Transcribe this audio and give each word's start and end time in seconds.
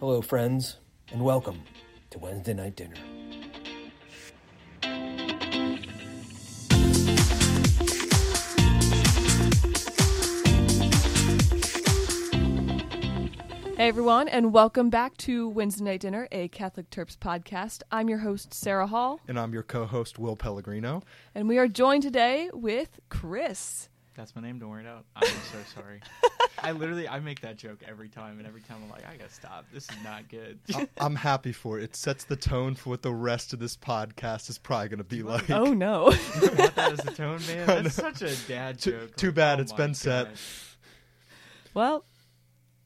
Hello, 0.00 0.20
friends, 0.22 0.76
and 1.12 1.22
welcome 1.22 1.62
to 2.10 2.18
Wednesday 2.18 2.54
Night 2.54 2.76
Dinner. 2.76 2.96
Hey 13.76 13.88
everyone, 13.88 14.26
and 14.28 14.54
welcome 14.54 14.88
back 14.88 15.14
to 15.18 15.50
Wednesday 15.50 15.84
Night 15.84 16.00
Dinner, 16.00 16.26
a 16.32 16.48
Catholic 16.48 16.88
Terps 16.88 17.14
podcast. 17.16 17.82
I'm 17.92 18.08
your 18.08 18.18
host, 18.18 18.54
Sarah 18.54 18.86
Hall, 18.86 19.20
And 19.28 19.38
I'm 19.38 19.52
your 19.52 19.62
co 19.62 19.84
host, 19.84 20.18
Will 20.18 20.34
Pellegrino. 20.34 21.02
and 21.34 21.46
we 21.46 21.58
are 21.58 21.68
joined 21.68 22.02
today 22.02 22.48
with 22.54 22.98
Chris. 23.10 23.90
That's 24.16 24.34
my 24.34 24.40
name. 24.40 24.58
Don't 24.58 24.70
worry 24.70 24.82
about. 24.82 25.00
it. 25.00 25.06
I'm 25.16 25.26
so 25.28 25.58
sorry. 25.74 26.00
I 26.62 26.72
literally 26.72 27.08
I 27.08 27.20
make 27.20 27.40
that 27.40 27.56
joke 27.56 27.80
every 27.86 28.08
time, 28.08 28.38
and 28.38 28.46
every 28.46 28.62
time 28.62 28.78
I'm 28.82 28.90
like, 28.90 29.06
I 29.06 29.16
gotta 29.16 29.30
stop. 29.32 29.66
This 29.72 29.84
is 29.84 29.96
not 30.02 30.28
good. 30.28 30.58
I- 30.74 30.88
I'm 30.98 31.14
happy 31.16 31.52
for 31.52 31.78
it. 31.78 31.84
It 31.84 31.96
sets 31.96 32.24
the 32.24 32.36
tone 32.36 32.74
for 32.74 32.90
what 32.90 33.02
the 33.02 33.12
rest 33.12 33.52
of 33.52 33.58
this 33.58 33.76
podcast 33.76 34.48
is 34.50 34.58
probably 34.58 34.88
going 34.88 34.98
to 34.98 35.04
be 35.04 35.22
oh, 35.22 35.26
like. 35.26 35.50
Oh 35.50 35.72
no. 35.72 36.12
You 36.40 36.50
want 36.58 36.74
that 36.76 36.92
as 36.92 36.98
the 37.00 37.12
tone, 37.12 37.40
man? 37.46 37.70
I 37.70 37.80
That's 37.82 37.94
such 37.94 38.22
a 38.22 38.34
dad 38.48 38.78
Too- 38.78 38.92
joke. 38.92 39.16
too 39.16 39.26
Like, 39.28 39.34
bad 39.36 39.58
oh 39.58 39.62
it's 39.62 39.72
my 39.72 39.76
been 39.78 39.94
set. 39.94 40.28
Well, 41.74 42.04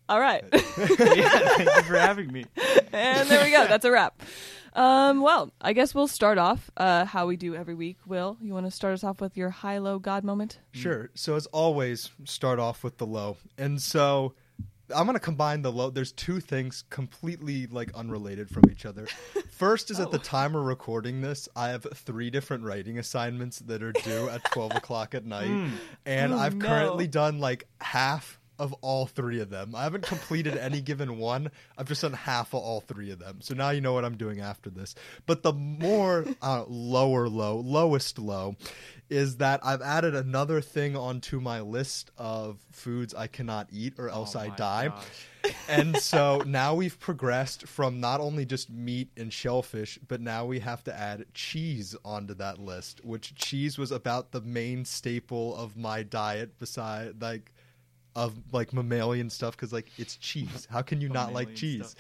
all 0.09 0.21
right. 0.21 0.45
yeah, 0.53 0.59
thank 0.59 1.77
you 1.77 1.83
for 1.83 1.99
having 1.99 2.33
me. 2.33 2.45
and 2.93 3.29
there 3.29 3.45
we 3.45 3.51
go. 3.53 3.67
That's 3.69 3.85
a 3.85 3.91
wrap. 3.91 4.21
Um, 4.75 5.21
well, 5.21 5.51
I 5.61 5.73
guess 5.73 5.95
we'll 5.95 6.07
start 6.09 6.39
off 6.39 6.71
uh, 6.77 7.05
how 7.05 7.27
we 7.27 7.37
do 7.37 7.55
every 7.55 7.75
week. 7.75 7.99
Will, 8.07 8.37
you 8.41 8.53
want 8.55 8.67
to 8.67 8.71
start 8.71 8.95
us 8.95 9.03
off 9.05 9.21
with 9.21 9.37
your 9.37 9.51
high 9.51 9.79
low 9.79 9.99
God 9.99 10.25
moment? 10.25 10.59
Sure. 10.73 11.11
So, 11.15 11.35
as 11.35 11.47
always, 11.47 12.11
start 12.25 12.59
off 12.59 12.85
with 12.85 12.99
the 12.99 13.07
low. 13.07 13.37
And 13.59 13.81
so. 13.81 14.35
I'm 14.93 15.07
gonna 15.07 15.21
combine 15.21 15.63
the 15.63 15.71
low. 15.71 15.91
There's 15.91 16.11
two 16.11 16.41
things 16.41 16.83
completely 16.91 17.69
like 17.69 17.95
unrelated 17.95 18.51
from 18.51 18.65
each 18.73 18.85
other. 18.85 19.07
First 19.53 19.89
is 19.93 20.01
at 20.01 20.11
the 20.11 20.19
Oh. 20.19 20.21
time 20.21 20.53
we're 20.55 20.63
recording 20.63 21.21
this, 21.21 21.49
I 21.55 21.69
have 21.69 21.87
three 21.95 22.29
different 22.29 22.65
writing 22.65 22.99
assignments 22.99 23.61
that 23.61 23.85
are 23.85 23.93
due 23.93 24.29
at 24.29 24.43
12 24.51 24.75
o'clock 24.75 25.15
at 25.15 25.25
night, 25.25 25.71
and 26.05 26.33
Oh, 26.35 26.39
I've 26.39 26.57
no. 26.57 26.67
currently 26.67 27.07
done 27.07 27.39
like 27.39 27.69
half 27.81 28.40
of 28.61 28.73
all 28.83 29.07
three 29.07 29.41
of 29.41 29.51
them. 29.51 29.75
I 29.75 29.83
haven't 29.83 30.05
completed 30.07 30.57
any 30.57 30.81
given 30.91 31.19
one. 31.19 31.51
I've 31.77 31.89
just 31.89 32.03
done 32.03 32.13
half 32.13 32.49
of 32.55 32.61
all 32.61 32.81
three 32.81 33.11
of 33.11 33.19
them. 33.19 33.39
So 33.41 33.55
now 33.55 33.71
you 33.71 33.81
know 33.81 33.93
what 33.95 34.05
I'm 34.05 34.17
doing 34.17 34.41
after 34.41 34.71
this. 34.71 34.95
But 35.27 35.43
the 35.43 35.53
more 35.53 36.25
uh, 36.43 36.65
lower 36.69 37.29
low, 37.29 37.57
lowest 37.59 38.19
low, 38.19 38.57
is 39.09 39.39
that 39.39 39.59
I've 39.65 39.83
added 39.83 40.15
another 40.15 40.61
thing 40.61 40.95
onto 40.97 41.41
my 41.41 41.61
list 41.63 42.13
of 42.17 42.59
foods 42.71 43.13
I 43.15 43.27
cannot 43.27 43.67
eat 43.73 43.95
or 43.99 44.09
else 44.09 44.37
Oh 44.37 44.41
I 44.41 44.49
die. 44.51 44.89
gosh. 44.89 45.55
and 45.69 45.97
so 45.97 46.43
now 46.47 46.75
we've 46.77 46.97
progressed 47.01 47.67
from 47.67 47.99
not 47.99 48.21
only 48.21 48.45
just 48.45 48.71
meat 48.71 49.09
and 49.17 49.33
shellfish, 49.33 49.99
but 50.07 50.21
now 50.21 50.45
we 50.47 50.61
have 50.61 50.85
to 50.85 50.95
add 50.95 51.25
cheese 51.35 51.97
onto 52.05 52.35
that 52.35 52.61
list, 52.61 53.05
which 53.05 53.35
cheese 53.35 53.79
was 53.79 53.91
about 53.91 54.31
the 54.31 54.43
main 54.43 54.85
staple 54.85 55.57
of 55.57 55.77
my 55.77 56.05
diet 56.05 56.57
beside 56.61 57.21
like 57.21 57.51
of 58.17 58.35
like 58.53 58.73
mammalian 58.73 59.31
stuff 59.31 59.57
because 59.57 59.73
like 59.73 59.91
it's 59.99 60.17
cheese. 60.17 60.67
How 60.71 60.83
can 60.83 61.01
you 61.01 61.09
not 61.09 61.33
like 61.33 61.55
cheese? 61.55 61.95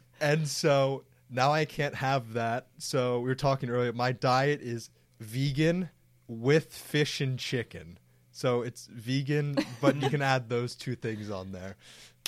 and 0.20 0.46
so 0.46 1.04
now 1.30 1.52
I 1.52 1.64
can't 1.64 1.94
have 1.94 2.34
that. 2.34 2.68
So 2.78 3.18
we 3.20 3.26
were 3.26 3.34
talking 3.34 3.70
earlier. 3.70 3.92
My 3.92 4.12
diet 4.12 4.60
is 4.60 4.90
vegan 5.20 5.90
with 6.28 6.72
fish 6.72 7.20
and 7.20 7.38
chicken. 7.38 7.98
So 8.30 8.62
it's 8.62 8.86
vegan, 8.86 9.56
but 9.80 10.00
you 10.00 10.08
can 10.08 10.22
add 10.22 10.48
those 10.48 10.74
two 10.74 10.94
things 10.94 11.30
on 11.30 11.52
there. 11.52 11.76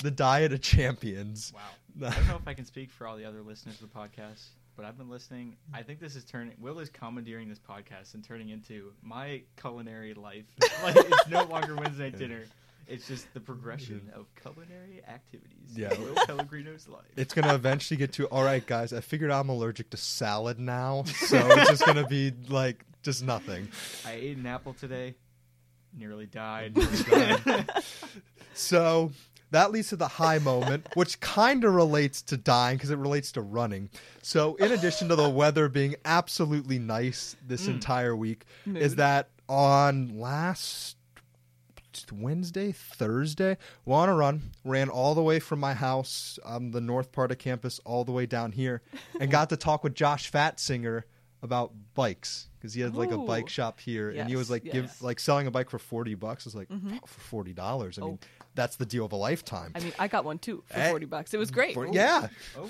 The 0.03 0.11
diet 0.11 0.53
of 0.53 0.61
champions. 0.61 1.53
Wow. 1.55 1.61
I 2.07 2.15
don't 2.15 2.27
know 2.27 2.35
if 2.35 2.47
I 2.47 2.53
can 2.53 2.65
speak 2.65 2.91
for 2.91 3.07
all 3.07 3.15
the 3.15 3.25
other 3.25 3.41
listeners 3.41 3.81
of 3.81 3.91
the 3.91 3.99
podcast, 3.99 4.47
but 4.75 4.85
I've 4.85 4.97
been 4.97 5.09
listening. 5.09 5.55
I 5.73 5.81
think 5.81 5.99
this 5.99 6.15
is 6.15 6.25
turning. 6.25 6.53
Will 6.59 6.79
is 6.79 6.89
commandeering 6.89 7.47
this 7.47 7.59
podcast 7.59 8.13
and 8.13 8.23
turning 8.23 8.49
into 8.49 8.91
my 9.01 9.41
culinary 9.59 10.13
life. 10.13 10.45
like 10.83 10.95
it's 10.97 11.27
no 11.29 11.45
longer 11.45 11.75
Wednesday 11.75 12.11
dinner. 12.11 12.41
It's 12.87 13.07
just 13.07 13.33
the 13.33 13.39
progression 13.39 14.11
of 14.13 14.25
culinary 14.41 15.01
activities. 15.07 15.71
Yeah. 15.73 15.93
in 15.93 16.01
Will 16.01 16.15
Pellegrino's 16.25 16.87
life. 16.87 17.05
It's 17.17 17.33
gonna 17.33 17.55
eventually 17.55 17.97
get 17.97 18.13
to 18.13 18.25
all 18.27 18.43
right, 18.43 18.65
guys. 18.65 18.93
I 18.93 19.01
figured 19.01 19.31
I'm 19.31 19.49
allergic 19.49 19.89
to 19.91 19.97
salad 19.97 20.59
now, 20.59 21.03
so 21.05 21.37
it's 21.37 21.69
just 21.69 21.85
gonna 21.85 22.07
be 22.07 22.31
like 22.47 22.83
just 23.03 23.23
nothing. 23.23 23.69
I 24.05 24.13
ate 24.13 24.37
an 24.37 24.45
apple 24.45 24.73
today. 24.73 25.15
Nearly 25.97 26.25
died. 26.25 26.77
So 28.55 29.11
that 29.51 29.71
leads 29.71 29.89
to 29.89 29.95
the 29.95 30.07
high 30.07 30.39
moment, 30.39 30.87
which 30.95 31.19
kind 31.19 31.63
of 31.63 31.73
relates 31.73 32.21
to 32.23 32.37
dying 32.37 32.77
because 32.77 32.89
it 32.89 32.97
relates 32.97 33.31
to 33.33 33.41
running. 33.41 33.89
So, 34.21 34.55
in 34.55 34.71
addition 34.71 35.09
to 35.09 35.15
the 35.15 35.29
weather 35.29 35.69
being 35.69 35.95
absolutely 36.05 36.79
nice 36.79 37.35
this 37.45 37.67
mm. 37.67 37.75
entire 37.75 38.15
week, 38.15 38.45
is 38.65 38.95
that 38.95 39.29
on 39.47 40.19
last 40.19 40.94
Wednesday, 42.11 42.71
Thursday, 42.71 43.57
well, 43.85 43.99
on 43.99 44.09
a 44.09 44.15
run, 44.15 44.51
ran 44.63 44.89
all 44.89 45.15
the 45.15 45.21
way 45.23 45.39
from 45.39 45.59
my 45.59 45.73
house 45.73 46.39
on 46.45 46.71
the 46.71 46.81
north 46.81 47.11
part 47.11 47.31
of 47.31 47.37
campus 47.37 47.79
all 47.85 48.03
the 48.03 48.11
way 48.11 48.25
down 48.25 48.51
here, 48.51 48.81
and 49.19 49.29
got 49.31 49.49
to 49.49 49.57
talk 49.57 49.83
with 49.83 49.95
Josh 49.95 50.31
Fatzinger 50.31 51.03
about 51.41 51.73
bikes 51.93 52.47
because 52.57 52.73
he 52.73 52.81
had 52.81 52.95
like 52.95 53.11
a 53.11 53.17
bike 53.17 53.49
shop 53.49 53.79
here, 53.79 54.09
and 54.09 54.29
he 54.29 54.35
was 54.35 54.47
Yes, 54.47 54.51
like 54.51 54.63
give 54.63 55.01
like 55.01 55.19
selling 55.19 55.47
a 55.47 55.51
bike 55.51 55.69
for 55.69 55.79
forty 55.79 56.15
bucks. 56.15 56.45
I 56.45 56.47
was 56.47 56.55
like 56.55 56.67
"Oh, 56.71 56.99
for 57.05 57.19
forty 57.21 57.53
dollars. 57.53 57.99
I 57.99 58.01
mean, 58.01 58.19
Oh. 58.21 58.44
That's 58.55 58.77
the 58.77 58.85
deal 58.85 59.05
of 59.05 59.11
a 59.11 59.15
lifetime. 59.17 59.71
I 59.75 59.79
mean, 59.81 59.93
I 59.99 60.07
got 60.07 60.25
one 60.25 60.39
too 60.39 60.63
for 60.67 60.77
Eh, 60.79 60.89
forty 60.89 61.05
bucks. 61.05 61.33
It 61.33 61.37
was 61.37 61.51
great. 61.51 61.73
For- 61.73 61.87
yeah. 61.87 62.27
oh, 62.57 62.69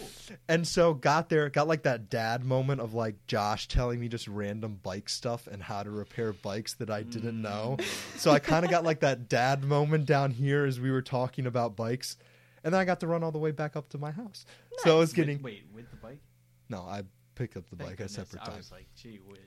And 0.50 0.68
so 0.68 0.94
got 0.94 1.30
there, 1.30 1.50
got 1.50 1.68
like 1.68 1.84
that 1.84 2.10
dad 2.10 2.44
moment 2.44 2.82
of 2.82 2.94
like 2.94 3.16
Josh 3.28 3.68
telling 3.68 4.00
me 4.00 4.08
just 4.08 4.28
random 4.28 4.80
bike 4.84 5.08
stuff 5.10 5.48
and 5.48 5.62
how 5.64 5.84
to 5.84 5.90
repair 5.92 6.34
bikes 6.34 6.74
that 6.76 6.90
I 6.90 7.04
didn't 7.04 7.42
know. 7.42 7.78
So 8.18 8.32
I 8.32 8.40
kind 8.40 8.66
of 8.66 8.72
got 8.72 8.84
like 8.84 9.00
that 9.02 9.30
dad 9.30 9.64
moment 9.64 10.06
down 10.06 10.32
here 10.32 10.66
as 10.66 10.80
we 10.80 10.92
were 10.92 11.02
talking 11.04 11.46
about 11.46 11.76
bikes. 11.76 12.18
And 12.64 12.74
then 12.74 12.82
I 12.82 12.86
got 12.86 13.00
to 13.02 13.08
run 13.08 13.24
all 13.24 13.32
the 13.32 13.38
way 13.38 13.52
back 13.52 13.76
up 13.76 13.90
to 13.90 14.00
my 14.00 14.10
house. 14.12 14.44
So 14.80 14.96
I 14.98 15.00
was 15.00 15.14
getting 15.14 15.42
Wait, 15.44 15.64
wait, 15.72 15.84
with 15.84 15.92
the 15.92 15.98
bike? 15.98 16.20
no, 16.68 16.80
I 16.82 17.04
picked 17.36 17.58
up 17.58 17.70
the 17.70 17.76
Thank 17.76 17.90
bike 17.92 18.02
at 18.02 18.08
goodness. 18.08 18.14
separate 18.16 18.42
I 18.42 18.46
time. 18.46 18.58
was 18.58 18.72
like, 18.72 18.88
gee 18.96 19.20
whiz. 19.28 19.40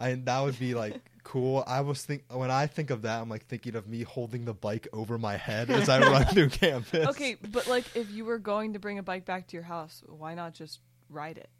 I 0.00 0.14
that 0.14 0.40
would 0.40 0.58
be 0.58 0.74
like 0.74 1.00
cool. 1.22 1.62
I 1.66 1.82
was 1.82 2.02
think 2.04 2.24
when 2.32 2.50
I 2.50 2.66
think 2.66 2.90
of 2.90 3.02
that, 3.02 3.20
I'm 3.20 3.28
like 3.28 3.46
thinking 3.46 3.76
of 3.76 3.86
me 3.86 4.02
holding 4.02 4.44
the 4.46 4.54
bike 4.54 4.88
over 4.92 5.18
my 5.18 5.36
head 5.36 5.70
as 5.70 5.88
I 5.88 6.00
run 6.00 6.24
through 6.26 6.48
campus. 6.64 7.06
Okay, 7.08 7.36
but 7.52 7.66
like 7.68 7.84
if 7.94 8.10
you 8.10 8.24
were 8.24 8.38
going 8.38 8.72
to 8.72 8.78
bring 8.78 8.98
a 8.98 9.02
bike 9.02 9.26
back 9.26 9.46
to 9.48 9.56
your 9.56 9.62
house, 9.64 10.02
why 10.08 10.34
not 10.34 10.54
just 10.54 10.80
ride 11.10 11.36
it? 11.38 11.50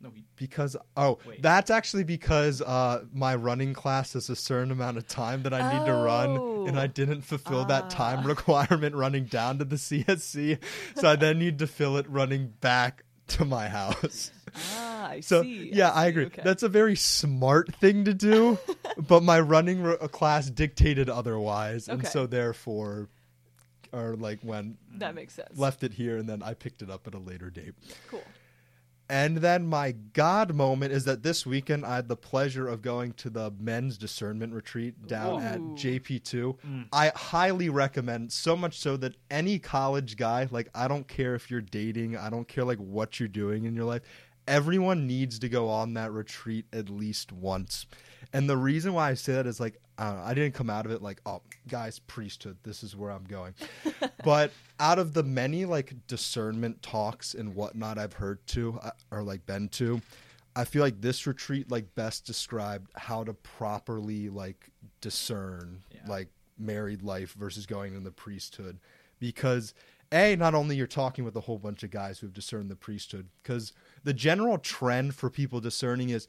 No, 0.00 0.10
he, 0.14 0.24
Because 0.36 0.76
oh, 0.96 1.18
Wait. 1.26 1.40
that's 1.42 1.70
actually 1.70 2.04
because 2.04 2.60
uh, 2.60 3.04
my 3.14 3.34
running 3.34 3.72
class 3.72 4.14
is 4.14 4.28
a 4.28 4.36
certain 4.36 4.70
amount 4.70 4.98
of 4.98 5.08
time 5.08 5.42
that 5.44 5.54
I 5.54 5.72
need 5.78 5.86
to 5.86 5.94
run, 5.94 6.36
and 6.68 6.78
I 6.78 6.84
Oh. 6.84 6.86
didn't 6.86 7.22
fulfill 7.22 7.64
that 7.64 7.88
time 7.88 8.20
Ah. 8.24 8.28
requirement 8.28 8.94
running 8.94 9.24
down 9.24 9.58
to 9.58 9.64
the 9.64 9.76
CSC, 9.78 10.58
so 10.96 11.08
I 11.08 11.16
then 11.16 11.38
need 11.38 11.58
to 11.60 11.66
fill 11.66 11.96
it 11.96 12.06
running 12.10 12.52
back 12.60 13.04
to 13.28 13.44
my 13.46 13.68
house. 13.68 14.30
Ah, 14.78 14.85
I 15.16 15.20
So 15.20 15.42
see. 15.42 15.70
yeah, 15.72 15.90
I 15.92 16.04
see. 16.04 16.08
agree. 16.10 16.24
Okay. 16.26 16.42
That's 16.44 16.62
a 16.62 16.68
very 16.68 16.96
smart 16.96 17.74
thing 17.76 18.04
to 18.04 18.14
do, 18.14 18.58
but 19.08 19.22
my 19.22 19.40
running 19.40 19.82
ro- 19.82 19.96
class 20.08 20.48
dictated 20.50 21.08
otherwise, 21.08 21.88
and 21.88 22.00
Okay. 22.00 22.08
so 22.10 22.26
therefore, 22.26 23.08
or 23.92 24.14
like 24.16 24.40
when 24.42 24.76
that 24.98 25.14
makes 25.14 25.34
sense. 25.34 25.56
left 25.58 25.82
it 25.84 25.94
here, 25.94 26.16
and 26.18 26.28
then 26.28 26.42
I 26.42 26.54
picked 26.54 26.82
it 26.82 26.90
up 26.90 27.06
at 27.06 27.14
a 27.14 27.18
later 27.18 27.50
date. 27.50 27.74
Cool. 28.08 28.22
And 29.08 29.36
then 29.36 29.68
my 29.68 29.92
God 29.92 30.52
moment 30.52 30.92
is 30.92 31.04
that 31.04 31.22
this 31.22 31.46
weekend 31.46 31.86
I 31.86 31.94
had 31.94 32.08
the 32.08 32.16
pleasure 32.16 32.66
of 32.66 32.82
going 32.82 33.12
to 33.12 33.30
the 33.30 33.52
men's 33.56 33.96
discernment 33.96 34.52
retreat 34.52 35.06
down 35.06 35.40
at 35.44 35.60
JP2. 35.60 36.56
Mm. 36.66 36.86
I 36.92 37.12
highly 37.14 37.68
recommend, 37.68 38.32
so 38.32 38.56
much 38.56 38.80
so 38.80 38.96
that 38.96 39.14
any 39.30 39.60
college 39.60 40.16
guy, 40.16 40.48
like 40.50 40.70
I 40.74 40.88
don't 40.88 41.06
care 41.06 41.36
if 41.36 41.52
you're 41.52 41.60
dating, 41.60 42.16
I 42.16 42.30
don't 42.30 42.48
care 42.48 42.64
like 42.64 42.78
what 42.78 43.20
you're 43.20 43.28
doing 43.28 43.64
in 43.64 43.76
your 43.76 43.84
life, 43.84 44.02
everyone 44.48 45.06
needs 45.06 45.38
to 45.40 45.48
go 45.48 45.68
on 45.68 45.94
that 45.94 46.12
retreat 46.12 46.66
at 46.72 46.88
least 46.88 47.32
once. 47.32 47.86
And 48.32 48.48
the 48.48 48.56
reason 48.56 48.92
why 48.92 49.10
I 49.10 49.14
say 49.14 49.32
that 49.34 49.46
is 49.46 49.60
like 49.60 49.80
I, 49.98 50.04
don't 50.08 50.16
know, 50.16 50.22
I 50.24 50.34
didn't 50.34 50.54
come 50.54 50.68
out 50.68 50.84
of 50.84 50.92
it 50.92 51.00
like, 51.00 51.20
oh, 51.24 51.40
guys, 51.68 52.00
priesthood, 52.00 52.58
this 52.64 52.82
is 52.82 52.94
where 52.94 53.10
I'm 53.10 53.24
going. 53.24 53.54
but 54.24 54.52
out 54.78 54.98
of 54.98 55.14
the 55.14 55.22
many 55.22 55.64
like 55.64 55.94
discernment 56.06 56.82
talks 56.82 57.32
and 57.34 57.54
whatnot 57.54 57.96
I've 57.98 58.12
heard 58.12 58.46
to 58.48 58.78
uh, 58.82 58.90
or 59.10 59.22
like 59.22 59.46
been 59.46 59.68
to, 59.70 60.02
I 60.54 60.64
feel 60.64 60.82
like 60.82 61.00
this 61.00 61.26
retreat 61.26 61.70
like 61.70 61.94
best 61.94 62.26
described 62.26 62.90
how 62.94 63.24
to 63.24 63.32
properly 63.34 64.28
like 64.28 64.70
discern 65.00 65.82
Yeah. 65.90 66.00
like 66.06 66.28
married 66.58 67.02
life 67.02 67.32
versus 67.34 67.64
going 67.66 67.94
in 67.94 68.04
the 68.04 68.10
priesthood 68.10 68.78
because 69.18 69.74
a 70.12 70.36
not 70.36 70.54
only 70.54 70.76
you're 70.76 70.86
talking 70.86 71.24
with 71.24 71.36
a 71.36 71.40
whole 71.40 71.58
bunch 71.58 71.82
of 71.82 71.90
guys 71.90 72.18
who 72.18 72.26
have 72.26 72.34
discerned 72.34 72.70
the 72.70 72.76
priesthood 72.76 73.28
because 73.42 73.72
the 74.06 74.14
general 74.14 74.56
trend 74.56 75.16
for 75.16 75.28
people 75.28 75.60
discerning 75.60 76.10
is 76.10 76.28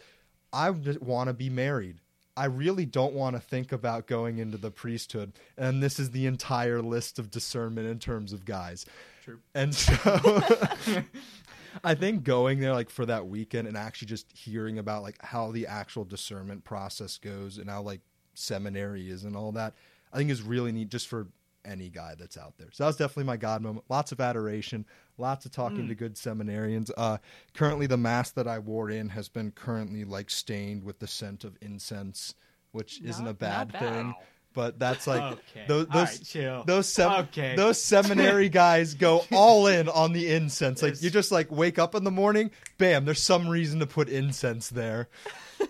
i 0.51 0.69
want 0.71 1.27
to 1.27 1.33
be 1.33 1.49
married. 1.49 1.99
I 2.35 2.45
really 2.45 2.85
don't 2.85 3.13
want 3.13 3.35
to 3.35 3.39
think 3.39 3.71
about 3.71 4.05
going 4.05 4.37
into 4.37 4.57
the 4.57 4.69
priesthood. 4.69 5.33
And 5.57 5.81
this 5.81 5.99
is 5.99 6.11
the 6.11 6.27
entire 6.27 6.83
list 6.83 7.17
of 7.17 7.31
discernment 7.31 7.87
in 7.87 7.97
terms 7.97 8.31
of 8.31 8.45
guys. 8.45 8.85
True. 9.23 9.39
And 9.55 9.73
so 9.73 9.95
I 11.83 11.95
think 11.95 12.23
going 12.23 12.59
there 12.59 12.73
like 12.73 12.91
for 12.91 13.07
that 13.07 13.27
weekend 13.27 13.67
and 13.67 13.75
actually 13.75 14.07
just 14.07 14.31
hearing 14.31 14.77
about 14.77 15.01
like 15.01 15.17
how 15.23 15.51
the 15.51 15.65
actual 15.65 16.03
discernment 16.03 16.63
process 16.63 17.17
goes 17.17 17.57
and 17.57 17.69
how 17.69 17.81
like 17.81 18.01
seminary 18.35 19.09
is 19.09 19.23
and 19.23 19.35
all 19.35 19.51
that, 19.53 19.73
I 20.13 20.17
think 20.17 20.29
is 20.29 20.43
really 20.43 20.71
neat 20.71 20.89
just 20.89 21.07
for 21.07 21.27
any 21.67 21.89
guy 21.89 22.15
that's 22.17 22.37
out 22.37 22.57
there. 22.57 22.67
So 22.71 22.83
that 22.83 22.87
was 22.87 22.95
definitely 22.97 23.25
my 23.25 23.37
God 23.37 23.61
moment. 23.61 23.85
Lots 23.89 24.11
of 24.11 24.19
adoration, 24.21 24.85
lots 25.17 25.45
of 25.45 25.51
talking 25.51 25.83
Mm. 25.85 25.87
to 25.89 25.95
good 25.95 26.15
seminarians. 26.15 26.89
Uh 26.97 27.17
currently 27.53 27.85
the 27.87 27.97
mask 27.97 28.35
that 28.35 28.47
I 28.47 28.59
wore 28.59 28.89
in 28.89 29.09
has 29.09 29.29
been 29.29 29.51
currently 29.51 30.05
like 30.05 30.29
stained 30.29 30.83
with 30.83 30.99
the 30.99 31.07
scent 31.07 31.43
of 31.43 31.57
incense, 31.61 32.33
which 32.71 33.01
isn't 33.01 33.27
a 33.27 33.33
bad, 33.33 33.71
bad. 33.73 33.79
thing. 33.81 34.15
But 34.53 34.79
that's 34.79 35.05
like 35.05 35.21
okay. 35.33 35.65
those 35.67 35.85
those 35.87 36.35
right, 36.35 36.65
those 36.65 36.87
sem- 36.91 37.11
okay. 37.11 37.55
those 37.55 37.79
seminary 37.79 38.49
guys 38.65 38.95
go 38.95 39.23
all 39.31 39.67
in 39.67 39.87
on 39.87 40.13
the 40.13 40.31
incense. 40.33 40.81
Like 40.81 40.99
you 41.03 41.11
just 41.11 41.31
like 41.31 41.51
wake 41.51 41.77
up 41.77 41.93
in 41.93 42.03
the 42.03 42.09
morning, 42.11 42.49
bam, 42.79 43.05
there's 43.05 43.21
some 43.21 43.47
reason 43.47 43.79
to 43.81 43.85
put 43.85 44.09
incense 44.09 44.69
there. 44.69 45.09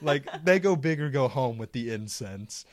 like 0.02 0.26
they 0.46 0.60
go 0.60 0.78
big 0.78 1.02
or 1.02 1.10
go 1.10 1.28
home 1.28 1.58
with 1.58 1.74
the 1.74 1.92
incense. 1.92 2.64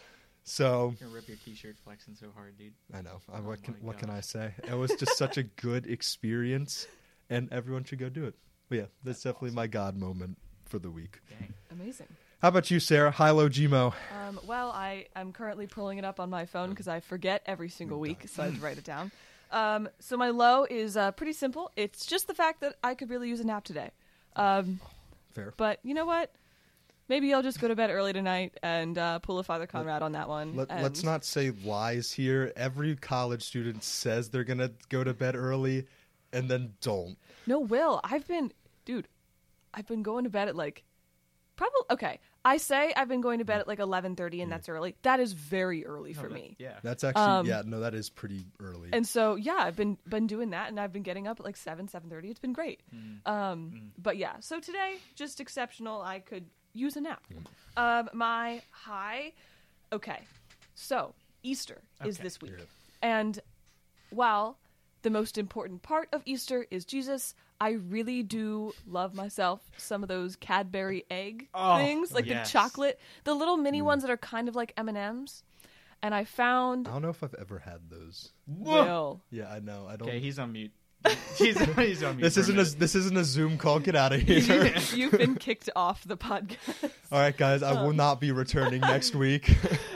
So 0.44 0.94
You're 1.00 1.08
rip 1.08 1.26
your 1.26 1.38
t-shirt 1.38 1.76
flexing 1.82 2.14
so 2.14 2.26
hard, 2.34 2.56
dude. 2.58 2.74
I 2.92 3.00
know. 3.00 3.20
I, 3.32 3.38
Oh 3.38 3.42
what 3.42 3.62
can 3.62 3.74
my 3.80 3.86
what 3.86 3.98
can 3.98 4.10
I 4.10 4.20
say? 4.20 4.52
It 4.62 4.74
was 4.74 4.92
just 4.94 5.16
such 5.16 5.38
a 5.38 5.42
good 5.60 5.86
experience, 5.86 6.86
and 7.30 7.50
everyone 7.50 7.84
should 7.84 7.98
go 7.98 8.10
do 8.10 8.24
it. 8.26 8.34
But 8.68 8.78
yeah, 8.78 8.84
that's, 9.02 9.22
definitely 9.22 9.52
my 9.52 9.66
God 9.66 9.96
moment 9.96 10.36
for 10.66 10.78
the 10.78 10.90
week. 10.90 11.20
Dang. 11.30 11.54
Amazing. 11.70 12.08
How 12.40 12.48
about 12.48 12.70
you, 12.70 12.78
Sarah? 12.78 13.10
High 13.10 13.30
low 13.30 13.48
Gmo. 13.48 13.94
Um, 14.26 14.38
well, 14.46 14.70
I 14.70 15.06
am 15.16 15.32
currently 15.32 15.66
pulling 15.66 15.96
it 15.96 16.04
up 16.04 16.20
on 16.20 16.28
my 16.28 16.44
phone 16.44 16.70
because 16.70 16.88
I 16.88 17.00
forget 17.00 17.42
every 17.46 17.70
single 17.70 17.98
week, 17.98 18.26
so 18.28 18.42
I 18.42 18.46
had 18.46 18.56
to 18.56 18.60
write 18.62 18.76
it 18.76 18.84
down. 18.84 19.10
Um, 19.50 19.88
so 19.98 20.16
my 20.18 20.28
low 20.28 20.66
is 20.68 20.96
uh, 20.96 21.12
pretty 21.12 21.32
simple. 21.32 21.70
It's 21.74 22.04
just 22.04 22.26
the 22.26 22.34
fact 22.34 22.60
that 22.60 22.76
I 22.84 22.94
could 22.94 23.08
really 23.08 23.30
use 23.30 23.40
a 23.40 23.46
nap 23.46 23.64
today. 23.64 23.92
Um, 24.36 24.80
Fair. 25.32 25.54
but 25.56 25.78
you 25.82 25.94
know 25.94 26.04
what? 26.04 26.32
Maybe 27.08 27.34
I'll 27.34 27.42
just 27.42 27.60
go 27.60 27.68
to 27.68 27.76
bed 27.76 27.90
early 27.90 28.12
tonight 28.14 28.56
and 28.62 28.96
uh, 28.96 29.18
pull 29.18 29.38
a 29.38 29.42
Father 29.44 29.66
Conrad 29.66 30.02
on 30.02 30.12
that 30.12 30.28
one. 30.28 30.56
Let, 30.56 30.70
and- 30.70 30.82
let's 30.82 31.02
not 31.02 31.24
say 31.24 31.50
lies 31.64 32.10
here. 32.10 32.52
Every 32.56 32.96
college 32.96 33.42
student 33.42 33.84
says 33.84 34.30
they're 34.30 34.44
gonna 34.44 34.70
go 34.88 35.04
to 35.04 35.12
bed 35.12 35.36
early, 35.36 35.86
and 36.32 36.48
then 36.48 36.74
don't. 36.80 37.16
No, 37.46 37.60
Will. 37.60 38.00
I've 38.02 38.26
been, 38.26 38.52
dude. 38.84 39.08
I've 39.74 39.86
been 39.86 40.02
going 40.02 40.24
to 40.24 40.30
bed 40.30 40.48
at 40.48 40.54
like, 40.56 40.84
probably 41.56 41.80
okay. 41.90 42.20
I 42.46 42.58
say 42.58 42.92
I've 42.96 43.08
been 43.08 43.22
going 43.22 43.38
to 43.40 43.44
bed 43.44 43.60
at 43.60 43.66
like 43.68 43.80
eleven 43.80 44.16
thirty, 44.16 44.40
and 44.40 44.50
that's 44.52 44.68
early. 44.68 44.94
That 45.02 45.18
is 45.20 45.32
very 45.32 45.84
early 45.84 46.12
for 46.14 46.28
that- 46.28 46.32
me. 46.32 46.56
Yeah. 46.58 46.78
That's 46.82 47.04
actually 47.04 47.22
Um, 47.22 47.46
yeah. 47.46 47.62
No, 47.66 47.80
that 47.80 47.92
is 47.94 48.08
pretty 48.08 48.46
early. 48.60 48.90
And 48.92 49.06
so 49.06 49.34
yeah, 49.34 49.56
I've 49.58 49.76
been 49.76 49.98
been 50.08 50.26
doing 50.26 50.50
that, 50.50 50.68
and 50.70 50.78
I've 50.80 50.92
been 50.92 51.02
getting 51.02 51.26
up 51.26 51.38
at 51.40 51.44
like 51.44 51.56
seven, 51.56 51.86
seven 51.88 52.08
thirty. 52.08 52.28
It's 52.30 52.40
been 52.40 52.52
great. 52.54 52.80
Mm. 52.94 53.28
Um, 53.30 53.92
but 53.98 54.16
yeah, 54.16 54.36
so 54.40 54.58
today 54.60 54.96
just 55.14 55.40
exceptional. 55.40 56.00
I 56.00 56.20
could 56.20 56.46
use 56.74 56.96
a 56.96 57.00
nap. 57.00 57.22
Mm. 57.32 58.00
Um, 58.00 58.10
my 58.12 58.60
high, 58.70 59.32
okay. 59.92 60.20
So 60.74 61.14
Easter 61.42 61.80
is 62.04 62.16
Okay. 62.16 62.22
this 62.24 62.40
week, 62.40 62.52
and 63.02 63.40
while 64.10 64.58
the 65.02 65.10
most 65.10 65.38
important 65.38 65.82
part 65.82 66.08
of 66.12 66.22
Easter 66.24 66.66
is 66.70 66.84
Jesus, 66.84 67.34
I 67.60 67.70
really 67.72 68.22
do 68.22 68.72
love 68.86 69.14
myself 69.14 69.60
some 69.76 70.02
of 70.02 70.08
those 70.08 70.36
Cadbury 70.36 71.04
egg 71.10 71.48
Oh, 71.54 71.76
things, 71.76 72.12
like 72.12 72.26
yes. 72.26 72.46
the 72.46 72.52
chocolate, 72.52 72.98
the 73.24 73.34
little 73.34 73.56
mini 73.56 73.80
ones 73.82 74.02
that 74.02 74.10
are 74.10 74.16
kind 74.16 74.48
of 74.48 74.56
like 74.56 74.72
M 74.76 74.88
and 74.88 74.98
M's. 74.98 75.42
And 76.02 76.14
I 76.14 76.24
found 76.24 76.86
I 76.88 76.92
don't 76.92 77.02
know 77.02 77.08
if 77.08 77.22
I've 77.22 77.34
ever 77.34 77.58
had 77.60 77.88
those. 77.88 78.32
Will. 78.46 79.22
Yeah, 79.30 79.50
I 79.50 79.60
know. 79.60 79.86
I 79.88 79.96
don't. 79.96 80.08
Okay, 80.08 80.20
he's 80.20 80.38
on 80.38 80.52
mute. 80.52 80.72
he's, 81.36 81.58
he's 81.58 82.02
on 82.02 82.16
mute. 82.16 82.22
this 82.24 82.36
isn't 82.36 82.54
a 82.54 82.62
minute. 82.62 82.78
this 82.78 82.94
isn't 82.94 83.16
a 83.16 83.24
Zoom 83.24 83.58
call. 83.58 83.78
Get 83.78 83.94
out 83.94 84.12
of 84.12 84.22
here. 84.22 84.74
You've 84.94 85.12
been 85.12 85.34
kicked 85.36 85.68
off 85.76 86.04
the 86.04 86.16
podcast. 86.16 86.90
All 87.12 87.18
right, 87.18 87.36
guys. 87.36 87.62
I 87.62 87.82
will 87.82 87.92
not 87.92 88.20
be 88.20 88.32
returning 88.32 88.80
next 88.80 89.14
week. 89.14 89.54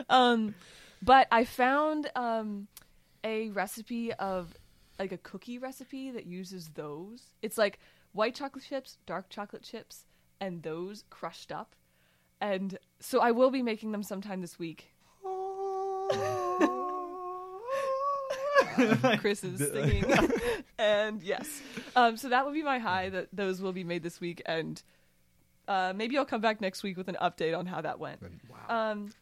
Um, 0.09 0.55
but 1.03 1.27
I 1.31 1.45
found 1.45 2.11
um, 2.15 2.69
a 3.25 3.51
recipe 3.51 4.13
of 4.15 4.55
like 4.99 5.13
a 5.13 5.19
cookie 5.19 5.59
recipe 5.59 6.11
that 6.11 6.27
uses 6.27 6.69
those. 6.75 7.23
It's 7.41 7.57
like 7.57 7.79
white 8.13 8.35
chocolate 8.35 8.65
chips, 8.65 8.99
dark 9.07 9.29
chocolate 9.31 9.63
chips, 9.63 10.05
and 10.41 10.63
those 10.63 11.05
crushed 11.11 11.53
up. 11.53 11.75
And 12.41 12.79
so 13.01 13.21
I 13.21 13.31
will 13.31 13.51
be 13.51 13.63
making 13.63 13.93
them 13.93 14.03
sometime 14.03 14.41
this 14.41 14.59
week. 14.59 14.89
Chris 19.19 19.45
is 19.45 19.59
singing, 19.59 20.05
and 20.79 21.23
yes, 21.23 21.63
um, 21.97 22.17
so 22.17 22.29
that 22.29 22.45
would 22.45 22.55
be 22.55 22.63
my 22.63 22.79
high. 22.79 23.09
That 23.09 23.29
those 23.33 23.61
will 23.61 23.73
be 23.73 23.85
made 23.85 24.03
this 24.03 24.21
week, 24.21 24.43
and 24.47 24.83
uh, 25.67 25.93
maybe 25.95 26.17
I'll 26.17 26.25
come 26.25 26.41
back 26.41 26.61
next 26.61 26.83
week 26.83 26.97
with 26.97 27.09
an 27.09 27.17
update 27.21 27.57
on 27.57 27.67
how 27.67 27.81
that 27.81 27.99
went. 27.99 28.21
Wow. 28.49 28.91
Um, 28.93 29.13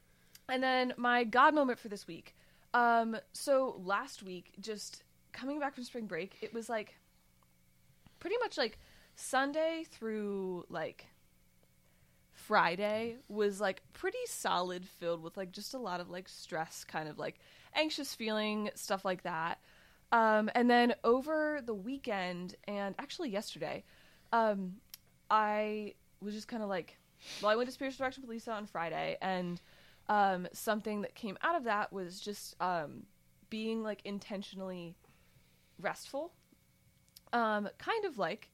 and 0.48 0.62
then 0.62 0.94
my 0.96 1.24
God 1.24 1.54
moment 1.54 1.78
for 1.78 1.88
this 1.88 2.06
week. 2.06 2.34
Um, 2.74 3.16
so 3.32 3.80
last 3.82 4.22
week, 4.22 4.52
just 4.60 5.02
coming 5.32 5.58
back 5.58 5.74
from 5.74 5.84
spring 5.84 6.06
break, 6.06 6.36
it 6.40 6.52
was 6.52 6.68
like 6.68 6.96
pretty 8.20 8.36
much 8.40 8.58
like 8.58 8.78
Sunday 9.14 9.84
through 9.90 10.64
like 10.68 11.06
Friday 12.46 13.16
was 13.28 13.60
like 13.60 13.82
pretty 13.92 14.24
solid, 14.26 14.86
filled 14.86 15.22
with 15.22 15.36
like 15.36 15.50
just 15.50 15.74
a 15.74 15.78
lot 15.78 16.00
of 16.00 16.10
like 16.10 16.28
stress, 16.28 16.84
kind 16.84 17.08
of 17.08 17.18
like 17.18 17.40
anxious 17.74 18.14
feeling, 18.14 18.70
stuff 18.74 19.04
like 19.04 19.22
that. 19.24 19.58
Um, 20.12 20.48
and 20.54 20.70
then 20.70 20.94
over 21.02 21.60
the 21.64 21.74
weekend 21.74 22.54
and 22.68 22.94
actually 22.98 23.30
yesterday, 23.30 23.82
um, 24.32 24.76
I 25.28 25.94
was 26.20 26.34
just 26.34 26.46
kind 26.46 26.62
of 26.62 26.68
like, 26.68 26.96
well, 27.42 27.50
I 27.50 27.56
went 27.56 27.68
to 27.68 27.72
spiritual 27.72 28.04
direction 28.04 28.22
with 28.22 28.30
Lisa 28.30 28.52
on 28.52 28.66
Friday, 28.66 29.16
and 29.20 29.60
um, 30.08 30.46
something 30.52 31.02
that 31.02 31.16
came 31.16 31.36
out 31.42 31.56
of 31.56 31.64
that 31.64 31.92
was 31.92 32.20
just 32.20 32.54
um, 32.60 33.04
being 33.50 33.82
like 33.82 34.02
intentionally 34.04 34.94
restful, 35.80 36.32
um, 37.32 37.68
kind 37.78 38.04
of 38.04 38.18
like 38.18 38.50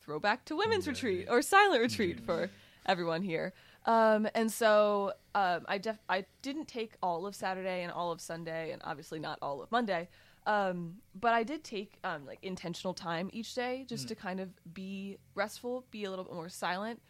throwback 0.00 0.46
to 0.46 0.56
women's 0.56 0.88
retreat 0.88 1.26
or 1.28 1.42
silent 1.42 1.82
retreat 1.82 2.20
for 2.20 2.48
everyone 2.88 3.22
here. 3.22 3.52
Um, 3.86 4.26
and 4.34 4.50
so 4.50 5.12
um, 5.34 5.64
I 5.68 5.78
def- 5.78 6.02
I 6.08 6.24
didn't 6.42 6.66
take 6.66 6.94
all 7.02 7.26
of 7.26 7.34
Saturday 7.34 7.82
and 7.82 7.92
all 7.92 8.10
of 8.10 8.20
Sunday, 8.20 8.72
and 8.72 8.82
obviously 8.84 9.20
not 9.20 9.38
all 9.40 9.62
of 9.62 9.70
Monday. 9.70 10.08
Um, 10.46 10.96
but 11.14 11.34
I 11.34 11.42
did 11.44 11.62
take 11.62 11.98
um, 12.04 12.24
like 12.26 12.38
intentional 12.42 12.94
time 12.94 13.28
each 13.32 13.54
day 13.54 13.84
just 13.86 14.08
to 14.08 14.14
kind 14.14 14.40
of 14.40 14.48
be 14.72 15.18
restful, 15.34 15.84
be 15.90 16.04
a 16.04 16.10
little 16.10 16.24
bit 16.24 16.34
more 16.34 16.48
silent. 16.48 17.00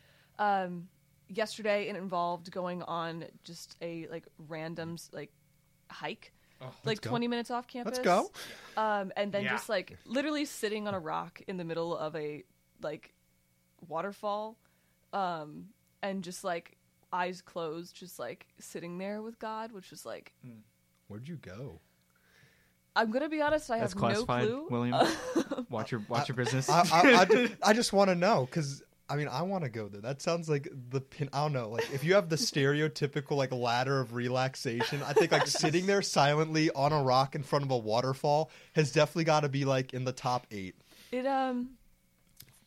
Um, 0.40 0.88
yesterday 1.28 1.88
it 1.88 1.94
involved 1.96 2.50
going 2.50 2.82
on 2.82 3.24
just 3.44 3.76
a 3.80 4.06
like 4.10 4.26
random 4.48 4.96
like 5.12 5.30
hike, 5.90 6.32
Oh, 6.60 6.72
like 6.84 7.00
go. 7.00 7.10
20 7.10 7.28
minutes 7.28 7.52
off 7.52 7.68
campus. 7.68 7.98
Let's 7.98 8.04
go. 8.04 8.32
Um, 8.76 9.12
and 9.16 9.30
then 9.30 9.44
Yeah. 9.44 9.50
just 9.52 9.68
like 9.68 9.96
literally 10.04 10.44
sitting 10.44 10.88
on 10.88 10.94
a 10.94 10.98
rock 10.98 11.40
in 11.46 11.56
the 11.58 11.64
middle 11.64 11.96
of 11.96 12.16
a 12.16 12.42
like 12.82 13.14
waterfall, 13.86 14.56
um, 15.12 15.66
and 16.02 16.22
just 16.22 16.44
like 16.44 16.76
eyes 17.12 17.40
closed, 17.40 17.96
just 17.96 18.18
like 18.18 18.46
sitting 18.58 18.98
there 18.98 19.22
with 19.22 19.38
God, 19.38 19.72
which 19.72 19.90
was 19.90 20.04
like 20.06 20.32
Where'd 21.08 21.26
you 21.28 21.36
go? 21.36 21.80
I'm 22.96 23.10
gonna 23.10 23.28
be 23.28 23.40
honest, 23.40 23.70
I 23.70 23.78
That's 23.78 23.92
have 23.92 24.02
no 24.02 24.08
classified, 24.08 24.46
clue. 24.48 24.66
William. 24.70 25.06
watch 25.70 25.92
your 25.92 26.02
watch 26.08 26.28
your 26.28 26.36
business. 26.36 26.68
I 26.68 26.80
I, 26.92 27.14
I, 27.20 27.24
ju- 27.24 27.56
I 27.62 27.72
just 27.72 27.92
want 27.92 28.10
to 28.10 28.14
know 28.16 28.44
because 28.46 28.82
I 29.08 29.16
mean 29.16 29.28
I 29.28 29.42
want 29.42 29.62
to 29.64 29.70
go 29.70 29.88
there. 29.88 30.00
That 30.00 30.20
sounds 30.20 30.48
like 30.48 30.68
the 30.90 31.00
pin. 31.00 31.28
I 31.32 31.42
don't 31.42 31.52
know. 31.52 31.68
Like 31.70 31.88
if 31.94 32.02
you 32.02 32.14
have 32.14 32.28
the 32.28 32.36
stereotypical 32.36 33.36
like 33.36 33.52
ladder 33.52 34.00
of 34.00 34.14
relaxation, 34.14 35.00
I 35.06 35.12
think 35.12 35.30
like 35.32 35.46
sitting 35.46 35.86
there 35.86 36.02
silently 36.02 36.70
on 36.72 36.92
a 36.92 37.02
rock 37.02 37.34
in 37.36 37.42
front 37.42 37.64
of 37.64 37.70
a 37.70 37.78
waterfall 37.78 38.50
has 38.74 38.90
definitely 38.92 39.24
got 39.24 39.40
to 39.40 39.48
be 39.48 39.64
like 39.64 39.94
in 39.94 40.04
the 40.04 40.12
top 40.12 40.46
eight. 40.50 40.74
It 41.12 41.24
um, 41.24 41.70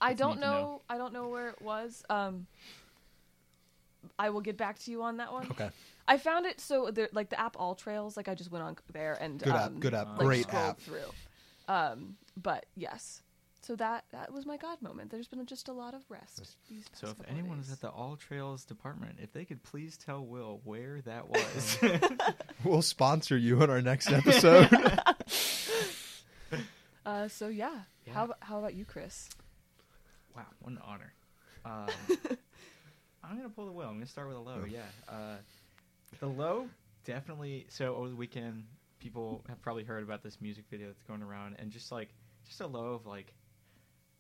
I 0.02 0.14
don't 0.14 0.40
know, 0.40 0.52
know. 0.52 0.82
I 0.90 0.98
don't 0.98 1.14
know 1.14 1.30
where 1.30 1.50
it 1.50 1.62
was. 1.62 2.04
Um, 2.10 2.48
I 4.18 4.30
will 4.32 4.42
get 4.42 4.58
back 4.58 4.80
to 4.80 4.92
you 4.92 5.04
on 5.04 5.18
that 5.18 5.32
one. 5.32 5.48
Okay, 5.52 5.70
I 6.08 6.18
found 6.18 6.46
it 6.46 6.60
so 6.60 6.90
there, 6.92 7.10
like 7.14 7.30
the 7.30 7.40
app 7.40 7.56
All 7.60 7.76
Trails. 7.76 8.18
Like 8.18 8.28
I 8.28 8.36
just 8.36 8.52
went 8.52 8.64
on 8.64 8.76
there 8.92 9.18
and 9.20 9.40
good 9.40 9.54
app, 9.54 9.68
um, 9.68 9.80
good 9.80 9.94
app, 9.94 10.08
like, 10.08 10.18
like, 10.18 10.26
great 10.26 10.54
app. 10.54 10.80
through. 10.80 11.12
Um, 11.68 12.16
but 12.36 12.66
yes, 12.76 13.22
so 13.62 13.76
that 13.76 14.06
that 14.12 14.34
was 14.34 14.46
my 14.46 14.58
God 14.58 14.82
moment. 14.82 15.12
There's 15.12 15.28
been 15.28 15.46
just 15.46 15.68
a 15.68 15.72
lot 15.72 15.94
of 15.94 16.02
rest. 16.10 16.58
These 16.68 16.86
so 16.94 17.08
if 17.08 17.18
couple 17.18 17.34
anyone 17.34 17.60
is 17.60 17.72
at 17.72 17.80
the 17.80 17.90
All 17.90 18.16
Trails 18.16 18.66
department, 18.66 19.20
if 19.22 19.32
they 19.32 19.46
could 19.46 19.62
please 19.64 19.98
tell 19.98 20.26
Will 20.26 20.62
where 20.64 21.02
that 21.02 21.30
was. 21.30 21.78
We'll 22.64 22.84
sponsor 22.84 23.38
you 23.38 23.64
in 23.64 23.72
our 23.72 23.82
next 23.82 24.12
episode. 24.12 24.70
uh, 27.06 27.28
so 27.28 27.48
yeah. 27.48 27.80
Yeah. 28.06 28.14
How 28.14 28.34
how 28.40 28.60
about 28.60 28.76
you, 28.76 28.86
Chris? 28.86 29.30
Wow, 30.36 30.46
what 30.60 30.72
an 30.72 30.80
honor. 30.86 31.14
Um, 31.66 31.88
I'm 33.24 33.38
gonna 33.38 33.50
pull 33.50 33.66
the 33.66 33.72
Will. 33.72 33.88
I'm 33.88 33.96
gonna 33.96 34.06
start 34.06 34.28
with 34.28 34.38
a 34.38 34.42
low. 34.42 34.64
Yeah, 34.70 34.80
uh, 35.08 35.38
the 36.20 36.28
low 36.28 36.68
definitely. 37.06 37.66
So 37.70 37.96
over 37.96 38.10
the 38.10 38.16
weekend, 38.16 38.64
people 39.00 39.44
have 39.48 39.62
probably 39.62 39.84
heard 39.84 40.04
about 40.04 40.24
this 40.24 40.40
music 40.42 40.66
video 40.70 40.88
that's 40.88 41.04
going 41.04 41.22
around, 41.22 41.56
and 41.60 41.72
just 41.72 41.92
like 41.92 42.10
just 42.48 42.62
a 42.62 42.68
low 42.68 42.94
of 42.94 43.06
like, 43.06 43.34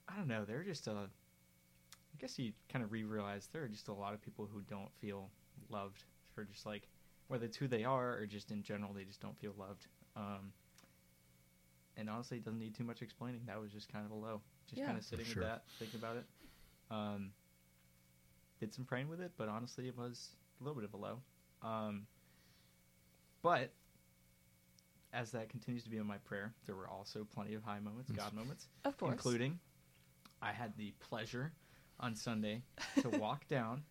I 0.08 0.16
don't 0.16 0.28
know. 0.28 0.46
There 0.46 0.60
are 0.60 0.64
just 0.64 0.88
a, 0.88 0.92
I 0.92 2.18
guess 2.20 2.38
you 2.38 2.54
kind 2.72 2.84
of 2.84 2.92
re-realize 2.92 3.50
there 3.52 3.64
are 3.64 3.68
just 3.68 3.88
a 3.88 3.94
lot 3.94 4.14
of 4.14 4.22
people 4.22 4.48
who 4.52 4.62
don't 4.62 4.92
feel 5.00 5.30
loved 5.70 6.04
for 6.34 6.44
just 6.44 6.66
like 6.66 6.88
whether 7.28 7.46
it's 7.46 7.56
who 7.56 7.68
they 7.68 7.86
are 7.86 8.18
or 8.18 8.26
just 8.26 8.52
in 8.52 8.62
general 8.62 8.92
they 8.94 9.04
just 9.04 9.22
don't 9.22 9.38
feel 9.40 9.54
loved. 9.58 9.88
Um, 10.16 10.52
and 11.98 12.10
honestly, 12.10 12.38
it 12.38 12.46
doesn't 12.46 12.60
need 12.60 12.76
too 12.76 12.84
much 12.84 13.02
explaining. 13.02 13.42
That 13.48 13.60
was 13.60 13.72
just 13.72 13.92
kind 13.92 14.06
of 14.06 14.12
a 14.12 14.16
low. 14.16 14.42
Just 14.68 14.80
Yeah. 14.80 14.86
kind 14.88 14.98
of 14.98 15.04
sitting 15.04 15.26
sure. 15.26 15.44
with 15.44 15.50
that, 15.50 15.64
thinking 15.80 16.00
about 16.00 16.18
it. 16.18 16.26
Um, 16.90 17.34
did 18.60 18.74
some 18.74 18.86
praying 18.86 19.10
with 19.10 19.20
it, 19.22 19.32
but 19.38 19.50
honestly, 19.50 19.88
it 19.88 19.98
was 19.98 20.36
a 20.60 20.64
little 20.64 20.76
bit 20.80 20.84
of 20.86 20.94
a 20.94 20.98
low. 20.98 21.22
Um, 21.62 22.08
but 23.42 23.74
as 25.14 25.32
that 25.32 25.50
continues 25.50 25.84
to 25.84 25.90
be 25.90 25.98
in 25.98 26.06
my 26.06 26.18
prayer, 26.20 26.54
there 26.66 26.76
were 26.76 26.88
also 26.88 27.26
plenty 27.34 27.54
of 27.56 27.64
high 27.64 27.80
moments, 27.80 28.12
God 28.12 28.34
moments, 28.34 28.68
Of 28.86 28.98
course. 28.98 29.12
including 29.14 29.60
I 30.42 30.52
had 30.54 30.76
the 30.78 30.92
pleasure 31.00 31.54
on 32.00 32.16
Sunday 32.16 32.64
to 33.02 33.10
walk 33.20 33.48
down 33.48 33.84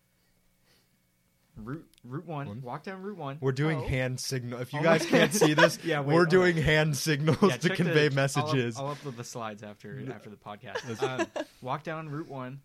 Route 1.57 1.85
Route 2.03 2.25
One, 2.25 2.47
One. 2.47 2.61
walk 2.61 2.83
down 2.83 3.01
Route 3.01 3.17
One. 3.17 3.37
We're 3.41 3.51
doing 3.51 3.79
Oh. 3.79 3.87
hand 3.87 4.19
signal. 4.19 4.59
If 4.61 4.73
you 4.73 4.79
Oh 4.79 4.83
guys 4.83 5.05
can't 5.05 5.33
see 5.33 5.53
this, 5.53 5.77
Yeah, 5.83 5.99
wait, 5.99 6.07
we're 6.07 6.21
hold 6.21 6.29
doing 6.29 6.57
hand 6.57 6.95
signals 6.97 7.37
Yeah, 7.41 7.57
to 7.57 7.75
convey 7.75 8.07
the- 8.07 8.15
messages. 8.15 8.77
I'll, 8.77 8.87
up- 8.89 8.97
I'll 9.05 9.11
upload 9.11 9.17
the 9.17 9.23
slides 9.23 9.61
after 9.63 10.01
after 10.13 10.29
the 10.29 10.37
podcast. 10.37 11.01
Um, 11.03 11.27
walked 11.61 11.85
down 11.85 12.09
Route 12.09 12.29
One 12.29 12.61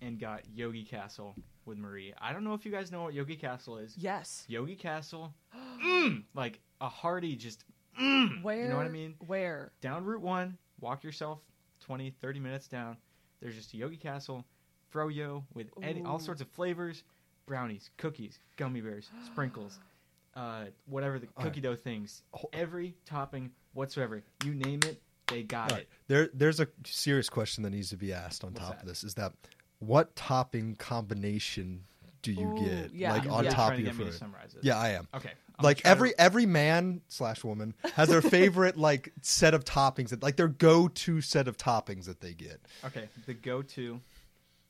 and 0.00 0.18
got 0.18 0.42
Yogi 0.54 0.84
Castle 0.84 1.34
with 1.64 1.78
Marie. 1.78 2.14
I 2.20 2.32
don't 2.32 2.44
know 2.44 2.54
if 2.54 2.64
you 2.64 2.72
guys 2.72 2.90
know 2.92 3.02
what 3.04 3.14
Yogi 3.14 3.36
Castle 3.36 3.78
is. 3.78 3.94
Yes. 3.96 4.44
Yogi 4.48 4.76
Castle, 4.76 5.32
mm, 5.84 6.22
like 6.34 6.60
a 6.80 6.88
hearty, 6.88 7.36
just 7.36 7.64
mm, 8.00 8.42
Where? 8.42 8.62
You 8.64 8.68
know 8.68 8.76
what 8.76 8.86
I 8.86 8.90
mean? 8.90 9.14
Where? 9.26 9.72
Down 9.80 10.04
Route 10.04 10.22
1, 10.22 10.56
walk 10.80 11.04
yourself 11.04 11.40
20, 11.80 12.10
30 12.20 12.40
minutes 12.40 12.66
down. 12.68 12.96
There's 13.40 13.54
just 13.56 13.74
a 13.74 13.76
Yogi 13.76 13.96
Castle, 13.96 14.44
froyo 14.92 15.42
with 15.54 15.68
any, 15.82 16.02
all 16.02 16.18
sorts 16.18 16.40
of 16.40 16.48
flavors 16.48 17.02
brownies, 17.46 17.90
cookies, 17.96 18.38
gummy 18.56 18.80
bears, 18.80 19.08
sprinkles, 19.26 19.78
uh, 20.36 20.64
whatever 20.86 21.18
the 21.18 21.28
All 21.36 21.44
cookie 21.44 21.60
dough 21.60 21.76
things. 21.76 22.22
Every 22.52 22.94
topping 23.06 23.50
whatsoever. 23.74 24.22
You 24.44 24.54
name 24.54 24.80
it, 24.84 25.00
they 25.28 25.42
got 25.42 25.70
All 25.70 25.76
right. 25.76 25.82
it. 25.82 25.88
There, 26.08 26.30
there's 26.34 26.60
a 26.60 26.68
serious 26.84 27.28
question 27.28 27.62
that 27.64 27.70
needs 27.70 27.90
to 27.90 27.96
be 27.96 28.12
asked 28.12 28.44
on 28.44 28.52
What's 28.52 28.64
top 28.66 28.74
that? 28.76 28.82
of 28.82 28.88
this: 28.88 29.04
is 29.04 29.14
that 29.14 29.32
what 29.78 30.14
topping 30.16 30.76
combination 30.76 31.84
do 32.22 32.32
you 32.32 32.48
Ooh, 32.48 32.54
get? 32.54 32.92
yeah. 32.94 33.12
like 33.12 33.24
You 33.24 33.30
on 33.30 33.42
really 33.44 33.54
top 33.54 33.68
trying 33.68 33.72
of 33.72 33.76
to 33.78 33.82
your 33.84 33.92
get 33.94 33.98
to 34.06 34.10
food? 34.12 34.18
summarize. 34.18 34.56
Yeah, 34.62 34.78
I 34.78 34.90
am. 34.90 35.08
Okay. 35.14 35.32
I'm 35.58 35.64
like 35.64 35.82
every 35.84 36.10
to- 36.10 36.20
every 36.20 36.46
man 36.46 37.02
slash 37.08 37.44
woman 37.44 37.74
has 37.94 38.08
their 38.08 38.22
favorite 38.22 38.76
like 38.78 39.12
set 39.22 39.54
of 39.54 39.64
toppings 39.64 40.08
that 40.10 40.22
like 40.22 40.36
their 40.36 40.48
go 40.48 40.88
to 40.88 41.20
set 41.20 41.46
of 41.48 41.56
toppings 41.56 42.04
that 42.06 42.20
they 42.20 42.32
get. 42.32 42.60
Okay, 42.84 43.08
the 43.26 43.34
go-to 43.34 44.00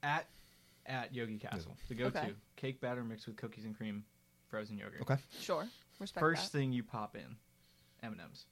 at 0.03 0.27
at 0.87 1.15
Yogi 1.15 1.39
Castle. 1.39 1.77
The 1.89 1.95
go-to 1.95 2.19
Okay. 2.19 2.33
Cake 2.63 2.81
batter 2.81 3.03
mixed 3.03 3.27
with 3.27 3.37
cookies 3.37 3.65
and 3.65 3.77
cream, 3.77 4.05
frozen 4.49 4.79
yogurt. 4.79 5.03
Okay. 5.03 5.17
Sure. 5.41 5.67
Respect 5.99 6.21
First 6.21 6.53
that. 6.53 6.59
thing 6.59 6.73
you 6.73 6.83
pop 6.85 7.17
in, 7.17 7.37
M 8.03 8.13
and 8.13 8.21
M's. 8.21 8.47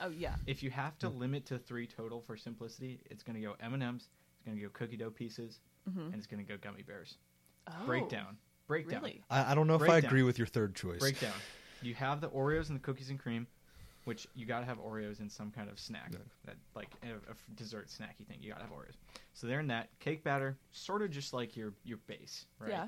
Oh 0.00 0.08
yeah. 0.10 0.36
If 0.46 0.62
you 0.62 0.70
have 0.70 0.96
to 1.00 1.08
limit 1.08 1.44
to 1.46 1.58
three 1.58 1.86
total 1.86 2.20
for 2.20 2.36
simplicity, 2.36 3.00
it's 3.10 3.22
going 3.22 3.36
to 3.36 3.42
go 3.42 3.54
M 3.60 3.74
and 3.74 3.82
M's. 3.82 4.08
It's 4.36 4.44
going 4.46 4.56
to 4.56 4.62
go 4.62 4.70
cookie 4.72 4.96
dough 4.96 5.10
pieces, 5.10 5.58
hmm 5.92 6.00
and 6.00 6.14
it's 6.14 6.26
going 6.26 6.44
to 6.44 6.50
go 6.50 6.56
gummy 6.60 6.82
bears. 6.82 7.18
Oh, 7.66 7.72
Breakdown. 7.86 8.36
Breakdown. 8.66 9.02
Really? 9.02 9.22
I, 9.30 9.52
I 9.52 9.54
don't 9.54 9.66
know 9.66 9.74
if 9.74 9.88
I 9.88 9.98
agree 9.98 10.22
with 10.22 10.38
your 10.38 10.46
third 10.46 10.74
choice. 10.74 11.00
Breakdown. 11.00 11.32
You 11.82 11.94
have 11.96 12.20
the 12.20 12.28
Oreos 12.30 12.68
and 12.68 12.76
the 12.76 12.80
cookies 12.82 13.10
and 13.10 13.18
cream, 13.18 13.46
which 14.04 14.26
you 14.34 14.46
got 14.46 14.60
to 14.60 14.66
have 14.66 14.78
Oreos 14.78 15.20
in 15.20 15.28
some 15.28 15.50
kind 15.50 15.68
of 15.68 15.78
snack, 15.78 16.10
Yeah. 16.12 16.18
that 16.46 16.56
like 16.74 16.88
a 17.02 17.34
dessert 17.56 17.88
snacky 17.88 18.26
thing. 18.26 18.38
You 18.40 18.50
got 18.50 18.58
to 18.58 18.64
have 18.64 18.72
Oreos. 18.72 18.94
So 19.34 19.46
they're 19.46 19.60
in 19.60 19.66
that 19.68 19.88
cake 20.00 20.24
batter, 20.24 20.56
sort 20.72 21.02
of 21.02 21.10
just 21.10 21.32
like 21.34 21.56
your 21.56 21.74
your 21.84 21.98
base, 22.06 22.46
right? 22.58 22.70
Yeah. 22.70 22.86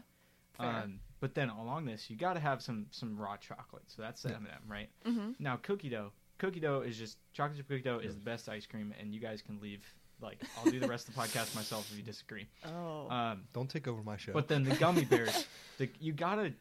Fair. 0.59 0.67
Um, 0.69 1.01
but 1.21 1.35
then 1.35 1.49
along 1.49 1.87
this, 1.87 2.09
you 2.11 2.17
got 2.17 2.35
to 2.35 2.41
have 2.41 2.61
some 2.63 2.87
some 2.91 3.17
raw 3.19 3.37
chocolate. 3.37 3.85
So 3.89 4.03
that's 4.03 4.23
the 4.23 4.31
Yeah. 4.31 4.37
M&M, 4.37 4.71
right? 4.71 4.89
mm-hmm. 5.07 5.31
Now 5.39 5.57
cookie 5.63 5.89
dough, 5.89 6.13
cookie 6.39 6.61
dough 6.61 6.83
is 6.83 6.97
just 6.99 7.19
chocolate 7.33 7.57
chip 7.59 7.69
cookie 7.69 7.83
dough 7.83 7.99
is 7.99 8.15
the 8.15 8.21
best 8.21 8.49
ice 8.49 8.67
cream, 8.67 8.93
and 9.01 9.15
you 9.15 9.21
guys 9.21 9.43
can 9.43 9.61
leave. 9.61 9.85
Like 10.21 10.41
I'll 10.59 10.71
do 10.71 10.81
the 10.81 10.89
rest 10.89 11.09
of 11.09 11.15
the 11.15 11.21
podcast 11.21 11.55
myself 11.55 11.91
if 11.91 11.97
you 11.99 12.03
disagree. 12.03 12.47
Oh. 12.65 13.09
Um, 13.11 13.43
Don't 13.53 13.69
take 13.69 13.87
over 13.87 14.03
my 14.03 14.17
show. 14.17 14.33
but 14.33 14.49
then 14.49 14.65
the 14.65 14.75
gummy 14.77 15.05
bears, 15.11 15.47
the, 15.79 15.89
you 16.01 16.13
gotta. 16.13 16.53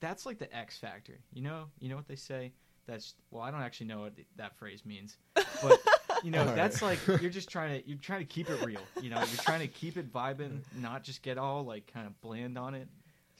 That's 0.00 0.26
like 0.26 0.38
the 0.38 0.54
X 0.54 0.78
factor. 0.78 1.18
You 1.32 1.42
know. 1.42 1.66
You 1.78 1.88
know 1.90 1.96
what 1.96 2.08
they 2.08 2.16
say. 2.16 2.52
That's 2.86 3.14
well. 3.30 3.42
I 3.42 3.50
don't 3.50 3.62
actually 3.62 3.86
know 3.86 4.00
what 4.00 4.12
that 4.36 4.56
phrase 4.58 4.84
means, 4.84 5.16
but 5.34 5.80
you 6.22 6.30
know 6.30 6.40
All 6.42 6.46
right. 6.48 6.56
that's 6.56 6.82
like 6.82 6.98
you're 7.06 7.30
just 7.30 7.48
trying 7.48 7.80
to 7.80 7.88
you're 7.88 7.96
trying 7.98 8.18
to 8.20 8.26
keep 8.26 8.50
it 8.50 8.62
real. 8.64 8.80
You 9.00 9.10
know, 9.10 9.16
you're 9.18 9.42
trying 9.42 9.60
to 9.60 9.68
keep 9.68 9.96
it 9.96 10.12
vibing, 10.12 10.58
not 10.80 11.02
just 11.04 11.22
get 11.22 11.38
all 11.38 11.64
like 11.64 11.90
kind 11.92 12.06
of 12.06 12.20
bland 12.20 12.58
on 12.58 12.74
it. 12.74 12.88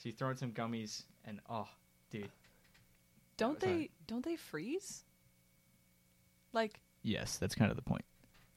So 0.05 0.09
you 0.09 0.13
throw 0.13 0.29
in 0.29 0.37
some 0.37 0.51
gummies, 0.51 1.01
and 1.25 1.39
oh, 1.49 1.67
dude. 2.11 2.29
don't 3.37 3.59
sorry. 3.59 3.73
they? 3.73 3.89
Don't 4.05 4.23
they 4.23 4.35
freeze? 4.35 5.03
Like 6.53 6.79
Yes, 7.01 7.37
that's 7.37 7.55
kind 7.55 7.71
of 7.71 7.75
the 7.75 7.81
point. 7.81 8.05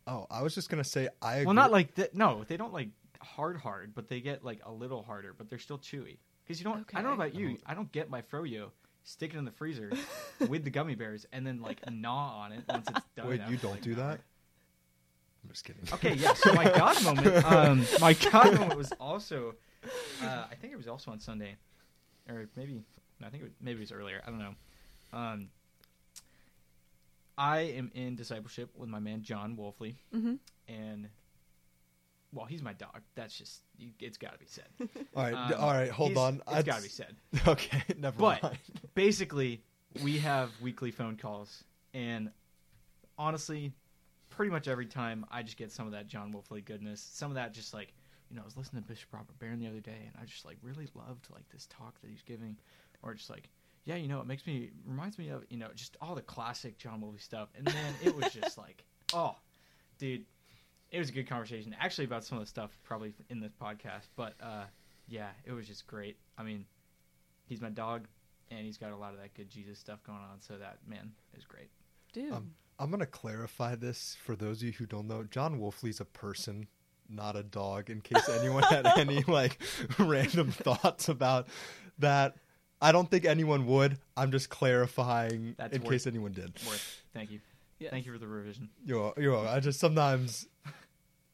oh, 0.06 0.26
I 0.30 0.42
was 0.42 0.54
just 0.54 0.68
gonna 0.68 0.84
say 0.84 1.08
I. 1.22 1.36
Agree. 1.36 1.46
Well, 1.46 1.54
not 1.54 1.72
like 1.72 1.94
that. 1.94 2.14
No, 2.14 2.44
they 2.46 2.58
don't 2.58 2.74
like 2.74 2.90
hard, 3.22 3.56
hard, 3.56 3.94
but 3.94 4.10
they 4.10 4.20
get 4.20 4.44
like 4.44 4.60
a 4.66 4.70
little 4.70 5.02
harder, 5.02 5.32
but 5.32 5.48
they're 5.48 5.58
still 5.58 5.78
chewy. 5.78 6.18
Because 6.44 6.60
you 6.60 6.64
don't. 6.64 6.86
I 6.92 7.00
don't 7.00 7.04
know 7.04 7.14
about 7.14 7.34
you. 7.34 7.56
I 7.64 7.72
don't 7.72 7.90
get 7.92 8.10
my 8.10 8.20
froyo, 8.20 8.68
stick 9.04 9.32
it 9.32 9.38
in 9.38 9.46
the 9.46 9.50
freezer 9.50 9.90
with 10.50 10.64
the 10.64 10.70
gummy 10.70 10.96
bears, 10.96 11.24
and 11.32 11.46
then 11.46 11.62
like 11.62 11.80
gnaw 11.90 12.42
on 12.42 12.52
it 12.52 12.64
once 12.68 12.88
it's 12.90 13.06
done. 13.16 13.26
Wait, 13.26 13.40
you 13.48 13.56
don't 13.56 13.70
like, 13.70 13.80
do 13.80 13.94
that? 13.94 14.02
hour. 14.02 14.18
I'm 15.44 15.50
just 15.50 15.64
kidding. 15.64 15.82
Okay, 15.94 16.12
yeah. 16.12 16.34
So 16.36 16.52
my 16.52 16.64
God 16.64 17.02
moment, 17.02 17.44
um, 17.46 17.86
my 18.02 18.12
God 18.12 18.52
moment 18.52 18.76
was 18.76 18.92
also, 19.00 19.54
uh, 20.22 20.44
I 20.50 20.54
think 20.54 20.72
it 20.72 20.76
was 20.76 20.88
also 20.88 21.10
on 21.10 21.20
Sunday, 21.20 21.56
or 22.28 22.48
maybe 22.56 22.82
I 23.24 23.28
think 23.28 23.42
it 23.42 23.46
was, 23.46 23.52
maybe 23.60 23.78
it 23.78 23.80
was 23.80 23.92
earlier. 23.92 24.22
I 24.26 24.30
don't 24.30 24.38
know. 24.38 24.54
Um, 25.12 25.48
I 27.36 27.60
am 27.60 27.90
in 27.94 28.16
discipleship 28.16 28.70
with 28.76 28.88
my 28.88 28.98
man 28.98 29.22
John 29.22 29.56
Wolfley, 29.56 29.94
mm-hmm. 30.14 30.34
and 30.66 31.08
well, 32.32 32.46
he's 32.46 32.62
my 32.62 32.72
dog. 32.72 33.00
That's 33.14 33.36
just 33.36 33.62
it's 34.00 34.18
got 34.18 34.32
to 34.32 34.38
be 34.38 34.46
said. 34.46 34.66
all 35.16 35.22
right, 35.22 35.34
Um, 35.34 35.60
all 35.60 35.72
right, 35.72 35.90
hold 35.90 36.16
on. 36.16 36.36
It's 36.36 36.44
I'd- 36.48 36.66
got 36.70 36.76
to 36.78 36.82
be 36.82 36.88
said. 36.88 37.16
Okay, 37.46 37.82
never 37.96 38.18
But 38.18 38.42
mind. 38.42 38.58
But 38.82 38.94
basically, 38.94 39.62
we 40.02 40.18
have 40.18 40.50
weekly 40.60 40.90
phone 40.90 41.16
calls, 41.16 41.64
and 41.94 42.30
honestly, 43.16 43.72
pretty 44.30 44.50
much 44.50 44.68
every 44.68 44.86
time 44.86 45.24
I 45.30 45.42
just 45.42 45.56
get 45.56 45.70
some 45.72 45.86
of 45.86 45.92
that 45.92 46.06
John 46.08 46.32
Wolfley 46.32 46.64
goodness. 46.64 47.00
Some 47.00 47.30
of 47.30 47.36
that 47.36 47.54
just 47.54 47.72
like, 47.72 47.92
you 48.30 48.36
know, 48.36 48.42
I 48.42 48.44
was 48.44 48.56
listening 48.56 48.82
to 48.82 48.88
Bishop 48.88 49.12
Robert 49.12 49.38
Barron 49.38 49.58
the 49.58 49.68
other 49.68 49.80
day, 49.80 50.06
and 50.06 50.12
I 50.20 50.24
just 50.24 50.44
like 50.44 50.56
really 50.62 50.88
loved 50.94 51.26
like 51.32 51.48
this 51.50 51.66
talk 51.66 52.00
that 52.00 52.10
he's 52.10 52.22
giving, 52.22 52.56
or 53.02 53.14
just 53.14 53.30
like, 53.30 53.48
yeah, 53.84 53.96
you 53.96 54.08
know, 54.08 54.20
it 54.20 54.26
makes 54.26 54.46
me 54.46 54.70
reminds 54.86 55.18
me 55.18 55.28
of 55.28 55.44
you 55.48 55.56
know 55.56 55.68
just 55.74 55.96
all 56.00 56.14
the 56.14 56.22
classic 56.22 56.78
John 56.78 57.00
Wolfley 57.00 57.20
stuff, 57.22 57.48
and 57.56 57.64
man, 57.64 57.94
it 58.02 58.14
was 58.14 58.32
just 58.32 58.58
like, 58.58 58.84
oh, 59.12 59.36
dude, 59.98 60.24
it 60.90 60.98
was 60.98 61.08
a 61.08 61.12
good 61.12 61.28
conversation 61.28 61.74
actually 61.78 62.04
about 62.04 62.24
some 62.24 62.38
of 62.38 62.44
the 62.44 62.48
stuff 62.48 62.70
probably 62.84 63.12
in 63.28 63.40
this 63.40 63.52
podcast, 63.60 64.08
but 64.16 64.34
uh, 64.42 64.64
yeah, 65.08 65.28
it 65.44 65.52
was 65.52 65.66
just 65.66 65.86
great. 65.86 66.16
I 66.36 66.42
mean, 66.42 66.64
he's 67.46 67.60
my 67.60 67.70
dog 67.70 68.06
and 68.50 68.60
he's 68.64 68.78
got 68.78 68.92
a 68.92 68.96
lot 68.96 69.12
of 69.12 69.20
that 69.20 69.34
good 69.34 69.50
Jesus 69.50 69.78
stuff 69.78 70.02
going 70.04 70.18
on. 70.18 70.40
So 70.40 70.56
that 70.58 70.78
man 70.86 71.12
is 71.36 71.44
great. 71.44 71.68
dude. 72.12 72.32
Um, 72.32 72.52
I'm 72.78 72.90
gonna 72.90 73.06
clarify 73.06 73.74
this 73.74 74.16
for 74.22 74.36
those 74.36 74.58
of 74.58 74.68
you 74.68 74.72
who 74.72 74.86
don't 74.86 75.08
know. 75.08 75.24
John 75.24 75.58
Wolfley's 75.58 76.00
a 76.00 76.04
person, 76.04 76.68
not 77.08 77.36
a 77.36 77.42
dog. 77.42 77.90
In 77.90 78.00
case 78.00 78.28
anyone 78.28 78.62
had 78.64 78.86
any 78.98 79.22
like 79.26 79.58
random 79.98 80.50
thoughts 80.52 81.08
about 81.08 81.48
that, 81.98 82.36
I 82.80 82.92
don't 82.92 83.10
think 83.10 83.24
anyone 83.24 83.66
would. 83.66 83.98
I'm 84.16 84.30
just 84.30 84.50
clarifying 84.50 85.54
That's 85.58 85.74
in 85.76 85.82
worth- 85.82 85.90
case 85.92 86.06
anyone 86.06 86.32
did. 86.32 86.52
Worth. 86.66 87.02
Thank 87.14 87.30
you. 87.30 87.40
yes. 87.78 87.90
Thank 87.90 88.06
you 88.06 88.12
for 88.12 88.18
the 88.18 88.26
revision. 88.28 88.68
You're, 88.84 89.12
you're. 89.16 89.32
welcome. 89.32 89.54
I 89.54 89.60
just 89.60 89.80
sometimes, 89.80 90.46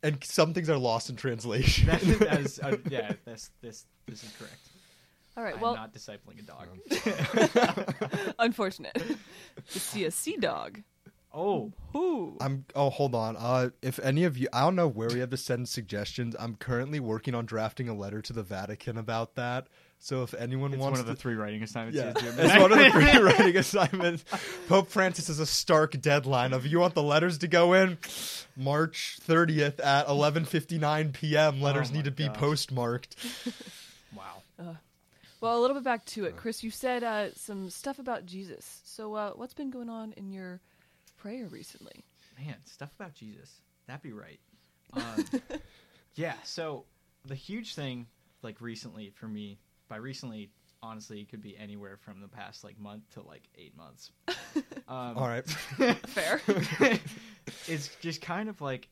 and 0.02 0.22
some 0.24 0.54
things 0.54 0.70
are 0.70 0.78
lost 0.78 1.10
in 1.10 1.16
translation. 1.16 1.86
That, 1.86 2.00
that 2.00 2.40
is, 2.40 2.58
uh, 2.60 2.76
yeah, 2.88 3.12
this 3.24 3.50
this 3.60 3.84
this 4.06 4.22
is 4.24 4.32
correct. 4.38 4.56
All 5.36 5.42
right. 5.42 5.54
I'm 5.56 5.60
Well, 5.60 5.74
not 5.74 5.92
discipling 5.92 6.38
a 6.38 6.42
dog. 6.42 6.68
unfortunate. 8.38 8.96
to 9.70 9.80
see 9.80 10.04
a 10.04 10.10
sea 10.10 10.36
dog. 10.36 10.80
Oh, 11.34 11.72
Who? 11.92 12.36
I'm. 12.40 12.64
Oh, 12.74 12.90
hold 12.90 13.14
on. 13.14 13.36
Uh, 13.36 13.70
if 13.82 13.98
any 14.00 14.24
of 14.24 14.38
you, 14.38 14.48
I 14.52 14.60
don't 14.60 14.76
know 14.76 14.88
where 14.88 15.08
we 15.08 15.20
have 15.20 15.30
to 15.30 15.36
send 15.36 15.68
suggestions. 15.68 16.34
I'm 16.38 16.54
currently 16.56 17.00
working 17.00 17.34
on 17.34 17.46
drafting 17.46 17.88
a 17.88 17.94
letter 17.94 18.22
to 18.22 18.32
the 18.32 18.42
Vatican 18.42 18.96
about 18.96 19.34
that. 19.34 19.66
So 19.98 20.22
if 20.22 20.34
anyone 20.34 20.72
it's 20.72 20.80
wants 20.80 20.98
one 20.98 21.00
of 21.00 21.06
the 21.06 21.14
to, 21.14 21.20
three 21.20 21.34
writing 21.34 21.62
assignments. 21.62 21.96
yeah, 21.98 22.12
he 22.20 22.26
it's 22.42 22.60
one 22.60 22.72
of 22.72 22.78
the 22.78 22.90
three 22.90 23.18
writing 23.22 23.56
assignments. 23.56 24.24
Pope 24.68 24.88
Francis 24.88 25.28
has 25.28 25.38
a 25.38 25.46
stark 25.46 25.98
deadline 26.00 26.52
of 26.52 26.66
you 26.66 26.78
want 26.80 26.94
the 26.94 27.02
letters 27.02 27.38
to 27.38 27.48
go 27.48 27.72
in 27.72 27.98
March 28.56 29.18
30th 29.26 29.82
at 29.84 30.06
11:59 30.06 31.12
p.m. 31.14 31.62
Letters 31.62 31.90
Oh 31.90 31.94
need 31.94 32.04
to 32.04 32.10
be 32.10 32.26
gosh. 32.28 32.36
postmarked. 32.36 33.16
Wow. 34.16 34.76
Well, 35.40 35.58
a 35.58 35.60
little 35.60 35.74
bit 35.74 35.82
back 35.84 36.04
to 36.06 36.24
it, 36.24 36.36
Chris. 36.36 36.62
You 36.62 36.70
said 36.70 37.02
uh, 37.02 37.34
some 37.34 37.68
stuff 37.68 37.98
about 37.98 38.24
Jesus. 38.24 38.80
So, 38.84 39.14
uh, 39.14 39.32
what's 39.32 39.52
been 39.52 39.70
going 39.70 39.90
on 39.90 40.14
in 40.16 40.30
your 40.30 40.60
prayer 41.24 41.46
recently? 41.48 42.04
Man, 42.38 42.56
stuff 42.66 42.90
about 43.00 43.14
Jesus. 43.14 43.62
That'd 43.86 44.02
be 44.02 44.12
right. 44.12 44.40
Um, 44.92 45.24
yeah. 46.14 46.34
So 46.44 46.84
the 47.26 47.34
huge 47.34 47.74
thing, 47.74 48.06
like 48.42 48.60
recently 48.60 49.10
for 49.10 49.26
me, 49.26 49.58
by 49.88 49.96
recently, 49.96 50.50
honestly, 50.84 51.20
it 51.20 51.28
could 51.28 51.42
be 51.42 51.56
anywhere 51.56 51.96
from 51.96 52.20
the 52.20 52.28
past 52.28 52.62
like 52.62 52.78
month 52.78 53.02
to 53.14 53.22
like 53.22 53.42
eight 53.56 53.76
months. 53.76 54.12
Um, 54.86 55.16
All 55.16 55.26
right. 55.26 55.44
Fair. 56.06 56.40
it's 57.66 57.88
just 58.00 58.20
kind 58.20 58.48
of 58.50 58.60
like 58.60 58.86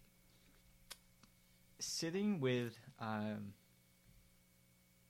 sitting 1.79 2.41
with. 2.41 2.77
Um, 2.99 3.53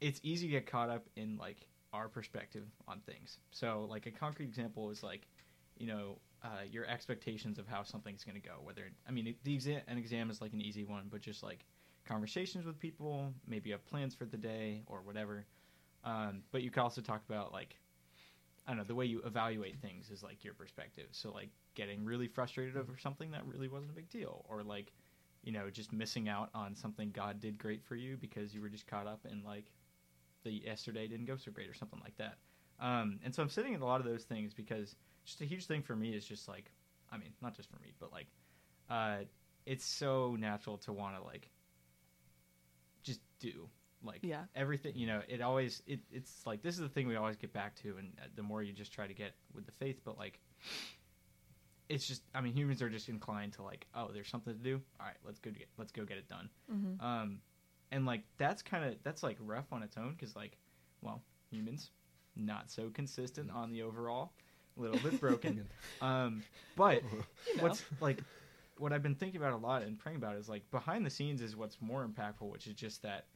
it's 0.01 0.21
easy 0.25 0.49
to 0.49 0.51
get 0.51 0.67
caught 0.67 0.91
up 0.91 1.07
in 1.17 1.39
like 1.39 1.69
our 1.93 2.09
perspective 2.09 2.65
on 2.89 2.99
things. 3.07 3.39
So, 3.53 3.87
like 3.89 4.07
a 4.07 4.11
concrete 4.11 4.47
example 4.47 4.91
is 4.91 5.03
like, 5.05 5.23
you 5.79 5.87
know, 5.87 6.19
uh, 6.45 6.63
your 6.71 6.87
expectations 6.87 7.59
of 7.59 7.69
how 7.69 7.83
something's 7.83 8.25
going 8.25 8.41
to 8.41 8.47
go. 8.47 8.55
Whether 8.63 8.91
I 9.09 9.13
mean, 9.13 9.35
the 9.45 9.55
exam, 9.55 9.81
an 9.87 9.99
exam 9.99 10.31
is 10.31 10.41
like 10.41 10.53
an 10.53 10.61
easy 10.61 10.85
one, 10.85 11.07
but 11.11 11.21
just 11.21 11.43
like 11.43 11.65
conversations 12.07 12.67
with 12.67 12.79
people, 12.79 13.33
maybe 13.47 13.69
you 13.71 13.75
have 13.75 13.85
plans 13.87 14.15
for 14.15 14.25
the 14.25 14.37
day 14.37 14.83
or 14.87 15.03
whatever. 15.03 15.47
Um, 16.05 16.43
but 16.51 16.63
you 16.63 16.71
could 16.71 16.83
also 16.83 17.01
talk 17.01 17.23
about 17.29 17.53
like 17.53 17.79
I 18.67 18.71
don't 18.71 18.79
know, 18.79 18.85
the 18.85 18.95
way 18.95 19.07
you 19.07 19.23
evaluate 19.25 19.81
things 19.81 20.11
is 20.11 20.23
like 20.23 20.45
your 20.45 20.55
perspective. 20.55 21.09
So 21.11 21.33
like 21.33 21.51
getting 21.75 22.05
really 22.05 22.29
frustrated 22.29 22.77
over 22.77 22.97
something 22.97 23.31
that 23.33 23.45
really 23.47 23.69
wasn't 23.69 23.91
a 23.91 23.95
big 23.95 24.09
deal 24.09 24.45
or 24.49 24.63
like, 24.63 24.93
you 25.43 25.51
know, 25.53 25.69
just 25.71 25.93
missing 25.93 26.29
out 26.29 26.51
on 26.55 26.77
something 26.77 27.11
God 27.11 27.41
did 27.41 27.59
great 27.59 27.83
for 27.85 27.97
you 27.97 28.17
because 28.17 28.55
you 28.55 28.61
were 28.61 28.69
just 28.69 28.87
caught 28.87 29.07
up 29.09 29.27
in 29.31 29.43
like 29.43 29.73
the 30.45 30.51
yesterday 30.51 31.09
didn't 31.09 31.27
go 31.27 31.37
so 31.37 31.51
great 31.51 31.69
or 31.69 31.75
something 31.75 32.01
like 32.05 32.17
that. 32.19 32.37
Um, 32.79 33.19
and 33.25 33.35
so 33.35 33.43
I'm 33.43 33.49
sitting 33.49 33.75
in 33.75 33.81
a 33.81 33.87
lot 33.87 34.01
of 34.01 34.07
those 34.07 34.25
things 34.25 34.55
because 34.55 34.95
just 35.25 35.41
a 35.41 35.45
huge 35.45 35.67
thing 35.67 35.83
for 35.83 35.95
me 35.97 36.11
is 36.15 36.25
just 36.25 36.49
like, 36.49 36.71
I 37.11 37.17
mean, 37.17 37.33
not 37.41 37.55
just 37.57 37.71
for 37.71 37.79
me, 37.81 37.93
but 37.99 38.13
like, 38.13 38.27
uh, 38.91 39.25
it's 39.67 39.85
so 39.85 40.37
natural 40.39 40.77
to 40.79 40.93
want 40.93 41.17
to 41.17 41.23
like 41.25 41.49
just 43.03 43.21
do 43.39 43.69
like 44.05 44.21
Yeah. 44.23 44.43
everything 44.57 44.93
you 44.97 45.07
know 45.07 45.21
it 45.29 45.41
always 45.41 45.83
it, 45.87 46.01
it's 46.11 46.45
like 46.47 46.63
this 46.63 46.75
is 46.75 46.81
the 46.81 46.89
thing 46.89 47.07
we 47.07 47.15
always 47.17 47.37
get 47.37 47.53
back 47.53 47.75
to 47.77 47.97
and 47.99 48.13
uh, 48.21 48.27
the 48.35 48.43
more 48.43 48.63
you 48.63 48.73
just 48.73 48.93
try 48.93 49.07
to 49.07 49.15
get 49.15 49.35
with 49.55 49.65
the 49.67 49.73
faith 49.73 50.01
but 50.05 50.19
like 50.19 50.41
it's 51.89 52.07
just 52.07 52.23
i 52.35 52.41
mean 52.41 52.53
humans 52.53 52.81
are 52.83 52.89
just 52.91 53.09
inclined 53.09 53.53
to 53.53 53.63
like 53.63 53.87
oh 53.95 54.09
there's 54.13 54.29
something 54.29 54.55
to 54.57 54.63
do 54.63 54.81
all 54.99 55.07
right 55.07 55.17
let's 55.25 55.39
go 55.39 55.51
get 55.51 55.69
let's 55.79 55.93
go 55.93 56.05
get 56.05 56.17
it 56.17 56.29
done 56.29 56.49
Mhm. 56.73 57.01
um 57.01 57.41
and 57.91 58.07
like 58.07 58.23
that's 58.39 58.63
kind 58.63 58.85
of 58.85 58.97
that's 59.03 59.23
like 59.23 59.37
rough 59.41 59.73
on 59.73 59.83
its 59.83 59.97
own 59.97 60.13
because 60.19 60.35
like 60.35 60.57
well 61.01 61.23
humans 61.51 61.91
not 62.35 62.71
so 62.71 62.89
consistent 62.91 63.51
on 63.51 63.71
the 63.73 63.83
overall 63.83 64.33
a 64.41 64.42
little 64.77 64.99
bit 64.99 65.21
broken 65.21 65.67
um 66.01 66.43
but 66.77 67.03
You 67.47 67.57
know. 67.57 67.63
what's 67.65 67.85
like 68.01 68.23
what 68.79 68.93
I've 68.93 69.03
been 69.03 69.15
thinking 69.15 69.41
about 69.41 69.53
a 69.53 69.57
lot 69.59 69.83
and 69.83 69.99
praying 69.99 70.17
about 70.17 70.37
is 70.37 70.49
like 70.49 70.69
behind 70.71 71.05
the 71.07 71.11
scenes 71.11 71.41
is 71.41 71.55
what's 71.57 71.77
more 71.81 72.05
impactful, 72.07 72.51
which 72.51 72.67
is 72.67 72.75
just 72.75 73.03
that 73.03 73.27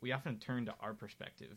we 0.00 0.12
often 0.12 0.38
turn 0.38 0.64
to 0.66 0.74
our 0.80 0.92
perspective. 0.94 1.56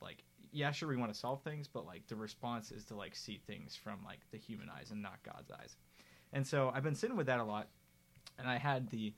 Like, 0.00 0.22
yeah, 0.52 0.70
sure, 0.70 0.88
we 0.88 0.96
want 0.96 1.12
to 1.12 1.18
solve 1.18 1.42
things, 1.42 1.66
but 1.66 1.84
like 1.86 2.06
the 2.06 2.14
response 2.16 2.70
is 2.70 2.84
to 2.86 2.94
like 2.94 3.16
see 3.16 3.40
things 3.46 3.74
from 3.74 3.98
like 4.04 4.20
the 4.30 4.38
human 4.38 4.68
eyes 4.68 4.90
and 4.92 5.02
not 5.02 5.18
God's 5.24 5.50
eyes. 5.50 5.76
And 6.32 6.46
so 6.46 6.70
I've 6.72 6.82
been 6.84 6.94
sitting 6.94 7.16
with 7.16 7.26
that 7.26 7.40
a 7.40 7.44
lot, 7.44 7.68
and 8.38 8.46
I 8.48 8.58
had 8.58 8.88
the 8.90 9.14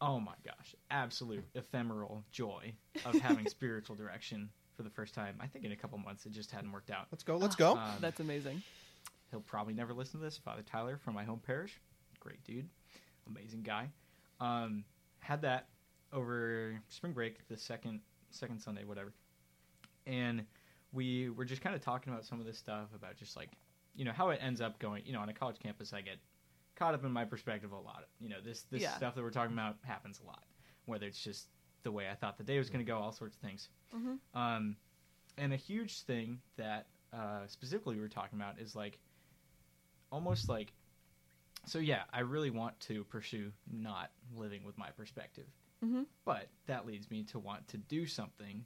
oh 0.00 0.20
my 0.20 0.34
gosh, 0.44 0.74
absolute 0.90 1.44
ephemeral 1.54 2.22
joy 2.30 2.74
of 3.06 3.14
having 3.14 3.46
spiritual 3.48 3.96
direction 3.96 4.50
for 4.76 4.82
the 4.82 4.90
first 4.90 5.14
time. 5.14 5.36
I 5.40 5.46
think 5.46 5.64
in 5.64 5.72
a 5.72 5.76
couple 5.76 5.98
months 5.98 6.26
it 6.26 6.32
just 6.32 6.50
hadn't 6.50 6.72
worked 6.72 6.90
out. 6.90 7.06
Let's 7.10 7.24
go. 7.24 7.36
Let's 7.36 7.56
go. 7.56 7.72
Um, 7.76 7.96
That's 8.00 8.20
amazing. 8.20 8.62
He'll 9.30 9.40
probably 9.40 9.74
never 9.74 9.92
listen 9.92 10.20
to 10.20 10.24
this. 10.24 10.36
Father 10.38 10.62
Tyler 10.62 10.96
from 10.96 11.14
my 11.14 11.24
home 11.24 11.40
parish, 11.44 11.80
great 12.20 12.42
dude, 12.44 12.68
amazing 13.28 13.62
guy. 13.62 13.88
Um, 14.40 14.84
had 15.20 15.42
that 15.42 15.68
over 16.12 16.80
spring 16.88 17.12
break, 17.12 17.46
the 17.48 17.56
second 17.56 18.00
second 18.30 18.60
Sunday, 18.60 18.84
whatever, 18.84 19.12
and 20.06 20.44
we 20.92 21.30
were 21.30 21.44
just 21.44 21.62
kind 21.62 21.74
of 21.74 21.80
talking 21.80 22.12
about 22.12 22.24
some 22.24 22.38
of 22.40 22.46
this 22.46 22.58
stuff 22.58 22.88
about 22.94 23.16
just 23.16 23.36
like 23.36 23.50
you 23.96 24.04
know 24.04 24.12
how 24.12 24.30
it 24.30 24.38
ends 24.42 24.60
up 24.60 24.78
going. 24.78 25.02
You 25.06 25.12
know, 25.12 25.20
on 25.20 25.28
a 25.28 25.32
college 25.34 25.58
campus, 25.60 25.92
I 25.92 26.00
get 26.00 26.18
caught 26.76 26.94
up 26.94 27.04
in 27.04 27.10
my 27.12 27.24
perspective 27.24 27.72
a 27.72 27.76
lot. 27.78 28.04
You 28.20 28.28
know, 28.28 28.40
this 28.44 28.62
this 28.70 28.82
Yeah. 28.82 28.96
stuff 28.96 29.14
that 29.14 29.22
we're 29.22 29.30
talking 29.30 29.52
about 29.54 29.76
happens 29.82 30.20
a 30.22 30.26
lot. 30.26 30.44
Whether 30.86 31.06
it's 31.06 31.22
just 31.22 31.48
the 31.84 31.92
way 31.92 32.08
I 32.10 32.14
thought 32.14 32.36
the 32.36 32.42
day 32.44 32.58
was 32.58 32.68
going 32.70 32.84
to 32.84 32.90
go, 32.90 32.98
all 32.98 33.12
sorts 33.12 33.36
of 33.36 33.42
things. 33.42 33.68
Mhm. 33.94 34.18
Um, 34.34 34.76
and 35.38 35.52
a 35.52 35.56
huge 35.56 36.00
thing 36.02 36.40
that 36.56 36.86
uh, 37.12 37.46
specifically 37.46 37.94
we 37.94 38.00
were 38.00 38.08
talking 38.08 38.38
about 38.40 38.58
is 38.58 38.74
like 38.74 38.98
almost 40.10 40.48
like 40.48 40.72
so 41.66 41.78
yeah 41.78 42.02
i 42.12 42.20
really 42.20 42.50
want 42.50 42.78
to 42.80 43.04
pursue 43.04 43.50
not 43.72 44.10
living 44.36 44.64
with 44.64 44.76
my 44.78 44.90
perspective 44.90 45.46
Mhm. 45.82 46.06
but 46.24 46.48
that 46.66 46.86
leads 46.86 47.10
me 47.10 47.24
to 47.24 47.38
want 47.38 47.66
to 47.68 47.78
do 47.78 48.06
something 48.06 48.64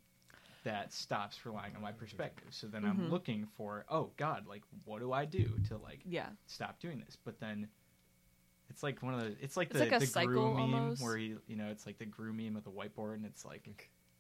that 0.65 0.93
stops 0.93 1.45
relying 1.47 1.75
on 1.77 1.83
my 1.83 1.93
perspective 1.93 2.49
so 2.51 2.67
then 2.67 2.85
i'm 2.85 2.99
Mhm. 2.99 3.11
looking 3.11 3.47
for 3.47 3.85
oh 3.89 4.13
god 4.17 4.47
like 4.47 4.63
what 4.85 4.99
do 5.01 5.13
i 5.13 5.25
do 5.25 5.59
to 5.69 5.77
like 5.79 6.01
Yeah. 6.05 6.31
stop 6.47 6.79
doing 6.81 6.99
this 6.99 7.17
but 7.17 7.39
then 7.39 7.69
it's 8.71 8.83
like 8.83 9.03
one 9.03 9.15
of 9.15 9.21
the 9.21 9.35
it's 9.41 9.57
like 9.57 9.69
It's 9.71 9.79
the, 9.79 9.85
like 9.87 9.95
a 9.95 9.99
the 10.01 10.07
cycle 10.07 10.55
meme 10.55 10.75
almost. 10.75 11.03
where 11.03 11.17
he 11.17 11.35
you 11.47 11.57
know 11.57 11.67
it's 11.69 11.87
like 11.87 11.99
the 11.99 12.07
Gru 12.07 12.33
meme 12.33 12.57
of 12.57 12.65
the 12.65 12.71
whiteboard 12.71 13.15
and 13.15 13.25
it's 13.27 13.45
like 13.45 13.65
do 13.65 13.71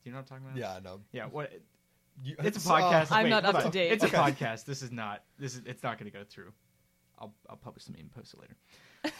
you 0.05 0.13
know 0.13 0.19
what 0.19 0.23
i'm 0.23 0.27
talking 0.41 0.45
about 0.47 0.57
yeah, 0.59 0.75
I 0.77 0.81
know. 0.81 1.01
yeah 1.13 1.27
what 1.27 1.53
You- 2.23 2.37
it's 2.41 2.65
a 2.67 2.73
uh, 2.73 2.81
podcast. 2.81 3.13
I'm 3.13 3.25
Wait, 3.25 3.31
not 3.31 3.45
up 3.45 3.55
on. 3.57 3.63
to 3.65 3.71
date. 3.71 3.93
It's 3.93 4.05
a 4.05 4.09
podcast. 4.09 4.65
This 4.65 4.83
is 4.83 4.91
not. 4.91 5.23
This 5.39 5.55
is. 5.55 5.63
It's 5.67 5.83
not 5.85 5.99
going 5.99 6.11
to 6.11 6.17
go 6.19 6.25
through. 6.25 6.53
I'll 7.21 7.33
I'll 7.49 7.57
publish 7.57 7.85
the 7.85 7.93
meme 7.93 8.03
and 8.03 8.13
post 8.13 8.35
it 8.35 8.41
later. 8.41 8.57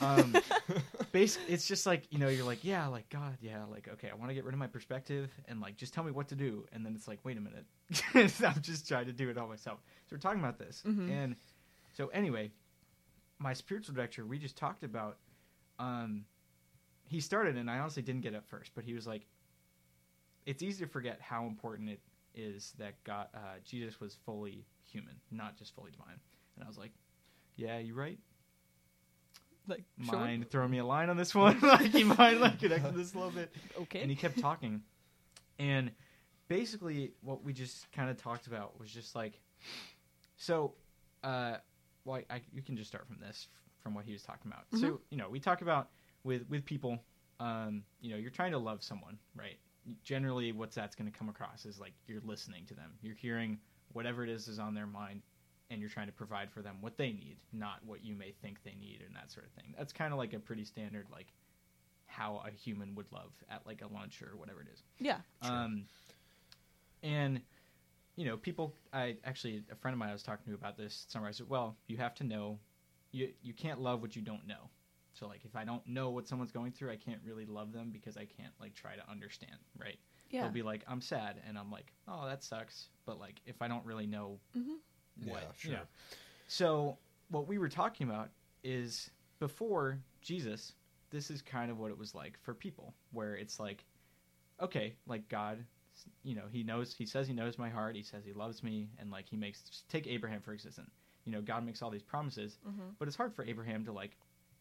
Um, 0.01 0.35
base. 1.13 1.39
It's 1.49 1.67
just 1.69 1.87
like 1.87 2.07
you 2.11 2.19
know. 2.19 2.29
You're 2.29 2.45
like, 2.45 2.65
yeah, 2.65 2.87
like 2.89 3.09
God, 3.09 3.37
yeah, 3.41 3.65
like 3.71 3.89
okay. 3.95 4.11
I 4.11 4.15
want 4.17 4.31
to 4.31 4.35
get 4.35 4.45
rid 4.45 4.53
of 4.55 4.59
my 4.59 4.67
perspective 4.67 5.31
and 5.47 5.61
like 5.61 5.77
just 5.77 5.95
tell 5.95 6.03
me 6.05 6.11
what 6.11 6.29
to 6.29 6.35
do. 6.35 6.65
And 6.73 6.85
then 6.85 6.95
it's 6.97 7.07
like, 7.07 7.21
wait 7.25 7.37
a 7.37 7.41
minute. 7.41 7.65
I'm 8.45 8.61
just 8.63 8.89
trying 8.89 9.07
to 9.07 9.13
do 9.13 9.29
it 9.31 9.39
all 9.39 9.47
myself. 9.49 9.79
So 10.09 10.17
we're 10.17 10.21
talking 10.21 10.41
about 10.41 10.59
this, 10.59 10.83
Mhm. 10.87 11.11
and 11.11 11.37
so 11.97 12.09
anyway, 12.09 12.51
my 13.39 13.53
spiritual 13.53 13.95
director. 13.95 14.25
We 14.25 14.39
just 14.39 14.57
talked 14.57 14.85
about. 14.85 15.19
Um, 15.79 16.25
he 17.05 17.21
started, 17.21 17.57
and 17.57 17.71
I 17.71 17.79
honestly 17.79 18.03
didn't 18.03 18.21
get 18.21 18.35
it 18.35 18.43
first, 18.47 18.73
but 18.75 18.85
he 18.85 18.93
was 18.93 19.07
like, 19.07 19.27
it's 20.45 20.63
easy 20.63 20.85
to 20.85 20.91
forget 20.91 21.19
how 21.21 21.47
important 21.47 21.89
it 21.89 22.01
is 22.35 22.73
that 22.79 23.03
God, 23.05 23.29
uh, 23.35 23.59
Jesus 23.65 24.01
was 24.01 24.17
fully 24.27 24.67
human, 24.85 25.15
not 25.31 25.57
just 25.57 25.75
fully 25.75 25.91
divine. 25.91 26.21
And 26.57 26.65
I 26.65 26.69
was 26.69 26.77
like, 26.77 26.93
yeah, 27.57 27.79
you're 27.79 27.97
right. 27.97 28.19
Like 29.67 29.85
sure. 30.05 30.19
Mind 30.19 30.51
throwing 30.51 30.71
me 30.71 30.79
a 30.79 30.85
line 30.85 31.11
on 31.11 31.17
this 31.17 31.35
one? 31.35 31.59
like, 31.63 31.93
you 31.95 32.07
mind 32.07 32.41
like 32.41 32.59
connecting 32.59 32.97
this 32.97 33.15
a 33.15 33.19
little 33.19 33.33
bit? 33.33 33.55
Okay. 33.83 34.01
And 34.01 34.11
he 34.11 34.17
kept 34.17 34.39
talking, 34.39 34.83
and 35.59 35.91
basically, 36.49 37.13
what 37.21 37.45
we 37.45 37.53
just 37.53 37.91
kind 37.93 38.11
of 38.11 38.17
talked 38.17 38.47
about 38.47 38.79
was 38.79 38.91
just 38.91 39.15
like, 39.15 39.41
so, 40.37 40.75
uh, 41.23 41.57
well, 42.09 42.23
I, 42.31 42.41
you 42.53 42.63
can 42.63 42.77
just 42.77 42.89
start 42.89 43.07
from 43.07 43.19
this, 43.21 43.49
from 43.83 43.95
what 43.95 44.05
he 44.05 44.13
was 44.13 44.23
talking 44.23 44.51
about. 44.51 44.65
So, 44.81 45.01
you 45.11 45.19
know, 45.19 45.29
we 45.29 45.39
talk 45.41 45.63
about 45.63 45.91
with 46.25 46.43
with 46.49 46.65
people, 46.65 46.99
um, 47.39 47.83
you 48.01 48.11
know, 48.11 48.17
you're 48.17 48.31
trying 48.31 48.53
to 48.53 48.59
love 48.59 48.83
someone, 48.83 49.19
right? 49.37 49.59
Generally, 50.03 50.53
what's 50.53 50.75
that's 50.75 50.97
going 50.97 51.11
to 51.11 51.17
come 51.17 51.29
across 51.29 51.65
is 51.65 51.79
like 51.79 51.93
you're 52.07 52.23
listening 52.25 52.65
to 52.67 52.75
them, 52.75 52.93
you're 53.03 53.15
hearing 53.15 53.59
whatever 53.93 54.25
it 54.25 54.31
is 54.31 54.49
is 54.49 54.59
on 54.59 54.75
their 54.75 54.87
mind, 54.87 55.23
and 55.71 55.81
you're 55.81 55.91
trying 55.91 56.07
to 56.07 56.13
provide 56.13 56.51
for 56.51 56.63
them 56.63 56.77
what 56.81 56.97
they 56.97 57.13
need, 57.13 57.37
not 57.53 57.81
what 57.85 58.05
you 58.05 58.15
may 58.15 58.33
think 58.43 58.63
they 58.65 58.75
need, 58.75 59.03
and 59.07 59.15
that 59.15 59.31
sort 59.31 59.47
of 59.47 59.53
thing. 59.53 59.75
That's 59.77 59.93
kind 59.93 60.13
of 60.13 60.19
like 60.19 60.33
a 60.33 60.39
pretty 60.39 60.65
standard 60.65 61.07
like 61.13 61.27
how 62.07 62.43
a 62.47 62.51
human 62.51 62.95
would 62.95 63.07
love 63.13 63.33
at 63.51 63.67
like 63.67 63.83
a 63.83 63.87
lunch 63.93 64.23
or 64.23 64.37
whatever 64.37 64.63
it 64.63 64.69
is. 64.73 64.83
yeah. 64.99 65.19
Um, 65.43 65.85
and 67.03 67.41
you 68.19 68.25
know, 68.25 68.37
people. 68.37 68.75
I 68.93 69.17
actually 69.25 69.63
a 69.71 69.77
friend 69.77 69.93
of 69.95 69.99
mine 69.99 70.09
I 70.09 70.13
was 70.13 70.25
talking 70.25 70.45
to 70.49 70.55
about 70.55 70.77
this 70.77 71.07
summer. 71.09 71.29
I 71.29 71.31
said, 71.31 71.49
"Well, 71.49 71.77
you 71.87 71.97
have 71.99 72.17
to 72.17 72.25
know, 72.25 72.59
you 73.13 73.33
you 73.43 73.55
can't 73.55 73.81
love 73.81 74.03
what 74.03 74.17
you 74.17 74.23
don't 74.23 74.45
know. 74.45 74.69
So 75.15 75.29
like, 75.29 75.45
if 75.45 75.55
I 75.55 75.65
don't 75.65 75.87
know 75.87 76.11
what 76.11 76.27
someone's 76.27 76.51
going 76.51 76.73
through, 76.73 76.91
I 76.91 76.97
can't 76.97 77.21
really 77.25 77.47
love 77.47 77.73
them 77.73 77.91
because 77.93 78.17
I 78.17 78.25
can't 78.25 78.53
like 78.61 78.75
try 78.75 78.97
to 78.97 79.09
understand, 79.09 79.57
right? 79.79 79.99
Yeah. 80.31 80.43
They'll 80.43 80.51
be 80.51 80.63
like, 80.63 80.83
I'm 80.89 81.01
sad, 81.01 81.41
and 81.47 81.57
I'm 81.57 81.71
like, 81.71 81.93
oh, 82.09 82.27
that 82.27 82.43
sucks. 82.43 82.89
But 83.07 83.21
like, 83.21 83.41
if 83.47 83.63
I 83.63 83.69
don't 83.69 83.85
really 83.87 84.07
know 84.07 84.41
Mhm. 84.57 84.79
what, 85.25 85.43
Yeah, 85.43 85.47
you 85.49 85.55
sure. 85.57 85.73
know. 85.75 85.87
So 86.49 86.99
what 87.31 87.47
we 87.47 87.59
were 87.59 87.69
talking 87.69 88.09
about 88.09 88.31
is 88.65 89.11
before 89.39 90.01
Jesus, 90.23 90.75
this 91.11 91.31
is 91.31 91.41
kind 91.41 91.71
of 91.71 91.79
what 91.79 91.93
it 91.93 91.99
was 91.99 92.17
like 92.17 92.37
for 92.43 92.53
people, 92.53 92.95
where 93.13 93.35
it's 93.37 93.61
like, 93.61 93.85
okay, 94.61 94.97
like 95.07 95.29
God, 95.29 95.65
you 96.23 96.35
know, 96.35 96.45
He 96.51 96.63
knows, 96.63 96.95
He 96.95 97.07
says 97.07 97.27
He 97.29 97.35
knows 97.35 97.59
my 97.59 97.69
heart, 97.71 97.97
He 97.97 98.03
says 98.03 98.25
He 98.25 98.33
loves 98.33 98.63
me, 98.63 98.91
and 98.99 99.11
like 99.11 99.29
He 99.29 99.37
makes, 99.37 99.85
take 99.89 100.07
Abraham 100.07 100.41
for 100.41 100.53
existence. 100.53 100.91
You 101.25 101.33
know, 101.33 101.41
God 101.43 101.65
makes 101.65 101.83
all 101.83 101.91
these 101.91 102.03
promises, 102.03 102.59
Mhm. 102.67 102.95
but 102.99 103.09
it's 103.09 103.17
hard 103.17 103.35
for 103.35 103.45
Abraham 103.45 103.85
to 103.85 103.93
like, 103.93 104.17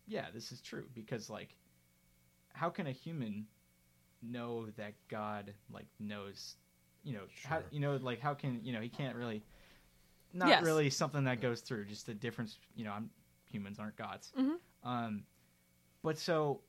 yeah, 0.06 0.30
this 0.34 0.52
is 0.52 0.62
true 0.62 0.88
because 0.94 1.30
like, 1.30 1.56
how 2.54 2.70
can 2.70 2.88
a 2.88 2.92
human 2.92 3.48
know 4.22 4.68
that 4.72 4.94
God 5.10 5.54
like 5.70 5.86
knows, 6.00 6.56
you 7.04 7.14
know, 7.14 7.24
how 7.44 7.62
you 7.72 7.80
know, 7.80 7.96
like 7.98 8.20
how 8.20 8.34
can 8.34 8.64
you 8.64 8.74
know 8.74 8.82
he 8.82 8.90
can't 8.90 9.16
really, 9.16 9.44
not 10.34 10.50
Yes. 10.50 10.64
really 10.64 10.90
something 10.90 11.24
that 11.26 11.40
goes 11.42 11.62
through, 11.62 11.86
just 11.86 12.06
the 12.08 12.14
difference. 12.14 12.58
You 12.76 12.86
know, 12.86 12.92
I'm 12.92 13.10
humans 13.46 13.80
aren't 13.80 13.96
gods. 13.96 14.34
Mhm. 14.38 14.58
Um, 14.84 15.24
but 16.04 16.18
so 16.18 16.62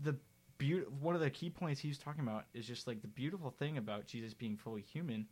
the 0.00 0.16
beauty 0.60 0.86
one 1.00 1.14
of 1.14 1.20
the 1.20 1.30
key 1.30 1.50
points 1.50 1.80
he 1.80 1.88
was 1.88 1.98
talking 1.98 2.20
about 2.22 2.44
is 2.54 2.66
just 2.66 2.86
like 2.86 3.00
the 3.02 3.08
beautiful 3.08 3.50
thing 3.50 3.78
about 3.78 4.06
Jesus 4.06 4.34
being 4.34 4.56
fully 4.56 4.82
human 4.82 5.26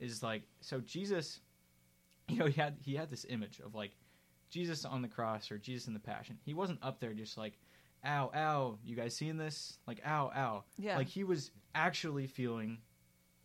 is 0.00 0.22
like 0.22 0.42
so 0.60 0.80
Jesus 0.80 1.40
you 2.28 2.36
know 2.38 2.46
he 2.46 2.60
had 2.60 2.76
he 2.80 2.94
had 2.94 3.08
this 3.10 3.24
image 3.28 3.60
of 3.64 3.74
like 3.74 3.92
Jesus 4.50 4.84
on 4.84 5.00
the 5.00 5.08
cross 5.08 5.50
or 5.50 5.56
Jesus 5.56 5.86
in 5.88 5.94
the 5.94 5.98
passion. 6.00 6.36
He 6.44 6.52
wasn't 6.52 6.78
up 6.82 7.00
there 7.00 7.14
just 7.14 7.38
like 7.38 7.58
ow 8.04 8.30
ow 8.34 8.78
you 8.84 8.94
guys 8.96 9.14
seeing 9.16 9.36
this 9.38 9.78
like 9.86 10.00
ow 10.06 10.30
ow 10.36 10.64
Yeah. 10.76 10.96
like 10.98 11.06
he 11.06 11.22
was 11.24 11.52
actually 11.74 12.26
feeling 12.26 12.78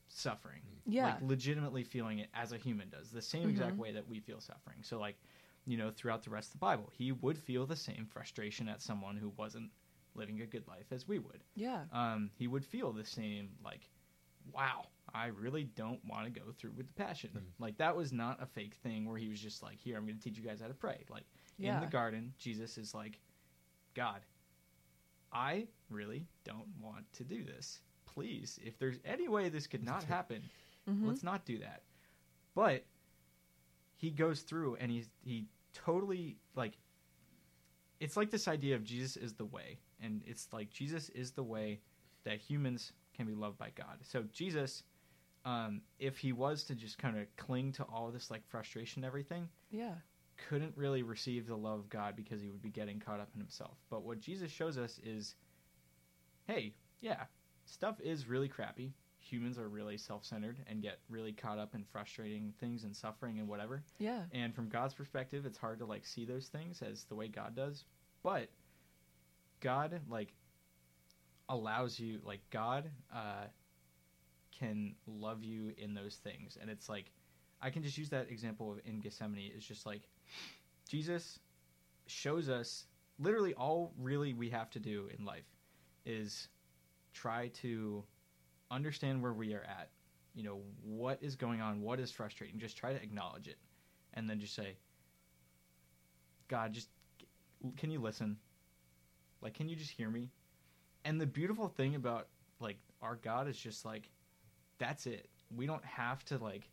suffering 0.10 0.62
Yeah. 0.86 1.06
like 1.06 1.22
legitimately 1.22 1.84
feeling 1.84 2.20
it 2.20 2.30
as 2.34 2.52
a 2.52 2.58
human 2.58 2.90
does 2.90 3.12
the 3.12 3.22
same 3.22 3.50
exact 3.50 3.76
Mhm. 3.76 3.80
way 3.80 3.92
that 3.92 4.08
we 4.08 4.20
feel 4.20 4.40
suffering 4.40 4.82
so 4.82 5.00
like 5.00 5.18
you 5.66 5.78
know 5.78 5.92
throughout 5.92 6.24
the 6.24 6.30
rest 6.30 6.48
of 6.50 6.54
the 6.54 6.58
bible 6.60 6.90
he 6.98 7.12
would 7.12 7.38
feel 7.38 7.66
the 7.66 7.76
same 7.76 8.06
frustration 8.06 8.68
at 8.70 8.82
someone 8.82 9.18
who 9.18 9.30
wasn't 9.38 9.70
living 10.18 10.42
a 10.42 10.46
good 10.46 10.68
life 10.68 10.86
as 10.92 11.08
we 11.08 11.20
would 11.20 11.44
yeah. 11.56 11.82
um, 11.94 12.30
he 12.38 12.48
would 12.48 12.66
feel 12.66 12.92
the 12.92 13.06
same 13.06 13.50
like 13.64 13.82
wow 14.54 14.86
i 15.14 15.28
really 15.28 15.64
don't 15.76 16.00
want 16.10 16.26
to 16.26 16.30
go 16.40 16.46
through 16.58 16.72
with 16.76 16.88
the 16.88 16.94
passion 16.94 17.30
Mm. 17.36 17.42
like 17.60 17.78
that 17.78 17.96
was 17.96 18.12
not 18.12 18.42
a 18.42 18.46
fake 18.46 18.76
thing 18.84 19.06
where 19.08 19.18
he 19.18 19.28
was 19.30 19.40
just 19.40 19.62
like 19.64 19.78
here 19.80 19.98
i'm 19.98 20.06
going 20.06 20.18
to 20.18 20.24
teach 20.24 20.38
you 20.38 20.44
guys 20.44 20.60
how 20.62 20.68
to 20.68 20.74
pray 20.74 21.04
like 21.10 21.26
Yeah. 21.58 21.76
in 21.76 21.82
the 21.82 21.88
garden 21.92 22.34
jesus 22.38 22.78
is 22.78 22.94
like 22.94 23.20
god 23.94 24.22
i 25.32 25.68
really 25.90 26.26
don't 26.44 26.68
want 26.82 27.06
to 27.14 27.24
do 27.24 27.44
this 27.44 27.80
please 28.06 28.60
if 28.64 28.78
there's 28.80 28.98
any 29.06 29.28
way 29.28 29.50
this 29.50 29.68
could 29.68 29.84
not 29.84 30.04
happen 30.16 30.42
Mhm. 30.90 31.06
let's 31.08 31.24
not 31.24 31.46
do 31.46 31.58
that 31.60 31.84
but 32.56 32.86
he 33.98 34.10
goes 34.12 34.42
through 34.42 34.76
and 34.76 34.90
he 34.92 35.06
he 35.24 35.46
totally 35.74 36.38
like 36.56 36.78
it's 38.00 38.16
like 38.18 38.30
this 38.32 38.48
idea 38.48 38.76
of 38.76 38.84
jesus 38.84 39.18
is 39.18 39.34
the 39.34 39.46
way 39.46 39.80
and 40.02 40.22
it's 40.26 40.48
like 40.54 40.70
jesus 40.70 41.10
is 41.10 41.32
the 41.32 41.44
way 41.44 41.80
that 42.24 42.38
humans 42.40 42.92
can 43.16 43.26
be 43.26 43.34
loved 43.34 43.58
by 43.58 43.70
god 43.76 43.98
so 44.04 44.24
jesus 44.32 44.84
um, 45.46 45.82
if 45.98 46.18
he 46.18 46.34
was 46.34 46.66
to 46.66 46.76
just 46.76 46.98
kind 46.98 47.18
of 47.18 47.24
cling 47.38 47.72
to 47.74 47.84
all 47.84 48.12
this 48.12 48.30
like 48.30 48.46
frustration 48.48 49.00
and 49.04 49.08
everything 49.08 49.48
Yeah. 49.72 49.94
couldn't 50.50 50.74
really 50.76 51.04
receive 51.04 51.48
the 51.48 51.56
love 51.56 51.80
of 51.80 51.90
God 51.90 52.18
because 52.18 52.42
he 52.42 52.50
would 52.50 52.62
be 52.62 52.70
getting 52.70 53.00
caught 53.00 53.22
up 53.22 53.30
in 53.34 53.40
himself. 53.40 53.78
But 53.90 54.04
what 54.04 54.20
Jesus 54.20 54.52
shows 54.52 54.78
us 54.78 55.00
is 55.06 55.36
hey, 56.48 56.74
yeah, 57.00 57.24
stuff 57.66 58.02
is 58.02 58.28
really 58.28 58.50
crappy. 58.50 58.94
Humans 59.30 59.58
are 59.58 59.68
really 59.68 59.98
self 59.98 60.24
centered 60.24 60.58
and 60.68 60.82
get 60.82 61.00
really 61.10 61.34
caught 61.34 61.60
up 61.60 61.76
in 61.76 61.84
frustrating 61.84 62.54
things 62.60 62.84
and 62.84 62.96
suffering 62.96 63.40
and 63.40 63.48
whatever. 63.48 63.84
Yeah. 64.00 64.22
And 64.32 64.56
from 64.56 64.70
God's 64.70 64.94
perspective, 64.94 65.46
it's 65.46 65.58
hard 65.58 65.80
to 65.80 65.86
like 65.86 66.06
see 66.06 66.26
those 66.26 66.48
things 66.48 66.82
as 66.82 67.04
the 67.06 67.16
way 67.16 67.28
God 67.28 67.56
does. 67.56 67.84
But 68.24 68.50
God 69.60 70.00
like 70.10 70.34
allows 71.50 72.00
you 72.00 72.20
like 72.26 72.42
God 72.52 72.90
uh 73.14 73.46
can 74.58 74.96
love 75.06 75.44
you 75.44 75.74
in 75.78 75.94
those 75.94 76.16
things. 76.16 76.58
And 76.60 76.70
it's 76.70 76.90
like 76.90 77.12
I 77.62 77.70
can 77.70 77.84
just 77.84 77.98
use 77.98 78.10
that 78.10 78.30
example 78.30 78.72
of 78.72 78.80
in 78.86 79.00
Gethsemane. 79.00 79.52
It's 79.56 79.66
just 79.66 79.86
like 79.86 80.04
Jesus 80.90 81.40
shows 82.06 82.50
us 82.50 82.86
literally 83.20 83.54
all 83.56 83.94
really 83.98 84.34
we 84.34 84.50
have 84.50 84.70
to 84.72 84.80
do 84.80 85.10
in 85.18 85.26
life 85.26 85.46
is 86.06 86.48
try 87.14 87.50
to 87.50 88.04
understand 88.72 89.22
where 89.22 89.34
we 89.34 89.54
are 89.54 89.64
at. 89.64 89.90
You 90.34 90.44
know, 90.44 90.60
what 90.84 91.18
is 91.22 91.36
going 91.36 91.62
on, 91.62 91.82
what 91.82 92.00
is 92.00 92.12
frustrating, 92.12 92.60
just 92.60 92.78
try 92.78 92.94
to 92.94 93.02
acknowledge 93.02 93.48
it 93.48 93.58
and 94.14 94.30
then 94.30 94.40
just 94.40 94.56
say, 94.56 94.78
God, 96.48 96.74
just 96.74 96.90
can 97.76 97.92
you 97.92 98.00
listen? 98.00 98.38
Like, 99.42 99.54
can 99.54 99.68
you 99.68 99.76
just 99.76 99.92
hear 99.92 100.10
me? 100.10 100.30
And 101.06 101.20
the 101.20 101.26
beautiful 101.26 101.68
thing 101.68 101.96
about 101.96 102.28
like 102.60 102.78
our 103.02 103.16
God 103.16 103.48
is 103.48 103.58
just 103.58 103.86
like, 103.86 104.10
that's 104.78 105.08
it. 105.08 105.30
We 105.56 105.66
don't 105.66 105.86
have 105.86 106.24
to 106.26 106.38
like, 106.38 106.70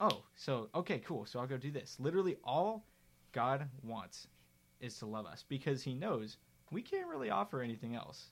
oh, 0.00 0.24
so 0.34 0.68
okay, 0.74 0.98
cool. 0.98 1.26
So 1.26 1.38
I'll 1.40 1.46
go 1.46 1.56
do 1.56 1.70
this. 1.70 1.96
Literally, 1.98 2.36
all 2.44 2.84
God 3.32 3.68
wants 3.82 4.26
is 4.80 4.98
to 4.98 5.06
love 5.06 5.26
us 5.26 5.44
because 5.48 5.82
He 5.82 5.94
knows 5.94 6.38
we 6.70 6.82
can't 6.82 7.08
really 7.08 7.30
offer 7.30 7.62
anything 7.62 7.94
else. 7.94 8.30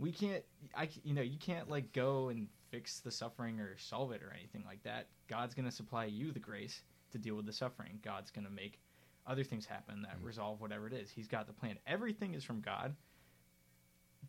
We 0.00 0.12
can't. 0.12 0.42
I. 0.74 0.88
You 1.04 1.14
know, 1.14 1.22
you 1.22 1.38
can't 1.38 1.68
like 1.68 1.92
go 1.92 2.28
and 2.30 2.48
fix 2.70 3.00
the 3.00 3.10
suffering 3.10 3.60
or 3.60 3.76
solve 3.76 4.12
it 4.12 4.22
or 4.22 4.32
anything 4.36 4.64
like 4.66 4.82
that. 4.84 5.08
God's 5.28 5.54
gonna 5.54 5.70
supply 5.70 6.06
you 6.06 6.32
the 6.32 6.40
grace 6.40 6.82
to 7.12 7.18
deal 7.18 7.34
with 7.34 7.46
the 7.46 7.52
suffering. 7.52 7.98
God's 8.02 8.30
gonna 8.30 8.50
make 8.50 8.80
other 9.26 9.44
things 9.44 9.66
happen 9.66 10.02
that 10.02 10.20
mm. 10.20 10.24
resolve 10.24 10.60
whatever 10.60 10.86
it 10.86 10.92
is. 10.92 11.10
He's 11.10 11.28
got 11.28 11.46
the 11.46 11.52
plan. 11.52 11.78
Everything 11.86 12.34
is 12.34 12.44
from 12.44 12.60
God. 12.60 12.94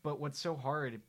But 0.03 0.19
what's 0.19 0.39
so 0.39 0.55
hard 0.55 1.01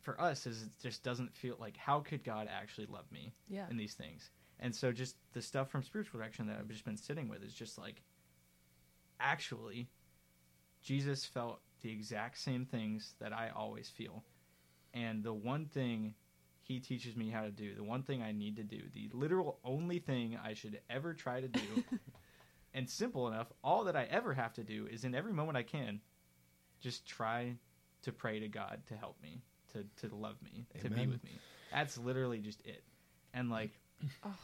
for 0.00 0.20
us 0.20 0.46
is 0.46 0.62
it 0.62 0.68
just 0.82 1.02
doesn't 1.02 1.34
feel 1.34 1.56
like 1.58 1.76
how 1.76 2.00
could 2.00 2.24
God 2.24 2.48
actually 2.50 2.86
love 2.86 3.10
me 3.10 3.32
Yeah. 3.48 3.66
in 3.70 3.76
these 3.76 3.94
things? 3.94 4.30
And 4.60 4.74
so 4.74 4.92
just 4.92 5.16
the 5.32 5.42
stuff 5.42 5.70
from 5.70 5.82
spiritual 5.82 6.18
direction 6.18 6.46
that 6.46 6.58
I've 6.58 6.68
just 6.68 6.84
been 6.84 6.96
sitting 6.96 7.28
with 7.28 7.42
is 7.42 7.54
just 7.54 7.78
like 7.78 8.02
actually 9.20 9.88
Jesus 10.82 11.24
felt 11.24 11.60
the 11.84 11.92
exact 11.92 12.38
same 12.38 12.64
things 12.64 13.12
that 13.20 13.32
I 13.34 13.50
always 13.54 13.90
feel. 13.90 14.24
And 14.94 15.22
the 15.22 15.34
one 15.34 15.66
thing 15.66 16.14
he 16.62 16.80
teaches 16.80 17.14
me 17.14 17.28
how 17.28 17.42
to 17.42 17.50
do, 17.50 17.74
the 17.74 17.84
one 17.84 18.02
thing 18.02 18.22
I 18.22 18.32
need 18.32 18.56
to 18.56 18.62
do, 18.62 18.80
the 18.94 19.10
literal 19.12 19.58
only 19.62 19.98
thing 19.98 20.38
I 20.42 20.54
should 20.54 20.80
ever 20.88 21.12
try 21.12 21.42
to 21.42 21.48
do, 21.48 21.84
and 22.74 22.88
simple 22.88 23.28
enough, 23.28 23.52
all 23.62 23.84
that 23.84 23.96
I 23.96 24.04
ever 24.04 24.32
have 24.32 24.54
to 24.54 24.64
do 24.64 24.86
is 24.90 25.04
in 25.04 25.14
every 25.14 25.34
moment 25.34 25.58
I 25.58 25.62
can, 25.62 26.00
just 26.80 27.06
try 27.06 27.54
to 28.00 28.12
pray 28.12 28.40
to 28.40 28.48
God 28.48 28.80
to 28.88 28.96
help 28.96 29.16
me, 29.22 29.42
to, 29.74 29.84
to 30.08 30.14
love 30.14 30.36
me, 30.42 30.64
to 30.80 30.88
be 30.88 31.06
with 31.06 31.22
me. 31.22 31.38
That's 31.70 31.98
literally 31.98 32.38
just 32.38 32.64
it. 32.64 32.82
And 33.34 33.50
like, 33.50 33.78
Oh. 34.24 34.34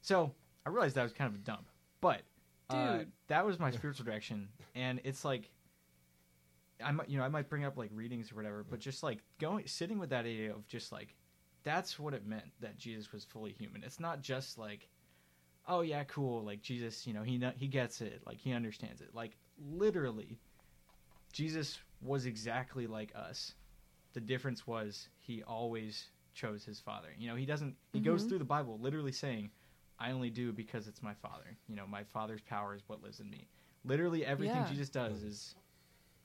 so 0.00 0.32
I 0.64 0.70
realized 0.70 0.94
that 0.94 1.02
was 1.02 1.12
kind 1.12 1.28
of 1.28 1.40
a 1.40 1.44
dump, 1.44 1.66
but 2.00 2.22
uh, 2.70 2.98
Dude. 2.98 3.12
that 3.26 3.44
was 3.44 3.58
my 3.58 3.70
spiritual 3.72 4.04
direction, 4.04 4.48
and 4.76 5.00
it's 5.02 5.24
like 5.24 5.50
I 6.82 6.92
might, 6.92 7.08
you 7.08 7.18
know, 7.18 7.24
I 7.24 7.28
might 7.28 7.48
bring 7.48 7.64
up 7.64 7.76
like 7.76 7.90
readings 7.92 8.30
or 8.32 8.36
whatever, 8.36 8.64
but 8.68 8.78
just 8.80 9.02
like 9.02 9.18
going, 9.38 9.66
sitting 9.66 9.98
with 9.98 10.10
that 10.10 10.24
idea 10.24 10.52
of 10.52 10.66
just 10.68 10.92
like 10.92 11.14
that's 11.64 11.98
what 11.98 12.14
it 12.14 12.24
meant 12.26 12.52
that 12.60 12.78
Jesus 12.78 13.12
was 13.12 13.24
fully 13.24 13.52
human. 13.52 13.82
It's 13.82 14.00
not 14.00 14.22
just 14.22 14.58
like, 14.58 14.88
oh 15.66 15.80
yeah, 15.80 16.04
cool, 16.04 16.44
like 16.44 16.62
Jesus, 16.62 17.06
you 17.06 17.12
know, 17.12 17.22
he 17.22 17.36
kno- 17.38 17.52
he 17.56 17.66
gets 17.66 18.00
it, 18.00 18.22
like 18.26 18.38
he 18.38 18.52
understands 18.52 19.00
it, 19.00 19.14
like 19.14 19.36
literally, 19.58 20.38
Jesus 21.32 21.78
was 22.00 22.26
exactly 22.26 22.86
like 22.86 23.12
us. 23.14 23.54
The 24.12 24.20
difference 24.20 24.66
was 24.66 25.08
he 25.18 25.42
always 25.42 26.06
chose 26.34 26.64
his 26.64 26.80
father. 26.80 27.08
You 27.18 27.28
know, 27.28 27.34
he 27.36 27.44
doesn't. 27.44 27.76
He 27.92 28.00
goes 28.00 28.24
Mhm. 28.24 28.28
through 28.28 28.38
the 28.38 28.44
Bible 28.44 28.78
literally 28.78 29.12
saying, 29.12 29.50
"I 29.98 30.12
only 30.12 30.30
do 30.30 30.52
because 30.52 30.86
it's 30.88 31.02
my 31.02 31.14
father." 31.14 31.56
You 31.68 31.74
know, 31.76 31.86
my 31.86 32.04
father's 32.04 32.40
power 32.42 32.74
is 32.74 32.82
what 32.88 33.02
lives 33.02 33.20
in 33.20 33.28
me. 33.28 33.48
Literally 33.84 34.24
everything 34.24 34.62
Yeah. 34.62 34.68
Jesus 34.68 34.88
does 34.88 35.22
is 35.22 35.54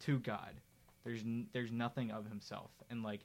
to 0.06 0.20
God. 0.20 0.62
There's 1.04 1.22
n- 1.22 1.48
there's 1.52 1.72
nothing 1.72 2.12
of 2.12 2.28
himself, 2.28 2.72
and 2.90 3.04
like, 3.04 3.22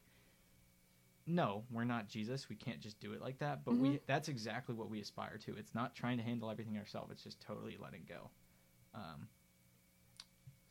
no, 1.27 1.65
we're 1.71 1.85
not 1.85 2.09
Jesus. 2.09 2.49
We 2.49 2.57
can't 2.57 2.81
just 2.81 2.99
do 3.01 3.13
it 3.13 3.21
like 3.21 3.39
that. 3.39 3.65
But 3.65 3.77
we 3.77 4.01
that's 4.07 4.29
exactly 4.29 4.75
what 4.75 4.91
we 4.91 5.01
aspire 5.01 5.39
to. 5.45 5.57
It's 5.57 5.75
not 5.75 5.95
trying 5.95 6.17
to 6.19 6.25
handle 6.25 6.51
everything 6.51 6.77
ourselves. 6.79 7.13
It's 7.13 7.23
just 7.23 7.41
totally 7.41 7.77
letting 7.81 8.03
go. 8.09 8.31
Um, 8.95 9.29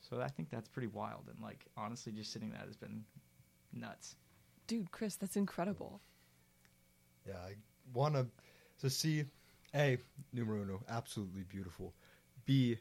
so 0.02 0.22
I 0.22 0.28
think 0.28 0.50
that's 0.50 0.68
pretty 0.68 0.88
wild, 0.88 1.30
and 1.30 1.42
like 1.42 1.66
honestly, 1.78 2.12
just 2.12 2.32
sitting 2.32 2.52
that 2.52 2.66
has 2.66 2.76
been 2.76 3.04
nuts. 3.74 4.16
Dude, 4.68 4.92
Chris, 4.92 5.16
that's 5.16 5.38
incredible. 5.38 6.02
Yeah, 7.26 7.36
I 7.36 7.56
want 7.94 8.16
to 8.16 8.28
to 8.82 8.90
see 8.90 9.26
a 9.76 9.98
numero 10.34 10.62
uno, 10.62 10.84
absolutely 10.90 11.44
beautiful. 11.44 11.94
B, 12.46 12.78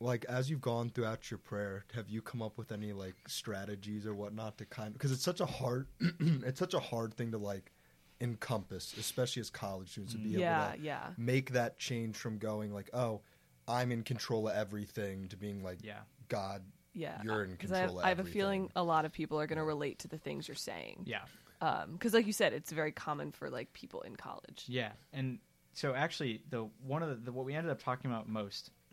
like 0.00 0.24
as 0.26 0.48
you've 0.48 0.60
gone 0.60 0.90
throughout 0.90 1.30
your 1.30 1.38
prayer, 1.38 1.84
have 1.94 2.08
you 2.08 2.22
come 2.22 2.40
up 2.42 2.56
with 2.58 2.70
any 2.72 2.92
like 2.92 3.16
strategies 3.26 4.06
or 4.06 4.14
whatnot 4.14 4.58
to 4.58 4.64
kind 4.66 4.92
because 4.92 5.10
it's 5.12 5.24
such 5.24 5.40
a 5.40 5.46
hard, 5.46 5.88
it's 6.20 6.58
such 6.58 6.74
a 6.74 6.78
hard 6.80 7.14
thing 7.14 7.32
to 7.32 7.38
like 7.38 7.72
encompass, 8.20 8.94
especially 8.98 9.40
as 9.40 9.50
college 9.50 9.90
students, 9.90 10.12
to 10.14 10.18
be 10.18 10.30
Yeah, 10.30 10.68
able 10.70 10.76
to 10.76 10.80
yeah. 10.82 11.10
make 11.16 11.52
that 11.52 11.78
change 11.78 12.16
from 12.16 12.38
going 12.38 12.72
like, 12.72 12.90
oh, 12.94 13.22
I'm 13.66 13.92
in 13.92 14.02
control 14.02 14.48
of 14.48 14.54
everything 14.56 15.28
to 15.28 15.36
being 15.36 15.62
like, 15.62 15.78
Yeah, 15.82 16.00
God, 16.28 16.62
Yeah. 16.94 17.20
You're 17.22 17.44
in 17.44 17.52
uh, 17.52 17.56
'Cause 17.56 17.72
I 17.72 17.78
have, 17.78 17.86
control 17.88 17.98
of 18.00 18.04
I 18.06 18.08
have 18.08 18.18
a 18.20 18.24
feeling 18.24 18.70
a 18.76 18.82
lot 18.82 19.04
of 19.04 19.12
people 19.12 19.40
are 19.40 19.46
going 19.46 19.58
to 19.58 19.64
relate 19.64 19.98
to 20.00 20.08
the 20.08 20.18
things 20.18 20.48
you're 20.48 20.54
saying. 20.54 21.04
yeah, 21.06 21.22
um, 21.60 21.92
Because, 21.92 22.14
like 22.14 22.26
you 22.26 22.32
said, 22.32 22.52
it's 22.52 22.70
very 22.72 22.92
common 22.92 23.30
for 23.32 23.50
like 23.50 23.72
people 23.72 24.00
in 24.02 24.16
college. 24.16 24.64
yeah. 24.68 24.92
And 25.12 25.38
so 25.74 25.94
actually, 25.94 26.42
the 26.50 26.68
one 26.82 27.02
of 27.02 27.08
the, 27.10 27.16
the 27.16 27.32
what 27.32 27.44
we 27.44 27.54
ended 27.54 27.70
up 27.70 27.82
talking 27.82 28.10
about 28.10 28.28
most 28.28 28.70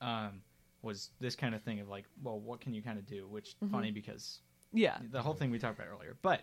um, 0.00 0.42
was 0.82 1.10
this 1.20 1.36
kind 1.36 1.54
of 1.54 1.62
thing 1.62 1.80
of 1.80 1.88
like, 1.88 2.04
well, 2.22 2.38
what 2.40 2.60
can 2.60 2.72
you 2.74 2.82
kind 2.82 2.98
of 2.98 3.06
do? 3.06 3.26
Which 3.28 3.56
Mm-hmm. 3.62 3.72
funny 3.72 3.90
because 3.90 4.40
Yeah. 4.72 4.98
the 5.10 5.20
whole 5.22 5.34
thing 5.34 5.50
we 5.50 5.58
talked 5.58 5.78
about 5.78 5.90
earlier. 5.92 6.16
But 6.22 6.42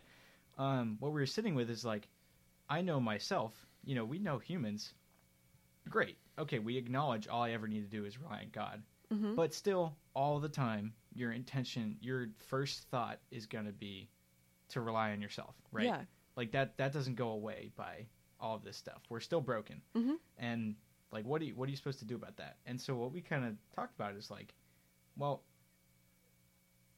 um, 0.58 0.98
what 1.00 1.12
we 1.12 1.20
were 1.22 1.26
sitting 1.26 1.56
with 1.56 1.70
is 1.70 1.84
like, 1.86 2.08
I 2.70 2.82
know 2.82 3.00
myself. 3.00 3.54
You 3.84 3.96
know, 3.96 4.06
we 4.06 4.20
know 4.20 4.38
humans. 4.40 4.94
Great. 5.90 6.18
Okay, 6.38 6.60
we 6.60 6.78
acknowledge 6.78 7.28
all 7.28 7.44
I 7.44 7.52
ever 7.52 7.68
need 7.68 7.82
to 7.82 7.90
do 7.90 8.06
is 8.06 8.20
rely 8.20 8.40
on 8.40 8.50
God. 8.52 8.84
Mhm. 9.12 9.36
But 9.36 9.54
still, 9.54 9.96
all 10.14 10.40
the 10.40 10.50
time, 10.50 10.94
your 11.14 11.32
intention, 11.32 11.98
your 12.02 12.28
first 12.38 12.84
thought 12.90 13.20
is 13.32 13.46
going 13.46 13.66
to 13.66 13.72
be 13.72 14.10
to 14.70 14.82
rely 14.82 15.12
on 15.14 15.22
yourself, 15.22 15.56
right? 15.72 15.86
Yeah. 15.86 16.02
Like 16.36 16.52
that 16.52 16.78
that 16.78 16.92
doesn't 16.92 17.16
go 17.16 17.30
away 17.30 17.72
by 17.76 18.06
all 18.40 18.56
of 18.56 18.64
this 18.64 18.76
stuff. 18.78 19.02
We're 19.10 19.22
still 19.22 19.42
broken. 19.42 19.82
Mhm. 19.96 20.18
And 20.38 20.76
like 21.12 21.26
what 21.26 21.42
are 21.42 21.46
you 21.46 21.56
what 21.56 21.68
are 21.68 21.72
you 21.72 21.78
supposed 21.78 22.00
to 22.00 22.06
do 22.06 22.16
about 22.16 22.38
that? 22.38 22.58
And 22.66 22.80
so 22.80 22.96
what 22.96 23.12
we 23.12 23.22
kind 23.22 23.46
of 23.46 23.54
talked 23.76 23.96
about 23.96 24.16
is 24.16 24.30
like 24.30 24.54
well 25.18 25.44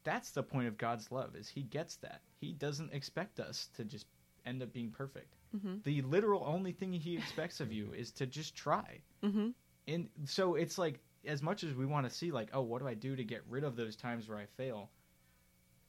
that's 0.03 0.31
the 0.31 0.43
point 0.43 0.67
of 0.67 0.77
God's 0.77 1.11
love 1.11 1.35
is 1.35 1.49
he 1.49 1.63
gets 1.63 1.97
that. 1.97 2.21
He 2.39 2.53
doesn't 2.53 2.93
expect 2.93 3.39
us 3.39 3.69
to 3.75 3.83
just 3.83 4.05
end 4.45 4.63
up 4.63 4.71
being 4.71 4.91
perfect. 4.91 5.35
Mhm. 5.55 5.83
The 5.83 6.01
literal 6.03 6.43
only 6.45 6.71
thing 6.71 6.93
he 6.93 7.17
expects 7.17 7.59
of 7.59 7.71
you 7.71 7.91
is 7.93 8.11
to 8.13 8.25
just 8.25 8.55
try. 8.55 9.01
Mhm. 9.21 9.53
And 9.87 10.09
so 10.25 10.55
it's 10.55 10.77
like 10.77 11.01
as 11.25 11.41
much 11.43 11.63
as 11.63 11.73
we 11.75 11.85
want 11.85 12.07
to 12.07 12.09
see 12.09 12.31
like, 12.31 12.49
oh, 12.53 12.61
what 12.61 12.81
do 12.81 12.87
I 12.87 12.93
do 12.93 13.15
to 13.15 13.23
get 13.23 13.45
rid 13.47 13.63
of 13.65 13.75
those 13.75 13.95
times 13.97 14.27
where 14.29 14.37
I 14.37 14.45
fail? 14.45 14.89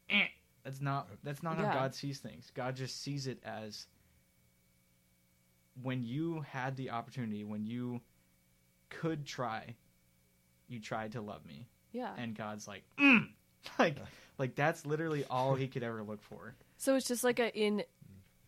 Eh, 0.08 0.26
that's 0.64 0.80
not 0.80 1.08
that's 1.22 1.42
not 1.42 1.56
Yeah. 1.56 1.68
how 1.68 1.74
God 1.74 1.94
sees 1.94 2.18
things. 2.18 2.50
God 2.50 2.74
just 2.74 3.00
sees 3.00 3.26
it 3.28 3.42
as 3.44 3.86
when 5.80 6.02
you 6.02 6.40
had 6.40 6.76
the 6.76 6.90
opportunity, 6.90 7.44
when 7.44 7.64
you 7.64 8.02
could 8.90 9.24
try, 9.26 9.74
you 10.68 10.80
tried 10.80 11.12
to 11.12 11.20
love 11.20 11.44
me. 11.46 11.68
Yeah. 11.92 12.12
And 12.16 12.36
God's 12.36 12.68
like, 12.68 12.84
mm! 12.98 13.28
like 13.78 13.96
like 14.38 14.54
that's 14.54 14.86
literally 14.86 15.24
all 15.28 15.54
he 15.54 15.68
could 15.68 15.82
ever 15.82 16.02
look 16.02 16.22
for. 16.22 16.54
So 16.78 16.96
it's 16.96 17.06
just 17.06 17.24
like 17.24 17.38
a 17.38 17.54
in 17.56 17.82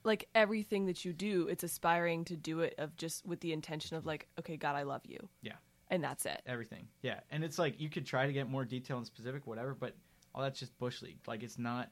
like 0.05 0.28
everything 0.35 0.87
that 0.87 1.05
you 1.05 1.12
do, 1.12 1.48
it's 1.48 1.62
aspiring 1.64 2.24
to 2.26 2.37
do 2.37 2.61
it 2.61 2.74
of 2.78 2.96
just 2.96 3.24
with 3.24 3.40
the 3.40 3.52
intention 3.52 3.96
of 3.96 4.05
like, 4.05 4.26
okay, 4.38 4.57
God, 4.57 4.74
I 4.74 4.83
love 4.83 5.02
you. 5.05 5.28
Yeah. 5.42 5.52
And 5.88 6.02
that's 6.02 6.26
it. 6.26 6.40
Everything. 6.46 6.88
Yeah. 7.02 7.20
And 7.31 7.44
it's 7.44 7.59
like 7.59 7.81
you 7.81 7.88
could 7.88 8.07
try 8.07 8.26
to 8.26 8.33
get 8.33 8.48
more 8.48 8.64
detail 8.64 8.96
and 8.96 9.07
specific, 9.07 9.46
whatever, 9.46 9.74
but 9.74 9.94
all 10.35 10.42
that's 10.42 10.59
just 10.59 10.76
bush 10.78 11.02
league. 11.02 11.18
Like 11.26 11.42
it's 11.42 11.59
not 11.59 11.90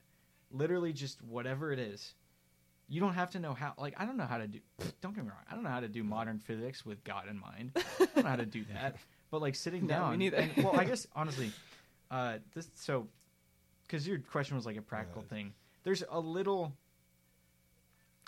literally 0.51 0.93
just 0.93 1.23
whatever 1.23 1.73
it 1.73 1.79
is. 1.79 2.15
You 2.93 3.01
don't 3.01 3.15
have 3.15 3.31
to 3.31 3.39
know 3.39 3.55
how 3.55 3.73
like 3.79 3.95
I 3.97 4.05
don't 4.05 4.17
know 4.19 4.27
how 4.27 4.39
to 4.39 4.47
do 4.49 4.59
don't 5.01 5.15
get 5.15 5.25
me 5.25 5.31
wrong. 5.31 5.39
I 5.51 5.55
don't 5.55 5.63
know 5.63 5.71
how 5.71 5.81
to 5.81 5.89
do 5.89 6.03
modern 6.05 6.39
physics 6.41 6.85
with 6.85 7.03
God 7.05 7.29
in 7.29 7.39
mind. 7.41 7.71
I 7.77 7.83
don't 8.07 8.17
know 8.25 8.31
how 8.31 8.37
to 8.37 8.45
do 8.47 8.65
that. 8.75 8.97
But 9.31 9.41
like 9.41 9.55
sitting 9.55 9.83
No, 9.87 9.95
down 9.95 10.19
neither. 10.19 10.37
and- 10.39 10.57
well, 10.65 10.79
I 10.79 10.85
guess 10.85 11.07
honestly, 11.17 11.53
uh 12.11 12.39
this 12.55 12.69
so 12.75 13.07
cuz 13.89 14.07
your 14.07 14.19
question 14.19 14.57
was 14.57 14.67
like 14.67 14.77
a 14.77 14.83
practical 14.83 15.23
Yeah. 15.23 15.37
thing. 15.37 15.53
There's 15.85 16.03
a 16.11 16.19
little 16.21 16.73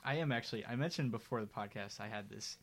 I 0.05 0.17
am 0.17 0.33
actually 0.33 0.65
I 0.67 0.77
mentioned 0.77 1.11
before 1.11 1.41
the 1.41 1.47
podcast 1.47 2.01
I 2.01 2.09
had 2.09 2.29
this 2.29 2.57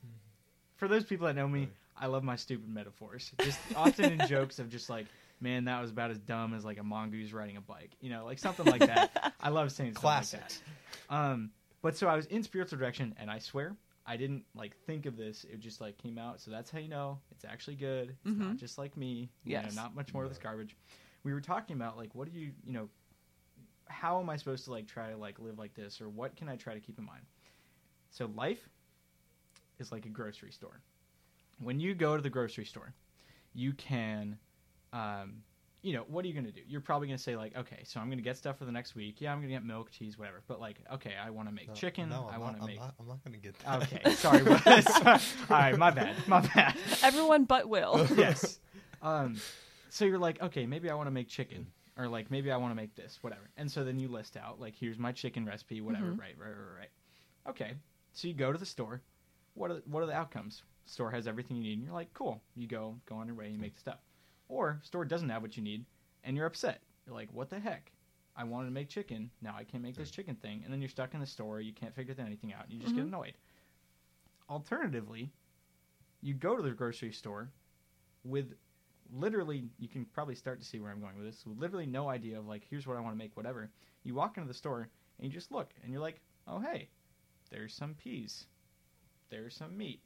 for 0.77 0.87
those 0.87 1.03
people 1.03 1.27
that 1.27 1.35
know 1.35 1.47
me, 1.47 1.59
Right. 1.61 1.69
I 2.01 2.05
love 2.05 2.23
my 2.23 2.37
stupid 2.37 2.69
metaphors. 2.69 3.31
Just 3.41 3.59
often 3.75 4.13
in 4.21 4.25
jokes 4.27 4.59
of 4.59 4.69
just 4.69 4.89
like, 4.89 5.05
man, 5.41 5.65
that 5.65 5.81
was 5.81 5.91
about 5.91 6.11
as 6.11 6.17
dumb 6.17 6.53
as 6.53 6.63
like 6.63 6.77
a 6.79 6.83
mongoose 6.83 7.33
riding 7.33 7.57
a 7.57 7.61
bike. 7.61 7.91
You 7.99 8.09
know, 8.09 8.23
like 8.23 8.39
something 8.39 8.65
like 8.65 8.85
that. 8.87 9.33
I 9.41 9.49
love 9.49 9.69
saying 9.73 9.91
stuff 9.95 10.03
like 10.05 10.13
Classics. 10.29 10.61
Um, 11.09 11.51
but 11.81 11.95
so 11.95 12.07
I 12.07 12.15
was 12.15 12.25
in 12.27 12.43
spiritual 12.43 12.77
direction, 12.77 13.15
and 13.19 13.29
I 13.29 13.39
swear 13.39 13.75
I 14.05 14.17
didn't 14.17 14.43
like 14.55 14.75
think 14.85 15.05
of 15.05 15.17
this. 15.17 15.45
It 15.45 15.59
just 15.59 15.81
like 15.81 15.97
came 15.97 16.17
out. 16.17 16.41
So 16.41 16.51
that's 16.51 16.71
how 16.71 16.79
you 16.79 16.87
know 16.89 17.19
it's 17.31 17.45
actually 17.45 17.75
good. 17.75 18.15
It's 18.25 18.35
not 18.37 18.53
Mhm. 18.53 18.57
just 18.57 18.77
like 18.77 18.97
me. 18.97 19.29
You 19.43 19.53
know, 19.55 19.69
not 19.75 19.95
much 19.95 20.13
more 20.13 20.23
of 20.23 20.29
this 20.29 20.39
garbage. 20.39 20.75
We 21.23 21.33
were 21.33 21.41
talking 21.41 21.75
about 21.75 21.97
like, 21.97 22.15
what 22.15 22.31
do 22.31 22.39
you, 22.39 22.53
you 22.63 22.73
know, 22.73 22.89
how 23.85 24.19
am 24.19 24.29
I 24.29 24.37
supposed 24.37 24.65
to 24.65 24.71
like 24.71 24.87
try 24.87 25.09
to 25.09 25.17
like 25.17 25.39
live 25.39 25.59
like 25.59 25.73
this, 25.73 26.01
or 26.01 26.09
what 26.09 26.35
can 26.35 26.49
I 26.49 26.55
try 26.55 26.73
to 26.73 26.79
keep 26.79 26.97
in 26.97 27.05
mind? 27.05 27.25
So 28.09 28.25
life 28.35 28.69
is 29.79 29.91
like 29.91 30.05
a 30.05 30.09
grocery 30.09 30.51
store. 30.51 30.81
When 31.59 31.79
you 31.79 31.93
go 31.93 32.15
to 32.15 32.21
the 32.21 32.29
grocery 32.29 32.65
store, 32.65 32.93
you 33.53 33.73
can, 33.73 34.37
um, 34.93 35.43
you 35.81 35.93
know, 35.93 36.03
what 36.07 36.25
are 36.25 36.27
you 36.27 36.33
going 36.33 36.45
to 36.45 36.51
do? 36.51 36.61
You're 36.67 36.81
probably 36.81 37.07
going 37.07 37.17
to 37.17 37.23
say 37.23 37.37
like, 37.37 37.55
okay, 37.55 37.83
so 37.85 37.99
I'm 37.99 38.07
going 38.07 38.17
to 38.17 38.23
get 38.23 38.35
stuff 38.37 38.57
for 38.57 38.65
the 38.65 38.71
next 38.71 38.95
week. 38.95 39.21
Yeah, 39.21 39.31
I'm 39.31 39.37
going 39.39 39.47
to 39.47 39.53
get 39.53 39.63
milk, 39.63 39.91
cheese, 39.91 40.17
whatever. 40.17 40.41
But 40.47 40.59
like, 40.59 40.77
okay, 40.93 41.13
I 41.23 41.29
want 41.29 41.47
to 41.47 41.53
make 41.53 41.69
No, 41.69 41.73
chicken. 41.73 42.09
No, 42.09 42.27
I 42.29 42.35
I'm 42.35 42.41
want 42.41 42.59
to 42.59 42.65
make. 42.65 42.79
Not, 42.79 42.95
I'm 42.99 43.07
not 43.07 43.23
going 43.23 43.33
to 43.33 43.39
get 43.39 43.57
that. 43.59 43.83
Okay, 43.83 44.13
sorry. 44.15 44.43
Wes. 44.43 44.87
All 45.49 45.57
right, 45.57 45.77
my 45.77 45.91
bad. 45.91 46.15
My 46.27 46.41
bad. 46.41 46.75
Everyone 47.03 47.45
but 47.45 47.69
Will. 47.69 48.05
yes. 48.17 48.59
Um, 49.01 49.37
so 49.89 50.03
you're 50.05 50.19
like, 50.19 50.41
okay, 50.41 50.65
maybe 50.65 50.89
I 50.89 50.95
want 50.95 51.07
to 51.07 51.11
make 51.11 51.29
chicken, 51.29 51.67
or 51.97 52.07
like 52.09 52.29
maybe 52.29 52.51
I 52.51 52.57
want 52.57 52.71
to 52.71 52.75
make 52.75 52.95
this, 52.95 53.17
whatever. 53.21 53.49
And 53.55 53.71
so 53.71 53.83
then 53.85 53.99
you 53.99 54.09
list 54.09 54.35
out 54.35 54.59
like, 54.59 54.75
here's 54.75 54.99
my 54.99 55.13
chicken 55.13 55.45
recipe, 55.45 55.79
whatever. 55.79 56.07
Mhm. 56.07 56.19
Right, 56.19 56.35
right, 56.37 56.49
right, 56.49 56.77
right. 56.79 56.89
Okay. 57.49 57.73
So 58.11 58.27
you 58.27 58.33
go 58.33 58.51
to 58.51 58.57
the 58.57 58.65
store. 58.65 59.01
What 59.53 59.71
are 59.71 59.81
what 59.85 60.03
are 60.03 60.07
the 60.07 60.13
outcomes? 60.13 60.63
Store 60.85 61.11
has 61.11 61.27
everything 61.27 61.55
you 61.57 61.63
need, 61.63 61.77
and 61.77 61.83
you're 61.85 61.93
like, 61.93 62.13
cool. 62.13 62.41
You 62.55 62.67
go 62.67 62.95
go 63.07 63.15
on 63.15 63.27
your 63.27 63.35
way, 63.35 63.49
you 63.49 63.57
make 63.57 63.75
the 63.75 63.79
stuff. 63.79 63.99
Or 64.49 64.79
store 64.83 65.05
doesn't 65.05 65.29
have 65.29 65.41
what 65.41 65.55
you 65.55 65.63
need, 65.63 65.85
and 66.23 66.35
you're 66.35 66.45
upset. 66.47 66.81
You're 67.05 67.15
like, 67.15 67.29
what 67.31 67.49
the 67.49 67.59
heck? 67.59 67.91
I 68.35 68.43
wanted 68.43 68.65
to 68.67 68.71
make 68.73 68.89
chicken. 68.89 69.29
Now 69.41 69.55
I 69.57 69.63
can't 69.63 69.83
make 69.83 69.95
this 69.95 70.11
chicken 70.11 70.35
thing, 70.35 70.61
and 70.63 70.73
then 70.73 70.81
you're 70.81 70.89
stuck 70.89 71.13
in 71.13 71.19
the 71.19 71.25
store. 71.25 71.61
You 71.61 71.73
can't 71.73 71.95
figure 71.95 72.15
anything 72.19 72.53
out. 72.53 72.65
And 72.65 72.73
you 72.73 72.79
just 72.79 72.95
get 72.95 73.03
Mhm. 73.05 73.07
annoyed. 73.09 73.37
Alternatively, 74.49 75.31
you 76.21 76.33
go 76.33 76.55
to 76.55 76.63
the 76.63 76.71
grocery 76.71 77.11
store 77.11 77.51
with 78.23 78.57
literally 79.11 79.69
you 79.77 79.87
can 79.87 80.05
probably 80.05 80.35
start 80.35 80.59
to 80.59 80.65
see 80.65 80.79
where 80.79 80.91
I'm 80.91 80.99
going 80.99 81.15
with 81.17 81.25
this. 81.25 81.45
With 81.45 81.57
literally 81.57 81.85
no 81.85 82.09
idea 82.09 82.37
of 82.39 82.47
like 82.47 82.63
here's 82.63 82.87
what 82.87 82.97
I 82.97 82.99
want 83.01 83.13
to 83.13 83.17
make, 83.17 83.35
whatever. 83.37 83.71
You 84.03 84.15
walk 84.15 84.37
into 84.37 84.47
the 84.47 84.53
store 84.53 84.89
and 85.17 85.27
you 85.27 85.31
just 85.31 85.51
look 85.51 85.73
and 85.83 85.91
you're 85.91 86.01
like, 86.01 86.21
oh 86.47 86.59
hey, 86.59 86.89
there's 87.49 87.73
some 87.73 87.93
peas, 87.95 88.47
there's 89.29 89.55
some 89.55 89.77
meat. 89.77 90.01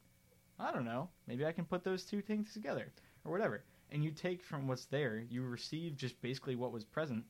I 0.59 0.71
don't 0.71 0.85
know, 0.85 1.09
maybe 1.27 1.45
I 1.45 1.51
can 1.51 1.65
put 1.65 1.83
those 1.83 2.05
two 2.05 2.21
things 2.21 2.53
together 2.53 2.91
or 3.25 3.31
whatever. 3.31 3.63
And 3.93 4.03
you 4.03 4.11
take 4.11 4.43
from 4.43 4.67
what's 4.67 4.85
there, 4.85 5.23
you 5.29 5.43
receive 5.43 5.95
just 5.95 6.19
basically 6.21 6.55
what 6.55 6.73
was 6.73 6.83
present. 6.83 7.23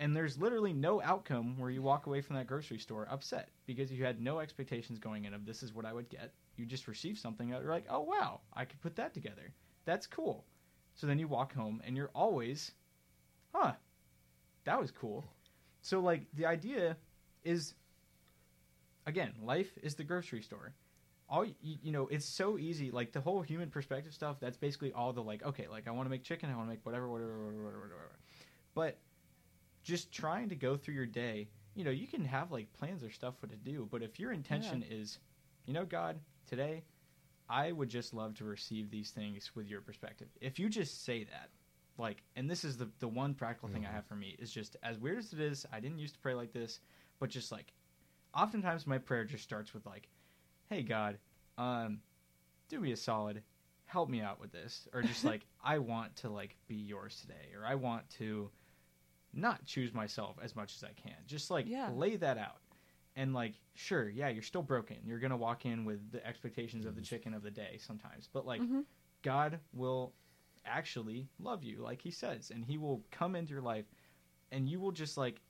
And 0.00 0.16
there's 0.16 0.36
literally 0.36 0.72
no 0.72 1.00
outcome 1.00 1.56
where 1.56 1.70
you 1.70 1.80
walk 1.80 2.06
away 2.06 2.20
from 2.20 2.34
that 2.34 2.48
grocery 2.48 2.78
store 2.78 3.06
upset 3.08 3.50
because 3.66 3.92
you 3.92 4.04
had 4.04 4.20
no 4.20 4.40
expectations 4.40 4.98
going 4.98 5.26
in 5.26 5.32
of 5.32 5.46
this 5.46 5.62
is 5.62 5.72
what 5.72 5.84
I 5.84 5.92
would 5.92 6.08
get. 6.08 6.34
You 6.56 6.66
just 6.66 6.88
receive 6.88 7.18
something 7.18 7.50
that 7.50 7.62
you're 7.62 7.70
like, 7.70 7.86
oh 7.88 8.00
wow, 8.00 8.40
I 8.52 8.64
could 8.64 8.80
put 8.80 8.96
that 8.96 9.14
together. 9.14 9.54
That's 9.84 10.08
cool. 10.08 10.44
So 10.96 11.06
then 11.06 11.20
you 11.20 11.28
walk 11.28 11.54
home 11.54 11.80
and 11.84 11.96
you're 11.96 12.10
always, 12.14 12.72
huh, 13.54 13.74
that 14.64 14.80
was 14.80 14.90
cool. 14.90 15.24
So, 15.82 16.00
like, 16.00 16.26
the 16.34 16.46
idea 16.46 16.96
is, 17.44 17.74
again, 19.06 19.32
life 19.42 19.78
is 19.82 19.94
the 19.94 20.04
grocery 20.04 20.42
store. 20.42 20.74
All 21.32 21.46
you, 21.46 21.54
you 21.62 21.92
know, 21.92 22.08
it's 22.08 22.26
so 22.26 22.58
easy. 22.58 22.90
Like 22.90 23.12
the 23.12 23.20
whole 23.20 23.40
human 23.40 23.70
perspective 23.70 24.12
stuff. 24.12 24.36
That's 24.38 24.58
basically 24.58 24.92
all 24.92 25.14
the 25.14 25.22
like. 25.22 25.42
Okay, 25.42 25.66
like 25.66 25.88
I 25.88 25.90
want 25.90 26.06
to 26.06 26.10
make 26.10 26.22
chicken. 26.22 26.50
I 26.50 26.54
want 26.54 26.68
to 26.68 26.70
make 26.70 26.84
whatever, 26.84 27.08
whatever, 27.08 27.44
whatever, 27.46 27.64
whatever, 27.64 27.80
whatever. 27.80 28.18
But 28.74 28.98
just 29.82 30.12
trying 30.12 30.50
to 30.50 30.54
go 30.54 30.76
through 30.76 30.94
your 30.94 31.06
day. 31.06 31.48
You 31.74 31.84
know, 31.84 31.90
you 31.90 32.06
can 32.06 32.22
have 32.26 32.52
like 32.52 32.70
plans 32.74 33.02
or 33.02 33.10
stuff 33.10 33.34
what 33.40 33.50
to 33.50 33.56
do. 33.56 33.88
But 33.90 34.02
if 34.02 34.20
your 34.20 34.32
intention 34.32 34.84
is, 34.88 35.20
you 35.64 35.72
know, 35.72 35.86
God, 35.86 36.18
today 36.46 36.84
I 37.48 37.72
would 37.72 37.88
just 37.88 38.12
love 38.12 38.34
to 38.34 38.44
receive 38.44 38.90
these 38.90 39.10
things 39.10 39.50
with 39.54 39.68
your 39.68 39.80
perspective. 39.80 40.28
If 40.40 40.58
you 40.58 40.68
just 40.68 41.04
say 41.04 41.24
that, 41.24 41.48
like, 41.98 42.22
and 42.36 42.50
this 42.50 42.62
is 42.62 42.76
the 42.76 42.90
the 42.98 43.08
one 43.08 43.32
practical 43.34 43.70
thing 43.70 43.86
I 43.86 43.90
have 43.90 44.04
for 44.06 44.16
me 44.16 44.36
is 44.38 44.52
just 44.52 44.76
as 44.82 44.98
weird 44.98 45.18
as 45.18 45.32
it 45.32 45.40
is. 45.40 45.64
I 45.72 45.80
didn't 45.80 45.98
used 45.98 46.14
to 46.14 46.20
pray 46.20 46.34
like 46.34 46.52
this, 46.52 46.80
but 47.18 47.30
just 47.30 47.50
like, 47.50 47.72
oftentimes 48.34 48.86
my 48.86 48.98
prayer 48.98 49.24
just 49.24 49.44
starts 49.44 49.72
with 49.72 49.86
like, 49.86 50.08
"Hey 50.72 50.82
God, 50.82 51.18
um, 51.58 52.00
do 52.70 52.80
me 52.80 52.92
a 52.92 52.96
solid, 52.96 53.42
help 53.84 54.08
me 54.08 54.22
out 54.22 54.40
with 54.40 54.52
this," 54.52 54.88
or 54.94 55.02
just 55.02 55.22
like, 55.32 55.42
"I 55.62 55.76
want 55.76 56.16
to 56.16 56.30
like 56.30 56.56
be 56.66 56.76
yours 56.76 57.20
today," 57.20 57.52
or 57.54 57.66
"I 57.66 57.74
want 57.74 58.08
to 58.12 58.50
not 59.34 59.66
choose 59.66 59.92
myself 59.92 60.38
as 60.42 60.56
much 60.56 60.74
as 60.74 60.82
I 60.82 60.92
can." 60.94 61.16
Just 61.26 61.50
like 61.50 61.66
Yeah. 61.68 61.90
lay 61.90 62.16
that 62.16 62.38
out. 62.38 62.62
And 63.16 63.34
like 63.34 63.60
sure 63.74 64.08
yeah 64.08 64.28
you're 64.30 64.42
still 64.42 64.62
broken. 64.62 64.96
You're 65.04 65.18
gonna 65.18 65.36
walk 65.36 65.66
in 65.66 65.84
with 65.84 66.10
the 66.10 66.26
expectations 66.26 66.86
of 66.86 66.96
the 66.96 67.02
chicken 67.02 67.34
of 67.34 67.42
the 67.42 67.50
day 67.50 67.78
sometimes. 67.78 68.26
But 68.32 68.46
like 68.46 68.62
Mhm. 68.62 68.86
god 69.20 69.60
will 69.74 70.14
actually 70.64 71.28
love 71.38 71.62
you 71.62 71.82
like 71.82 72.00
he 72.00 72.10
says. 72.10 72.50
And 72.50 72.64
he 72.64 72.78
will 72.78 73.04
come 73.10 73.36
into 73.36 73.52
your 73.52 73.60
life 73.60 73.84
and 74.50 74.66
you 74.66 74.80
will 74.80 74.92
just 74.92 75.18
like 75.18 75.42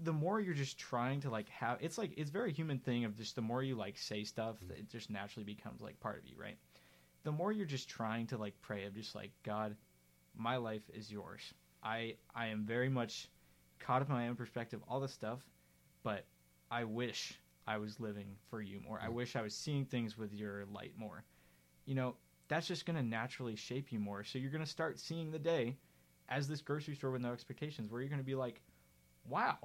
the 0.00 0.12
more 0.12 0.40
you're 0.40 0.54
just 0.54 0.78
trying 0.78 1.20
to 1.20 1.30
like 1.30 1.48
have 1.48 1.78
it's 1.80 1.98
like 1.98 2.12
it's 2.16 2.30
very 2.30 2.52
human 2.52 2.78
thing 2.78 3.04
of 3.04 3.16
just 3.16 3.36
the 3.36 3.42
more 3.42 3.62
you 3.62 3.76
like 3.76 3.96
say 3.96 4.24
stuff 4.24 4.56
that 4.66 4.78
it 4.78 4.90
just 4.90 5.08
naturally 5.08 5.44
becomes 5.44 5.80
like 5.80 5.98
part 6.00 6.18
of 6.18 6.26
you 6.26 6.36
right 6.36 6.58
the 7.22 7.32
more 7.32 7.52
you're 7.52 7.64
just 7.64 7.88
trying 7.88 8.26
to 8.26 8.36
like 8.36 8.54
pray 8.60 8.84
of 8.84 8.94
just 8.94 9.14
like 9.14 9.30
god 9.44 9.76
my 10.36 10.56
life 10.56 10.82
is 10.92 11.12
yours 11.12 11.54
i 11.82 12.14
i 12.34 12.46
am 12.46 12.64
very 12.64 12.88
much 12.88 13.28
caught 13.78 14.02
up 14.02 14.08
in 14.08 14.14
my 14.14 14.28
own 14.28 14.34
perspective 14.34 14.80
all 14.88 14.98
this 14.98 15.12
stuff 15.12 15.38
but 16.04 16.26
I 16.70 16.84
wish 16.84 17.40
I 17.66 17.78
was 17.78 17.98
living 17.98 18.36
for 18.50 18.60
you 18.60 18.80
more. 18.80 19.00
I 19.02 19.08
mm. 19.08 19.14
wish 19.14 19.36
I 19.36 19.42
was 19.42 19.54
seeing 19.54 19.84
things 19.84 20.16
with 20.16 20.32
your 20.32 20.64
light 20.66 20.92
more. 20.96 21.24
You 21.86 21.94
know, 21.94 22.16
that's 22.48 22.66
just 22.66 22.86
going 22.86 22.96
to 22.96 23.02
naturally 23.02 23.56
shape 23.56 23.90
you 23.90 23.98
more. 23.98 24.24
So 24.24 24.38
you're 24.38 24.50
going 24.50 24.64
to 24.64 24.70
start 24.70 24.98
seeing 24.98 25.30
the 25.30 25.38
day 25.38 25.76
as 26.28 26.46
this 26.46 26.60
grocery 26.60 26.94
store 26.94 27.10
with 27.10 27.22
no 27.22 27.32
expectations, 27.32 27.90
where 27.90 28.00
you're 28.00 28.10
going 28.10 28.20
to 28.20 28.24
be 28.24 28.34
like, 28.34 28.60
wow. 29.28 29.58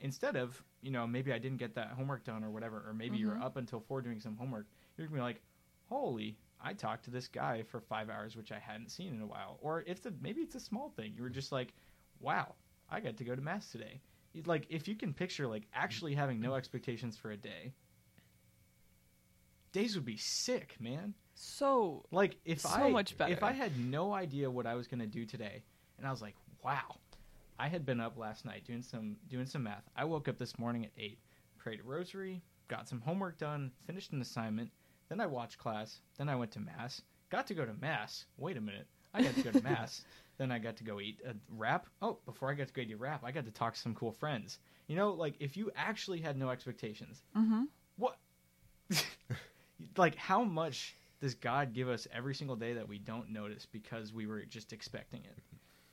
Instead 0.00 0.36
of, 0.36 0.62
you 0.80 0.90
know, 0.90 1.06
maybe 1.06 1.32
I 1.32 1.38
didn't 1.38 1.58
get 1.58 1.74
that 1.74 1.88
homework 1.90 2.24
done 2.24 2.44
or 2.44 2.50
whatever, 2.50 2.84
or 2.86 2.94
maybe 2.94 3.18
you're 3.18 3.34
Mhm. 3.34 3.42
up 3.42 3.56
until 3.56 3.80
four 3.80 4.00
doing 4.00 4.20
some 4.20 4.36
homework, 4.36 4.66
you're 4.96 5.06
going 5.06 5.16
to 5.16 5.20
be 5.20 5.22
like, 5.22 5.42
holy, 5.86 6.38
I 6.60 6.72
talked 6.74 7.04
to 7.06 7.10
this 7.10 7.26
guy 7.28 7.62
for 7.62 7.80
five 7.80 8.08
hours, 8.10 8.36
which 8.36 8.52
I 8.52 8.58
hadn't 8.58 8.90
seen 8.90 9.14
in 9.14 9.20
a 9.20 9.26
while. 9.26 9.58
Or 9.60 9.82
it's 9.86 10.06
a, 10.06 10.12
maybe 10.20 10.40
it's 10.42 10.54
a 10.54 10.60
small 10.60 10.90
thing. 10.90 11.14
You 11.16 11.22
were 11.22 11.30
just 11.30 11.50
like, 11.52 11.74
wow, 12.20 12.54
I 12.88 13.00
got 13.00 13.16
to 13.16 13.24
go 13.24 13.34
to 13.34 13.42
mass 13.42 13.70
today. 13.70 14.00
Like 14.46 14.66
if 14.68 14.86
you 14.86 14.94
can 14.94 15.12
picture 15.14 15.48
like 15.48 15.66
actually 15.74 16.14
having 16.14 16.40
no 16.40 16.54
expectations 16.54 17.16
for 17.16 17.30
a 17.32 17.36
day, 17.36 17.72
days 19.72 19.94
would 19.96 20.04
be 20.04 20.16
sick, 20.16 20.76
man. 20.80 21.14
So 21.34 22.04
Like 22.10 22.36
if 22.44 22.60
So 22.60 22.68
I 22.68 22.90
much 22.90 23.16
better. 23.16 23.32
if 23.32 23.42
I 23.42 23.52
had 23.52 23.78
no 23.78 24.12
idea 24.12 24.50
what 24.50 24.66
I 24.66 24.74
was 24.74 24.86
going 24.86 25.00
to 25.00 25.06
do 25.06 25.24
today 25.24 25.62
and 25.96 26.06
I 26.06 26.10
was 26.10 26.22
like, 26.22 26.34
"Wow. 26.62 26.96
I 27.58 27.68
had 27.68 27.84
been 27.84 28.00
up 28.00 28.16
last 28.16 28.44
night 28.44 28.64
doing 28.64 28.82
some 28.82 29.16
doing 29.28 29.46
some 29.46 29.64
math. 29.64 29.88
I 29.96 30.04
woke 30.04 30.28
up 30.28 30.38
this 30.38 30.58
morning 30.58 30.84
at 30.84 30.92
8, 30.96 31.18
prayed 31.58 31.80
a 31.80 31.82
rosary, 31.82 32.42
got 32.68 32.88
some 32.88 33.00
homework 33.00 33.38
done, 33.38 33.72
finished 33.86 34.12
an 34.12 34.20
assignment, 34.20 34.70
then 35.08 35.20
I 35.20 35.26
watched 35.26 35.58
class, 35.58 36.00
then 36.18 36.28
I 36.28 36.36
went 36.36 36.52
to 36.52 36.60
mass, 36.60 37.02
got 37.30 37.46
to 37.48 37.54
go 37.54 37.64
to 37.64 37.72
mass. 37.74 38.26
Wait 38.36 38.56
a 38.56 38.60
minute. 38.60 38.86
I 39.14 39.22
got 39.22 39.34
to 39.34 39.42
go 39.42 39.52
to 39.52 39.62
mass. 39.62 40.02
Then 40.38 40.52
I 40.52 40.60
got 40.60 40.76
to 40.76 40.84
go 40.84 41.00
eat 41.00 41.18
a 41.26 41.34
wrap. 41.50 41.86
Oh, 42.00 42.18
before 42.24 42.48
I 42.48 42.54
got 42.54 42.68
to 42.68 42.72
go 42.72 42.80
eat 42.80 42.92
a 42.92 42.96
wrap, 42.96 43.24
I 43.24 43.32
got 43.32 43.44
to 43.46 43.50
talk 43.50 43.74
to 43.74 43.80
some 43.80 43.92
cool 43.92 44.12
friends. 44.12 44.60
You 44.86 44.94
know, 44.94 45.10
like 45.10 45.34
if 45.40 45.56
you 45.56 45.72
actually 45.74 46.20
had 46.20 46.38
no 46.38 46.50
expectations, 46.50 47.22
hmm 47.34 47.64
what 47.96 48.18
like 49.96 50.14
how 50.14 50.44
much 50.44 50.94
does 51.20 51.34
god 51.34 51.74
give 51.74 51.88
us 51.88 52.06
every 52.12 52.36
single 52.36 52.54
day 52.54 52.74
that 52.74 52.88
we 52.88 52.98
don't 52.98 53.30
notice 53.30 53.66
because 53.66 54.12
we 54.12 54.26
were 54.26 54.42
just 54.42 54.72
expecting 54.72 55.24
it 55.24 55.38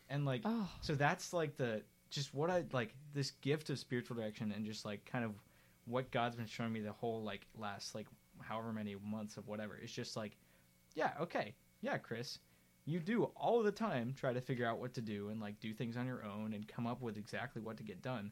and 0.09 0.25
like 0.25 0.41
Oh. 0.45 0.69
so 0.81 0.95
that's 0.95 1.33
like 1.33 1.57
the 1.57 1.81
just 2.09 2.33
what 2.33 2.49
i 2.49 2.63
like 2.71 2.93
this 3.13 3.31
gift 3.41 3.69
of 3.69 3.79
spiritual 3.79 4.15
direction 4.15 4.51
and 4.55 4.65
just 4.65 4.85
like 4.85 5.05
kind 5.05 5.25
of 5.25 5.31
what 5.85 6.11
god's 6.11 6.35
been 6.35 6.45
showing 6.45 6.73
me 6.73 6.81
the 6.81 6.91
whole 6.91 7.23
like 7.23 7.45
last 7.57 7.95
like 7.95 8.07
however 8.41 8.71
many 8.71 8.95
months 9.03 9.37
of 9.37 9.47
whatever 9.47 9.77
it's 9.81 9.91
just 9.91 10.15
like 10.15 10.37
yeah 10.95 11.11
okay 11.19 11.53
yeah 11.81 11.97
chris 11.97 12.39
you 12.85 12.99
do 12.99 13.23
all 13.35 13.63
the 13.63 13.71
time 13.71 14.13
try 14.17 14.31
to 14.33 14.41
figure 14.41 14.65
out 14.65 14.79
what 14.79 14.93
to 14.93 15.01
do 15.01 15.29
and 15.29 15.41
like 15.41 15.59
do 15.59 15.73
things 15.73 15.97
on 15.97 16.05
your 16.05 16.23
own 16.23 16.53
and 16.53 16.67
come 16.67 16.85
up 16.85 17.01
with 17.01 17.17
exactly 17.17 17.61
what 17.61 17.77
to 17.77 17.83
get 17.83 18.01
done 18.01 18.31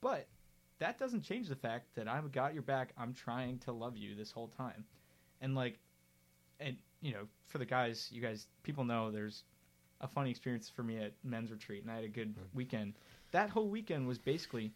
but 0.00 0.26
that 0.78 0.98
doesn't 0.98 1.22
change 1.22 1.48
the 1.48 1.54
fact 1.54 1.94
that 1.94 2.08
I've 2.08 2.32
got 2.32 2.54
your 2.54 2.64
back. 2.64 2.92
I'm 2.98 3.14
trying 3.14 3.60
to 3.60 3.72
love 3.72 3.96
you 3.96 4.16
this 4.16 4.32
whole 4.32 4.48
time. 4.48 4.84
And 5.40 5.54
like 5.54 5.78
and 6.58 6.76
you 7.00 7.12
know, 7.12 7.28
for 7.46 7.58
the 7.58 7.64
guys, 7.64 8.08
you 8.10 8.20
guys 8.20 8.48
people 8.64 8.84
know 8.84 9.10
there's 9.12 9.44
a 10.02 10.08
funny 10.08 10.30
experience 10.30 10.68
for 10.68 10.82
me 10.82 10.98
at 10.98 11.12
men's 11.22 11.50
retreat 11.50 11.82
and 11.82 11.90
I 11.90 11.96
had 11.96 12.04
a 12.04 12.08
good 12.08 12.34
mm. 12.34 12.42
weekend. 12.54 12.94
That 13.30 13.50
whole 13.50 13.68
weekend 13.68 14.06
was 14.06 14.18
basically 14.18 14.72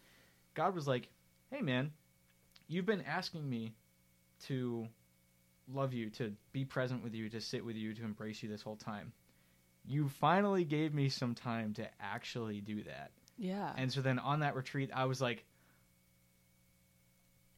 God 0.54 0.74
was 0.74 0.86
like, 0.86 1.08
"Hey 1.50 1.60
man, 1.60 1.92
you've 2.68 2.86
been 2.86 3.02
asking 3.02 3.48
me 3.48 3.74
to 4.46 4.88
love 5.72 5.92
you, 5.92 6.10
to 6.10 6.32
be 6.52 6.64
present 6.64 7.02
with 7.02 7.14
you, 7.14 7.28
to 7.30 7.40
sit 7.40 7.64
with 7.64 7.76
you, 7.76 7.92
to 7.94 8.04
embrace 8.04 8.42
you 8.42 8.48
this 8.48 8.62
whole 8.62 8.76
time. 8.76 9.12
You 9.84 10.08
finally 10.08 10.64
gave 10.64 10.94
me 10.94 11.08
some 11.08 11.34
time 11.34 11.74
to 11.74 11.88
actually 12.00 12.60
do 12.60 12.82
that." 12.84 13.10
Yeah. 13.38 13.70
And 13.76 13.92
so 13.92 14.00
then 14.00 14.18
on 14.18 14.40
that 14.40 14.54
retreat, 14.56 14.90
I 14.94 15.04
was 15.04 15.20
like, 15.20 15.44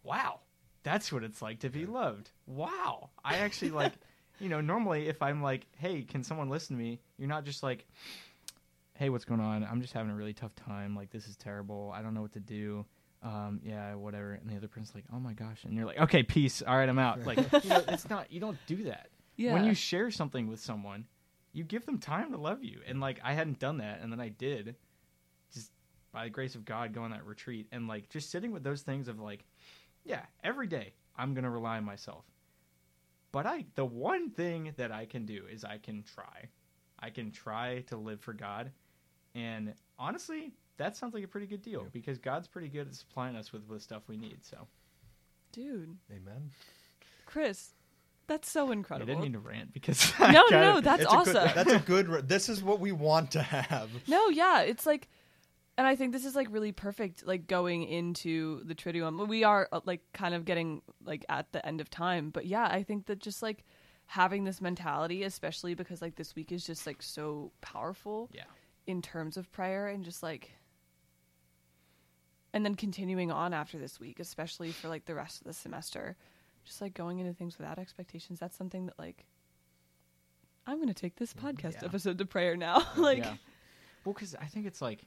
wow, 0.03 0.41
that's 0.83 1.13
what 1.13 1.23
it's 1.23 1.43
like 1.43 1.61
to 1.61 1.69
be 1.69 1.87
loved. 1.87 2.31
Wow. 2.47 3.11
I 3.25 3.37
actually 3.37 3.71
like, 3.71 3.93
you 4.41 4.49
know, 4.49 4.61
normally 4.61 5.09
if 5.09 5.23
I'm 5.23 5.43
like, 5.43 5.67
hey, 5.77 6.03
can 6.03 6.23
someone 6.23 6.49
listen 6.49 6.77
to 6.77 6.83
me? 6.83 7.01
You're 7.19 7.29
not 7.29 7.45
just 7.45 7.63
like, 7.63 7.87
hey, 8.95 9.11
what's 9.11 9.25
going 9.25 9.41
on? 9.41 9.65
I'm 9.65 9.81
just 9.81 9.93
having 9.93 10.11
a 10.11 10.15
really 10.15 10.33
tough 10.33 10.55
time. 10.55 10.97
Like, 10.97 11.11
this 11.11 11.29
is 11.29 11.37
terrible. 11.37 11.93
I 11.95 12.03
don't 12.03 12.15
know 12.15 12.23
what 12.23 12.33
to 12.33 12.41
do. 12.41 12.85
Um, 13.23 13.61
yeah, 13.65 13.95
whatever. 13.95 14.33
And 14.35 14.49
the 14.51 14.57
other 14.57 14.69
person's 14.69 14.95
like, 14.95 15.05
oh 15.13 15.19
my 15.21 15.33
gosh. 15.33 15.65
And 15.65 15.75
you're 15.75 15.87
like, 15.87 15.99
okay, 15.99 16.23
peace. 16.23 16.63
All 16.67 16.77
right, 16.77 16.89
I'm 16.89 16.99
out. 16.99 17.25
Like, 17.25 17.39
you 17.65 17.71
know, 17.71 17.83
it's 17.89 18.09
not, 18.09 18.33
you 18.33 18.41
don't 18.41 18.59
do 18.67 18.85
that. 18.85 19.09
yeah. 19.37 19.53
When 19.53 19.65
you 19.65 19.75
share 19.75 20.11
something 20.11 20.49
with 20.49 20.61
someone, 20.61 21.07
you 21.53 21.65
give 21.65 21.85
them 21.87 21.99
time 21.99 22.31
to 22.33 22.39
love 22.39 22.63
you. 22.63 22.81
And 22.87 23.01
like 23.01 23.19
I 23.25 23.33
hadn't 23.35 23.59
done 23.59 23.79
that 23.79 24.01
and 24.03 24.13
then 24.13 24.21
I 24.21 24.29
did. 24.29 24.77
Just 25.53 25.73
by 26.13 26.25
the 26.25 26.31
grace 26.31 26.55
of 26.55 26.65
God 26.65 26.93
go 26.93 27.03
on 27.03 27.11
that 27.11 27.25
retreat 27.25 27.67
and 27.73 27.89
like 27.89 28.09
just 28.11 28.31
sitting 28.31 28.53
with 28.53 28.63
those 28.63 28.83
things 28.83 29.09
of 29.09 29.19
like, 29.19 29.45
yeah, 30.05 30.23
every 30.45 30.67
day 30.67 30.93
I'm 31.17 31.35
gonna 31.35 31.51
rely 31.51 31.79
on 31.79 31.85
myself. 31.85 32.25
But 33.33 33.47
I 33.47 33.67
the 33.75 33.85
one 33.85 34.31
thing 34.31 34.73
that 34.77 34.91
I 34.93 35.05
can 35.07 35.27
do 35.27 35.45
is 35.51 35.65
I 35.65 35.79
can 35.79 36.03
try. 36.03 36.49
I 36.99 37.11
can 37.11 37.31
try 37.31 37.81
to 37.89 37.97
live 37.97 38.21
for 38.21 38.33
God. 38.33 38.73
And 39.35 39.75
honestly, 39.99 40.53
that 40.79 40.97
sounds 40.97 41.15
like 41.15 41.23
a 41.25 41.29
pretty 41.29 41.47
good 41.47 41.63
deal 41.63 41.83
Yeah. 41.83 41.89
because 41.93 42.19
God's 42.19 42.49
pretty 42.49 42.69
good 42.69 42.89
at 42.89 42.95
supplying 42.95 43.37
us 43.37 43.53
with 43.53 43.69
the 43.69 43.79
stuff 43.81 44.03
we 44.09 44.17
need. 44.17 44.45
So 44.45 44.67
Dude, 45.53 45.97
Amen. 46.11 46.51
Chris, 47.27 47.71
that's 48.27 48.51
so 48.51 48.71
incredible. 48.71 49.11
I 49.11 49.15
didn't 49.15 49.23
mean 49.23 49.33
to 49.33 49.39
rant 49.39 49.73
because 49.73 50.13
no, 50.21 50.27
no, 50.29 50.43
kinda- 50.49 50.61
no, 50.65 50.81
that's 50.81 51.03
It's 51.03 51.13
a 51.13 51.17
awesome. 51.17 51.33
good- 51.35 51.55
that's 51.55 51.73
a 51.73 51.79
good. 51.79 52.29
This 52.29 52.49
is 52.49 52.63
what 52.63 52.81
we 52.81 52.93
want 52.93 53.31
to 53.33 53.43
have. 53.43 53.91
No, 54.07 54.29
yeah, 54.29 54.63
it's 54.63 54.87
like, 54.87 55.09
and 55.79 55.87
I 55.87 55.97
think 55.97 56.13
this 56.13 56.25
is 56.27 56.35
like 56.37 56.49
really 56.51 56.73
perfect, 56.73 57.27
like 57.27 57.47
going 57.47 57.85
into 57.85 58.63
the 58.65 58.75
Triduum. 58.75 59.27
We 59.29 59.45
are 59.45 59.69
uh, 59.73 59.81
like 59.87 60.03
kind 60.13 60.35
of 60.35 60.45
getting 60.45 60.83
like 61.05 61.25
at 61.31 61.53
the 61.53 61.65
end 61.65 61.81
of 61.81 61.89
time, 61.89 62.29
but 62.31 62.45
yeah, 62.45 62.67
I 62.67 62.83
think 62.83 63.07
that 63.07 63.21
just 63.21 63.41
like 63.43 63.65
having 64.07 64.45
this 64.45 64.61
mentality, 64.61 65.23
especially 65.23 65.75
because 65.75 66.03
like 66.03 66.17
this 66.17 66.35
week 66.35 66.51
is 66.53 66.67
just 66.67 66.87
like 66.87 67.01
so 67.01 67.53
powerful 67.61 68.29
Yeah. 68.35 68.43
in 68.87 69.01
terms 69.03 69.37
of 69.37 69.51
prayer 69.53 69.87
and 69.89 70.05
just 70.05 70.23
like, 70.23 70.51
and 72.53 72.65
then 72.65 72.75
continuing 72.75 73.31
on 73.31 73.53
after 73.55 73.79
this 73.79 74.01
week, 74.01 74.19
especially 74.21 74.73
for 74.73 74.89
like 74.89 75.05
the 75.05 75.15
rest 75.15 75.41
of 75.41 75.47
the 75.47 75.53
semester, 75.53 76.17
just 76.65 76.81
like 76.81 76.95
going 76.95 77.19
into 77.19 77.33
things 77.35 77.59
without 77.59 77.79
expectations. 77.79 78.39
That's 78.41 78.57
something 78.57 78.87
that 78.87 78.99
like. 78.99 79.27
I'm 80.67 80.77
going 80.77 80.89
to 80.89 80.95
take 80.95 81.17
this 81.17 81.33
podcast 81.33 81.75
Yeah. 81.81 81.85
episode 81.87 82.19
to 82.19 82.27
prayer 82.27 82.55
now. 82.55 82.87
like, 82.97 83.19
yeah. 83.19 83.37
Well, 84.05 84.13
because 84.13 84.35
I 84.35 84.45
think 84.47 84.67
it's 84.67 84.83
like, 84.83 85.07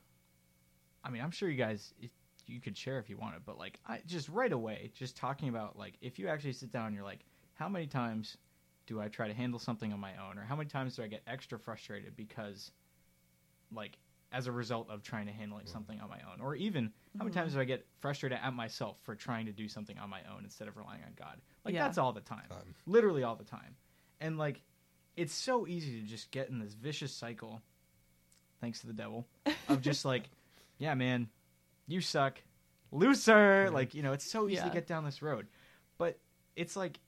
I 1.03 1.09
mean, 1.09 1.21
I'm 1.21 1.31
sure 1.31 1.49
you 1.49 1.57
guys, 1.57 1.93
if 1.99 2.11
you 2.47 2.59
could 2.59 2.77
share 2.77 2.99
if 2.99 3.09
you 3.09 3.17
wanted, 3.17 3.41
but 3.45 3.57
like, 3.57 3.79
I 3.87 4.01
just 4.05 4.29
right 4.29 4.51
away, 4.51 4.91
just 4.95 5.15
talking 5.15 5.49
about 5.49 5.77
like, 5.77 5.95
if 6.01 6.19
you 6.19 6.27
actually 6.27 6.53
sit 6.53 6.71
down, 6.71 6.87
and 6.87 6.95
you're 6.95 7.03
like, 7.03 7.25
how 7.55 7.69
many 7.69 7.87
times 7.87 8.37
do 8.87 8.99
I 8.99 9.07
try 9.07 9.27
to 9.27 9.33
handle 9.33 9.59
something 9.59 9.93
on 9.93 9.99
my 9.99 10.13
own, 10.27 10.37
or 10.37 10.43
how 10.43 10.55
many 10.55 10.69
times 10.69 10.95
do 10.95 11.03
I 11.03 11.07
get 11.07 11.21
extra 11.27 11.59
frustrated 11.59 12.15
because, 12.15 12.71
like, 13.73 13.97
as 14.33 14.47
a 14.47 14.51
result 14.51 14.89
of 14.89 15.03
trying 15.03 15.25
to 15.25 15.31
handle 15.31 15.57
mm-hmm. 15.57 15.67
something 15.67 15.99
on 15.99 16.09
my 16.09 16.19
own, 16.31 16.41
or 16.41 16.55
even 16.55 16.91
how 17.17 17.23
many 17.23 17.33
times 17.33 17.51
mm-hmm. 17.51 17.59
do 17.59 17.61
I 17.61 17.65
get 17.65 17.85
frustrated 17.99 18.39
at 18.41 18.53
myself 18.53 18.99
for 19.03 19.15
trying 19.15 19.45
to 19.45 19.51
do 19.51 19.67
something 19.67 19.97
on 19.97 20.09
my 20.09 20.21
own 20.33 20.43
instead 20.43 20.67
of 20.67 20.77
relying 20.77 21.03
on 21.03 21.11
God? 21.17 21.41
Like 21.65 21.73
Yeah. 21.73 21.83
that's 21.83 21.97
all 21.97 22.13
the 22.13 22.21
time, 22.21 22.47
Time. 22.49 22.75
literally 22.85 23.23
all 23.23 23.35
the 23.35 23.43
time, 23.43 23.75
and 24.19 24.37
like, 24.37 24.61
it's 25.15 25.33
so 25.33 25.67
easy 25.67 26.01
to 26.01 26.07
just 26.07 26.31
get 26.31 26.49
in 26.49 26.59
this 26.59 26.73
vicious 26.73 27.13
cycle 27.13 27.61
thanks 28.61 28.79
to 28.79 28.87
the 28.87 28.93
devil 28.93 29.27
of 29.67 29.81
just 29.81 30.05
like 30.05 30.29
yeah 30.81 30.95
man. 30.95 31.29
You 31.87 32.01
suck. 32.01 32.41
Loser. 32.91 33.69
Like 33.71 33.93
you 33.93 34.01
know 34.03 34.13
it's 34.13 34.25
so 34.29 34.47
easy 34.47 34.55
Yeah. 34.55 34.63
to 34.65 34.69
get 34.71 34.87
down 34.87 35.05
this 35.05 35.21
road. 35.21 35.47
But 35.97 36.19
it's 36.55 36.75
like 36.75 36.99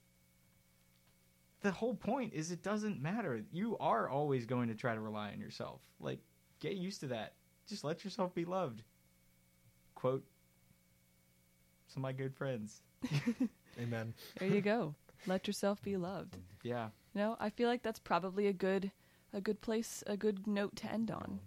the 1.61 1.71
whole 1.71 1.95
point 1.95 2.33
is 2.33 2.51
it 2.51 2.61
doesn't 2.61 3.01
matter. 3.01 3.43
You 3.51 3.77
are 3.79 4.07
always 4.07 4.45
going 4.45 4.67
to 4.69 4.75
try 4.75 4.93
to 4.93 4.99
rely 5.01 5.31
on 5.31 5.39
yourself. 5.39 5.81
Like 5.99 6.19
get 6.59 6.73
used 6.75 6.99
to 7.01 7.07
that. 7.07 7.33
Just 7.67 7.83
let 7.83 8.03
yourself 8.03 8.33
be 8.35 8.45
loved. 8.45 8.83
Quote 9.95 10.23
some 11.87 12.01
of 12.01 12.03
my 12.03 12.11
good 12.13 12.35
friends. 12.35 12.81
Amen. 13.81 14.13
There 14.39 14.49
you 14.49 14.61
go. 14.61 14.95
Let 15.27 15.47
yourself 15.47 15.81
be 15.81 15.97
loved. 15.97 16.37
yeah. 16.63 16.89
No, 17.15 17.37
I 17.39 17.49
feel 17.51 17.69
like 17.69 17.83
that's 17.83 17.99
probably 17.99 18.47
a 18.47 18.53
good 18.53 18.91
a 19.33 19.41
good 19.41 19.61
place, 19.61 20.03
a 20.07 20.15
good 20.17 20.45
note 20.47 20.75
to 20.77 20.91
end 20.91 21.09
on. 21.11 21.39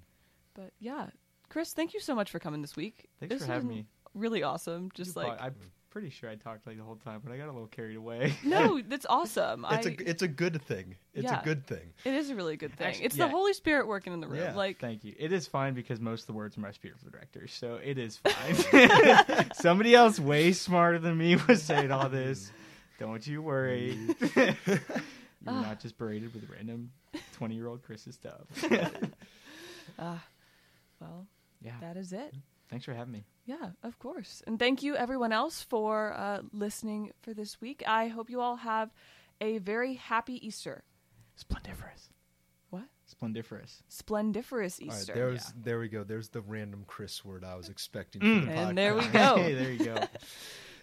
But 0.55 0.73
yeah, 0.81 1.09
Chris, 1.49 1.73
thank 1.73 1.95
you 1.95 2.01
so 2.01 2.15
much 2.15 2.31
for 2.31 2.39
coming 2.39 2.63
this 2.63 2.77
week. 2.77 3.09
Thanks 3.21 3.35
this 3.37 3.47
for 3.47 3.53
having 3.53 3.69
me. 3.69 3.87
Really 4.15 4.43
awesome. 4.43 4.91
Just 4.95 5.15
You 5.17 5.23
like 5.23 5.39
pro- 5.39 5.47
i'm 5.49 5.55
pretty 5.91 6.11
sure 6.11 6.29
i 6.29 6.35
talked 6.35 6.67
like 6.67 6.77
the 6.77 6.83
whole 6.83 6.97
time 6.97 7.23
but 7.25 7.33
i 7.33 7.39
got 7.39 7.45
a 7.47 7.53
little 7.53 7.69
carried 7.69 7.97
away 7.97 8.35
no, 8.45 8.83
that's 8.89 9.07
awesome. 9.09 9.65
It's 9.71 9.87
I, 9.87 9.91
a 9.91 9.95
it's 10.11 10.23
a 10.23 10.29
good 10.29 10.61
thing. 10.61 10.97
It's 11.15 11.25
Yeah. 11.25 11.41
a 11.41 11.45
good 11.45 11.67
thing. 11.67 11.95
it 12.05 12.13
is 12.13 12.29
a 12.29 12.35
really 12.35 12.59
good 12.59 12.75
thing. 12.77 12.89
Actually, 12.89 13.07
it's 13.07 13.17
yeah. 13.17 13.25
the 13.27 13.31
Holy 13.31 13.55
Spirit 13.55 13.87
working 13.87 14.13
in 14.13 14.21
the 14.21 14.29
room. 14.29 14.41
Yeah. 14.43 14.55
Like 14.55 14.79
Thank 14.79 15.05
you. 15.05 15.15
It 15.19 15.33
is 15.33 15.47
fine 15.47 15.73
because 15.73 15.99
most 15.99 16.23
of 16.23 16.27
the 16.27 16.33
words 16.35 16.59
are 16.59 16.61
my 16.61 16.71
spiritual 16.73 17.09
directors, 17.11 17.53
so 17.55 17.79
it 17.83 17.97
is 17.97 18.19
fine. 18.19 19.51
Somebody 19.55 19.95
else 19.95 20.19
way 20.21 20.53
smarter 20.53 20.99
than 20.99 21.17
me 21.17 21.37
was 21.49 21.63
saying 21.63 21.91
all 21.91 22.11
this. 22.11 22.53
Don't 22.99 23.27
you 23.27 23.41
worry. 23.41 23.99
You're 24.35 24.55
not 25.45 25.81
just 25.81 25.97
berated 25.97 26.35
with 26.35 26.47
random 26.51 26.91
twenty-year-old 27.35 27.83
Chris's 27.83 28.15
stuff. 28.17 28.43
ah, 29.99 30.23
well, 31.01 31.27
yeah. 31.61 31.75
that 31.81 31.97
is 31.97 32.13
it. 32.13 32.35
Thanks 32.69 32.85
for 32.85 32.95
having 32.95 33.13
me. 33.13 33.25
Yeah, 33.45 33.71
of 33.83 33.99
course. 33.99 34.43
And 34.47 34.59
thank 34.59 34.83
you, 34.83 34.97
everyone 34.97 35.33
else, 35.33 35.63
for 35.63 36.13
uh, 36.15 36.41
listening 36.53 37.13
for 37.23 37.33
this 37.33 37.61
week. 37.61 37.83
I 37.87 38.09
hope 38.09 38.29
you 38.29 38.41
all 38.41 38.57
have 38.57 38.91
a 39.41 39.59
very 39.59 39.95
happy 39.95 40.45
Easter. 40.45 40.83
Splendiferous. 41.37 42.11
What? 42.71 42.85
Splendiferous. 43.07 43.83
Splendiferous 43.89 44.81
All 44.81 44.89
right, 44.89 44.97
Easter. 44.97 45.15
there's 45.15 45.53
yeah. 45.55 45.63
there 45.65 45.79
we 45.79 45.89
go. 45.89 46.03
There's 46.03 46.29
the 46.29 46.41
random 46.41 46.85
Chris 46.87 47.25
word 47.25 47.45
I 47.45 47.55
was 47.55 47.69
expecting. 47.69 48.21
Mm. 48.21 48.47
The 48.47 48.53
And 48.53 48.79
there 48.79 48.95
we 48.95 49.07
go. 49.13 49.37
Hey, 49.37 49.55
there 49.55 49.71
you 49.71 49.85
go. 49.85 49.97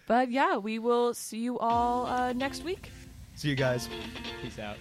But 0.06 0.30
yeah, 0.30 0.56
we 0.56 0.78
will 0.78 1.12
see 1.14 1.38
you 1.38 1.58
all 1.58 2.06
uh, 2.06 2.32
next 2.32 2.64
week. 2.64 2.90
See 3.34 3.48
you 3.48 3.56
guys. 3.56 3.88
Peace 4.42 4.58
out. 4.58 4.76